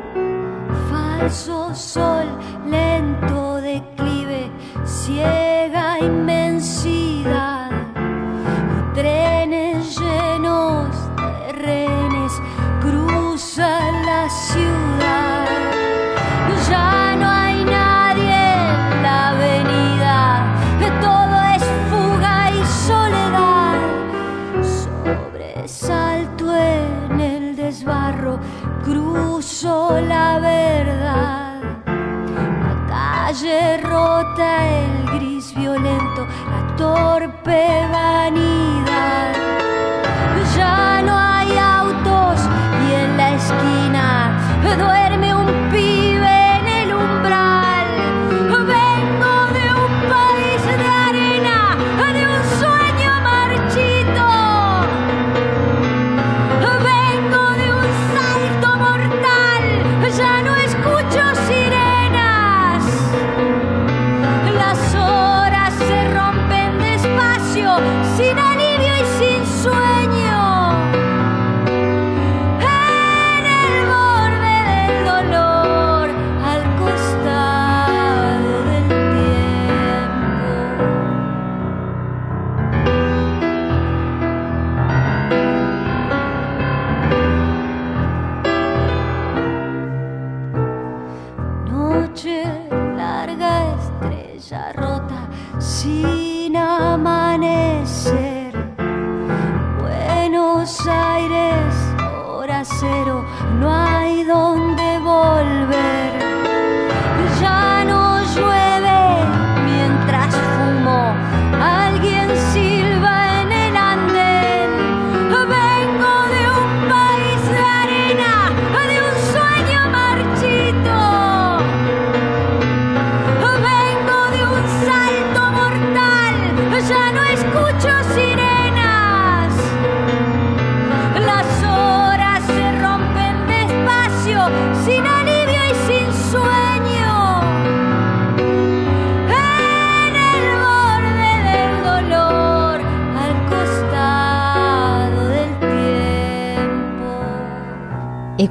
La 29.63 30.39
verdad. 30.39 31.61
La 31.85 32.87
calle 32.87 33.77
rota, 33.77 34.67
el 34.67 35.19
gris 35.19 35.53
violento, 35.55 36.27
la 36.49 36.75
torpe 36.75 37.67
vanidad. 37.91 39.40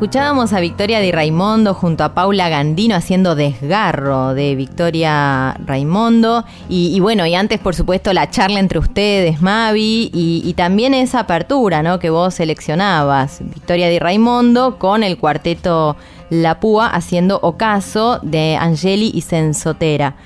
Escuchábamos 0.01 0.55
a 0.55 0.61
Victoria 0.61 0.99
Di 1.01 1.13
Raimondo 1.13 1.75
junto 1.75 2.05
a 2.05 2.15
Paula 2.15 2.49
Gandino 2.49 2.95
haciendo 2.95 3.35
desgarro 3.35 4.33
de 4.33 4.55
Victoria 4.55 5.55
Raimondo. 5.67 6.47
Y, 6.71 6.99
bueno, 7.01 7.27
y 7.27 7.35
antes, 7.35 7.61
por 7.61 7.75
supuesto, 7.75 8.15
la 8.15 8.31
charla 8.31 8.61
entre 8.61 8.79
ustedes, 8.79 9.43
Mavi, 9.43 10.11
y, 10.15 10.41
y 10.43 10.55
también 10.55 10.95
esa 10.95 11.21
apertura 11.21 11.83
¿no? 11.83 11.99
que 11.99 12.09
vos 12.09 12.33
seleccionabas, 12.33 13.41
Victoria 13.43 13.91
Di 13.91 13.99
Raimondo 13.99 14.79
con 14.79 15.03
el 15.03 15.19
cuarteto 15.19 15.99
La 16.31 16.61
Púa 16.61 16.87
haciendo 16.87 17.39
Ocaso 17.43 18.21
de 18.23 18.57
Angeli 18.57 19.11
y 19.13 19.21
Sensotera. 19.21 20.17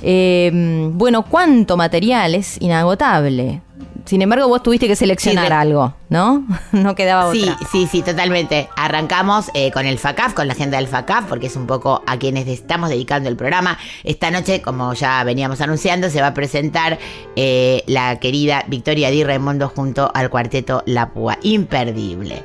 Eh, 0.00 0.52
bueno, 0.92 1.24
¿cuánto 1.24 1.76
material? 1.76 2.36
Es 2.36 2.62
inagotable. 2.62 3.63
Sin 4.04 4.20
embargo, 4.20 4.46
vos 4.48 4.62
tuviste 4.62 4.86
que 4.86 4.96
seleccionar 4.96 5.44
Sí, 5.46 5.48
de- 5.50 5.54
algo, 5.56 5.94
¿no? 6.10 6.44
no 6.72 6.94
quedaba 6.94 7.32
Sí, 7.32 7.42
otra. 7.48 7.58
sí, 7.72 7.88
sí, 7.90 8.02
totalmente. 8.02 8.68
Arrancamos 8.76 9.50
eh, 9.54 9.70
con 9.72 9.86
el 9.86 9.98
FACAF, 9.98 10.34
con 10.34 10.46
la 10.46 10.52
agenda 10.52 10.76
del 10.76 10.88
FACAF, 10.88 11.24
porque 11.26 11.46
es 11.46 11.56
un 11.56 11.66
poco 11.66 12.02
a 12.06 12.18
quienes 12.18 12.46
estamos 12.46 12.90
dedicando 12.90 13.30
el 13.30 13.36
programa. 13.36 13.78
Esta 14.02 14.30
noche, 14.30 14.60
como 14.60 14.92
ya 14.92 15.24
veníamos 15.24 15.60
anunciando, 15.62 16.10
se 16.10 16.20
va 16.20 16.28
a 16.28 16.34
presentar 16.34 16.98
eh, 17.36 17.82
la 17.86 18.20
querida 18.20 18.64
Victoria 18.68 19.10
Di 19.10 19.24
Raimondo 19.24 19.68
junto 19.74 20.10
al 20.14 20.28
cuarteto 20.28 20.82
La 20.84 21.10
Púa. 21.10 21.38
Imperdible. 21.42 22.44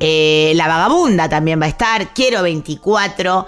Eh, 0.00 0.52
la 0.56 0.68
Vagabunda 0.68 1.28
también 1.28 1.60
va 1.60 1.64
a 1.66 1.70
estar. 1.70 2.12
Quiero 2.12 2.42
24. 2.42 3.46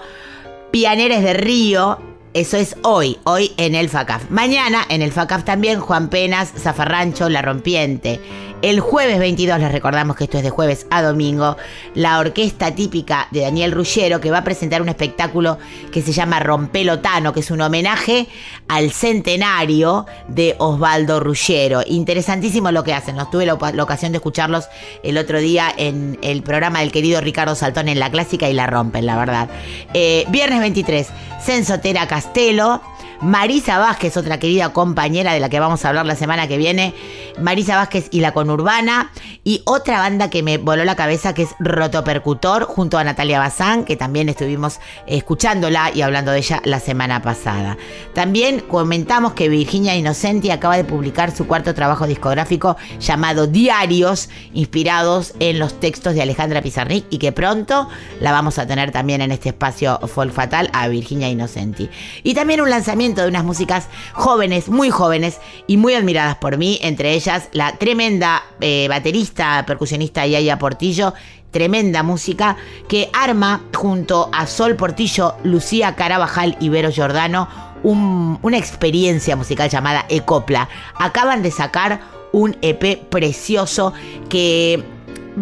Pianeres 0.71 1.21
de 1.21 1.33
Río. 1.33 1.99
Eso 2.33 2.55
es 2.55 2.77
hoy, 2.83 3.17
hoy 3.25 3.51
en 3.57 3.75
el 3.75 3.89
FACAF. 3.89 4.29
Mañana 4.29 4.85
en 4.87 5.01
el 5.01 5.11
FACAF 5.11 5.43
también 5.43 5.81
Juan 5.81 6.09
Penas, 6.09 6.53
Zafarrancho, 6.57 7.27
La 7.27 7.41
Rompiente. 7.41 8.21
El 8.61 8.79
jueves 8.79 9.17
22, 9.17 9.59
les 9.59 9.71
recordamos 9.71 10.15
que 10.15 10.25
esto 10.25 10.37
es 10.37 10.43
de 10.43 10.51
jueves 10.51 10.85
a 10.91 11.01
domingo, 11.01 11.57
la 11.95 12.19
orquesta 12.19 12.75
típica 12.75 13.27
de 13.31 13.41
Daniel 13.41 13.71
Ruggero 13.71 14.21
que 14.21 14.29
va 14.29 14.39
a 14.39 14.43
presentar 14.43 14.83
un 14.83 14.89
espectáculo 14.89 15.57
que 15.91 16.03
se 16.03 16.11
llama 16.11 16.39
Rompelotano, 16.39 17.33
que 17.33 17.39
es 17.39 17.49
un 17.49 17.61
homenaje 17.61 18.27
al 18.67 18.91
centenario 18.91 20.05
de 20.27 20.55
Osvaldo 20.59 21.19
Ruggero. 21.19 21.81
Interesantísimo 21.87 22.71
lo 22.71 22.83
que 22.83 22.93
hacen. 22.93 23.15
Nos 23.15 23.31
tuve 23.31 23.47
la, 23.47 23.55
ocasión 23.55 24.11
de 24.11 24.19
escucharlos 24.19 24.67
el 25.01 25.17
otro 25.17 25.39
día 25.39 25.73
en 25.75 26.19
el 26.21 26.43
programa 26.43 26.81
del 26.81 26.91
querido 26.91 27.19
Ricardo 27.19 27.55
Saltón 27.55 27.89
en 27.89 27.99
la 27.99 28.11
clásica 28.11 28.47
y 28.47 28.53
la 28.53 28.67
rompen, 28.67 29.07
la 29.07 29.17
verdad. 29.17 29.49
Eh, 29.95 30.25
viernes 30.29 30.59
23, 30.59 31.07
Sensotera 31.43 32.07
Castelo. 32.07 32.81
Marisa 33.21 33.77
Vázquez, 33.77 34.17
otra 34.17 34.39
querida 34.39 34.73
compañera 34.73 35.33
de 35.33 35.39
la 35.39 35.47
que 35.47 35.59
vamos 35.59 35.85
a 35.85 35.89
hablar 35.89 36.07
la 36.07 36.15
semana 36.15 36.47
que 36.47 36.57
viene. 36.57 36.95
Marisa 37.39 37.75
Vázquez 37.75 38.07
y 38.09 38.19
la 38.21 38.31
Conurbana. 38.31 39.11
Y 39.43 39.61
otra 39.65 39.99
banda 39.99 40.31
que 40.31 40.41
me 40.41 40.57
voló 40.57 40.85
la 40.85 40.95
cabeza 40.95 41.35
que 41.35 41.43
es 41.43 41.49
Rotopercutor 41.59 42.63
junto 42.63 42.97
a 42.97 43.03
Natalia 43.03 43.37
Bazán, 43.37 43.85
que 43.85 43.95
también 43.95 44.27
estuvimos 44.27 44.79
escuchándola 45.05 45.91
y 45.93 46.01
hablando 46.01 46.31
de 46.31 46.39
ella 46.39 46.61
la 46.65 46.79
semana 46.79 47.21
pasada. 47.21 47.77
También 48.13 48.59
comentamos 48.61 49.33
que 49.33 49.49
Virginia 49.49 49.95
Innocenti 49.95 50.49
acaba 50.49 50.77
de 50.77 50.83
publicar 50.83 51.35
su 51.35 51.45
cuarto 51.45 51.75
trabajo 51.75 52.07
discográfico 52.07 52.75
llamado 52.99 53.45
Diarios, 53.45 54.29
inspirados 54.53 55.33
en 55.39 55.59
los 55.59 55.79
textos 55.79 56.15
de 56.15 56.23
Alejandra 56.23 56.63
Pizarnik 56.63 57.05
y 57.11 57.19
que 57.19 57.31
pronto 57.31 57.87
la 58.19 58.31
vamos 58.31 58.57
a 58.57 58.65
tener 58.65 58.91
también 58.91 59.21
en 59.21 59.31
este 59.31 59.49
espacio 59.49 59.99
Folk 60.07 60.33
Fatal 60.33 60.71
a 60.73 60.87
Virginia 60.87 61.29
Innocenti. 61.29 61.87
Y 62.23 62.33
también 62.33 62.61
un 62.61 62.69
lanzamiento 62.69 63.10
de 63.19 63.27
unas 63.27 63.43
músicas 63.43 63.87
jóvenes, 64.13 64.69
muy 64.69 64.89
jóvenes 64.89 65.39
y 65.67 65.75
muy 65.75 65.93
admiradas 65.95 66.35
por 66.37 66.57
mí, 66.57 66.79
entre 66.81 67.13
ellas 67.13 67.49
la 67.51 67.77
tremenda 67.77 68.43
eh, 68.61 68.87
baterista, 68.87 69.65
percusionista 69.67 70.25
Yaya 70.25 70.57
Portillo, 70.57 71.13
tremenda 71.51 72.01
música 72.03 72.55
que 72.87 73.09
arma 73.11 73.61
junto 73.75 74.29
a 74.31 74.47
Sol 74.47 74.77
Portillo, 74.77 75.35
Lucía 75.43 75.95
Carabajal 75.95 76.55
y 76.61 76.69
Vero 76.69 76.91
Giordano 76.91 77.49
un- 77.83 78.39
una 78.41 78.57
experiencia 78.57 79.35
musical 79.35 79.69
llamada 79.69 80.05
Ecopla. 80.07 80.69
Acaban 80.95 81.41
de 81.41 81.51
sacar 81.51 81.99
un 82.31 82.55
EP 82.61 82.95
precioso 83.09 83.91
que 84.29 84.81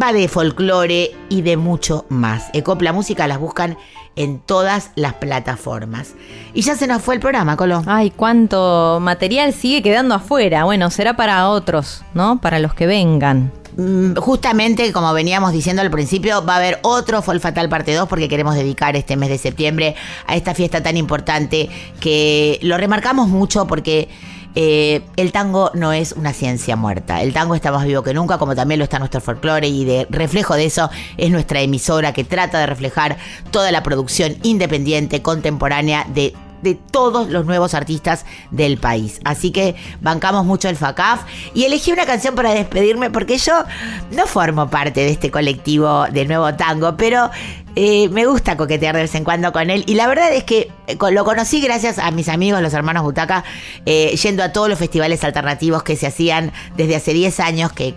va 0.01 0.13
de 0.13 0.27
folclore 0.27 1.11
y 1.29 1.41
de 1.41 1.57
mucho 1.57 2.05
más. 2.09 2.49
Ecopla 2.53 2.93
Música 2.93 3.27
las 3.27 3.39
buscan 3.39 3.77
en 4.19 4.39
todas 4.39 4.91
las 4.95 5.13
plataformas. 5.13 6.13
Y 6.53 6.61
ya 6.61 6.75
se 6.75 6.87
nos 6.87 7.01
fue 7.01 7.15
el 7.15 7.21
programa, 7.21 7.55
Colo. 7.55 7.81
Ay, 7.87 8.11
cuánto 8.11 8.99
material 9.01 9.53
sigue 9.53 9.81
quedando 9.81 10.13
afuera. 10.13 10.65
Bueno, 10.65 10.91
será 10.91 11.15
para 11.15 11.49
otros, 11.49 12.03
¿no? 12.13 12.41
Para 12.41 12.59
los 12.59 12.73
que 12.73 12.85
vengan. 12.85 13.51
Mm, 13.77 14.15
Justamente, 14.17 14.91
como 14.91 15.13
veníamos 15.13 15.53
diciendo 15.53 15.81
al 15.81 15.89
principio, 15.89 16.45
va 16.45 16.55
a 16.55 16.57
haber 16.57 16.79
otro 16.81 17.21
Fall 17.21 17.39
Fatal 17.39 17.69
parte 17.69 17.93
2 17.95 18.09
porque 18.09 18.27
queremos 18.27 18.55
dedicar 18.55 18.97
este 18.97 19.15
mes 19.15 19.29
de 19.29 19.37
septiembre 19.37 19.95
a 20.27 20.35
esta 20.35 20.53
fiesta 20.53 20.83
tan 20.83 20.97
importante 20.97 21.69
que 22.01 22.59
lo 22.61 22.77
remarcamos 22.77 23.29
mucho 23.29 23.67
porque 23.67 24.09
eh, 24.55 25.01
el 25.15 25.31
tango 25.31 25.71
no 25.73 25.93
es 25.93 26.13
una 26.13 26.33
ciencia 26.33 26.75
muerta. 26.75 27.21
El 27.21 27.33
tango 27.33 27.55
está 27.55 27.71
más 27.71 27.85
vivo 27.85 28.03
que 28.03 28.13
nunca, 28.13 28.37
como 28.37 28.55
también 28.55 28.79
lo 28.79 28.83
está 28.83 28.99
nuestro 28.99 29.21
folclore 29.21 29.67
y 29.67 29.85
de 29.85 30.07
reflejo 30.09 30.55
de 30.55 30.65
eso 30.65 30.89
es 31.17 31.29
nuestra 31.31 31.61
emisora 31.61 32.13
que 32.13 32.23
trata 32.23 32.59
de 32.59 32.65
reflejar 32.65 33.17
toda 33.51 33.71
la 33.71 33.83
producción 33.83 34.37
independiente, 34.43 35.21
contemporánea 35.21 36.05
de 36.13 36.33
de 36.61 36.75
todos 36.75 37.29
los 37.29 37.45
nuevos 37.45 37.73
artistas 37.73 38.25
del 38.51 38.77
país. 38.77 39.19
Así 39.23 39.51
que 39.51 39.75
bancamos 40.01 40.45
mucho 40.45 40.69
el 40.69 40.75
FACAF 40.75 41.21
y 41.53 41.63
elegí 41.65 41.91
una 41.91 42.05
canción 42.05 42.35
para 42.35 42.51
despedirme 42.51 43.09
porque 43.09 43.37
yo 43.37 43.63
no 44.11 44.25
formo 44.27 44.69
parte 44.69 45.01
de 45.01 45.09
este 45.09 45.31
colectivo 45.31 46.05
del 46.11 46.27
nuevo 46.27 46.53
tango, 46.55 46.97
pero 46.97 47.29
eh, 47.75 48.09
me 48.09 48.25
gusta 48.25 48.57
coquetear 48.57 48.95
de 48.95 49.03
vez 49.03 49.15
en 49.15 49.23
cuando 49.23 49.51
con 49.51 49.69
él 49.69 49.83
y 49.87 49.95
la 49.95 50.07
verdad 50.07 50.33
es 50.33 50.43
que 50.43 50.69
eh, 50.87 50.97
lo 51.11 51.23
conocí 51.23 51.61
gracias 51.61 51.99
a 51.99 52.11
mis 52.11 52.27
amigos, 52.29 52.61
los 52.61 52.73
hermanos 52.73 53.03
Butaca, 53.03 53.43
eh, 53.85 54.15
yendo 54.21 54.43
a 54.43 54.51
todos 54.51 54.69
los 54.69 54.77
festivales 54.79 55.23
alternativos 55.23 55.83
que 55.83 55.95
se 55.95 56.07
hacían 56.07 56.51
desde 56.75 56.95
hace 56.95 57.13
10 57.13 57.39
años 57.39 57.71
que, 57.71 57.95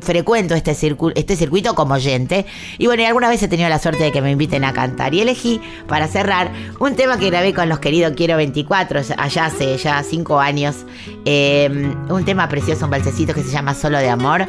frecuento 0.00 0.54
este, 0.54 0.72
circu- 0.72 1.12
este 1.14 1.36
circuito 1.36 1.74
como 1.74 1.94
oyente. 1.94 2.46
Y 2.78 2.86
bueno, 2.86 3.02
y 3.02 3.06
alguna 3.06 3.28
vez 3.28 3.42
he 3.42 3.48
tenido 3.48 3.68
la 3.68 3.78
suerte 3.78 4.02
de 4.04 4.12
que 4.12 4.20
me 4.22 4.30
inviten 4.30 4.64
a 4.64 4.72
cantar. 4.72 5.14
Y 5.14 5.20
elegí, 5.20 5.60
para 5.86 6.06
cerrar, 6.08 6.50
un 6.78 6.94
tema 6.96 7.18
que 7.18 7.30
grabé 7.30 7.54
con 7.54 7.68
los 7.68 7.78
queridos 7.78 8.12
Quiero 8.16 8.36
24, 8.36 9.00
allá 9.16 9.46
hace 9.46 9.76
ya 9.78 10.02
5 10.02 10.38
años. 10.40 10.76
eh, 11.24 11.68
un 12.08 12.24
tema 12.24 12.48
precioso, 12.48 12.84
un 12.84 12.90
balsecito 12.90 13.34
que 13.34 13.42
se 13.42 13.50
llama 13.50 13.74
Solo 13.74 13.98
de 13.98 14.08
Amor, 14.08 14.46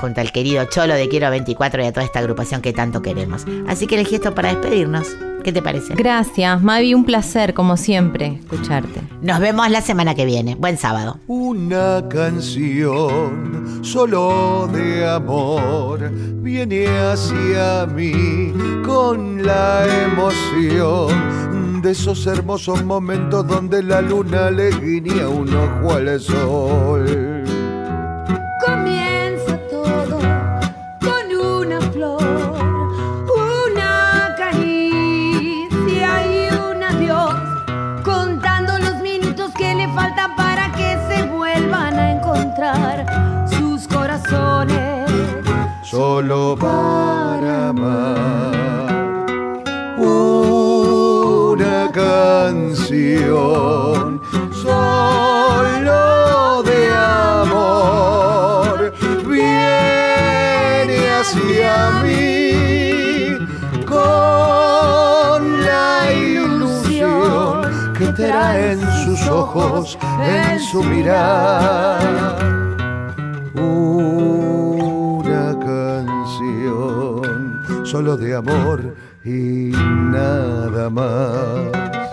junto 0.00 0.20
al 0.20 0.32
querido 0.32 0.64
Cholo 0.66 0.94
de 0.94 1.08
Quiero 1.08 1.30
24 1.30 1.82
y 1.82 1.86
a 1.86 1.92
toda 1.92 2.04
esta 2.06 2.18
agrupación 2.20 2.60
que 2.62 2.72
tanto 2.72 3.02
queremos. 3.02 3.44
Así 3.66 3.77
que 3.86 3.94
elegí 3.94 4.16
esto 4.16 4.34
para 4.34 4.48
despedirnos. 4.50 5.16
¿Qué 5.42 5.52
te 5.52 5.62
parece? 5.62 5.94
Gracias, 5.94 6.62
Mavi, 6.62 6.94
un 6.94 7.04
placer, 7.04 7.54
como 7.54 7.76
siempre, 7.76 8.40
escucharte. 8.40 9.00
Nos 9.22 9.40
vemos 9.40 9.70
la 9.70 9.80
semana 9.80 10.14
que 10.14 10.24
viene. 10.24 10.56
Buen 10.56 10.76
sábado. 10.76 11.18
Una 11.26 12.04
canción 12.08 13.78
solo 13.82 14.68
de 14.72 15.08
amor 15.08 16.10
viene 16.42 16.86
hacia 16.88 17.86
mí 17.86 18.52
con 18.84 19.46
la 19.46 19.86
emoción 20.04 21.80
de 21.80 21.92
esos 21.92 22.26
hermosos 22.26 22.84
momentos 22.84 23.46
donde 23.46 23.82
la 23.82 24.02
luna 24.02 24.50
le 24.50 24.70
guiña 24.70 25.28
un 25.28 25.54
ojo 25.54 25.94
al 25.94 26.20
sol. 26.20 27.27
Solo 45.90 46.56
para 46.56 47.68
amar. 47.70 49.26
Una 49.98 51.90
canción 51.92 54.20
solo 54.52 56.62
de 56.62 56.88
amor 57.40 58.92
viene 59.26 60.98
hacia 61.18 61.90
mí 62.02 63.38
con 63.86 65.40
la 65.62 66.12
ilusión 66.12 67.62
que 67.96 68.06
traen 68.12 68.80
sus 69.04 69.26
ojos 69.26 69.98
en 70.22 70.60
su 70.60 70.82
mirar 70.82 72.57
solo 77.88 78.18
de 78.18 78.34
amor 78.34 78.94
y 79.24 79.72
nada 80.10 80.90
más. 80.90 82.07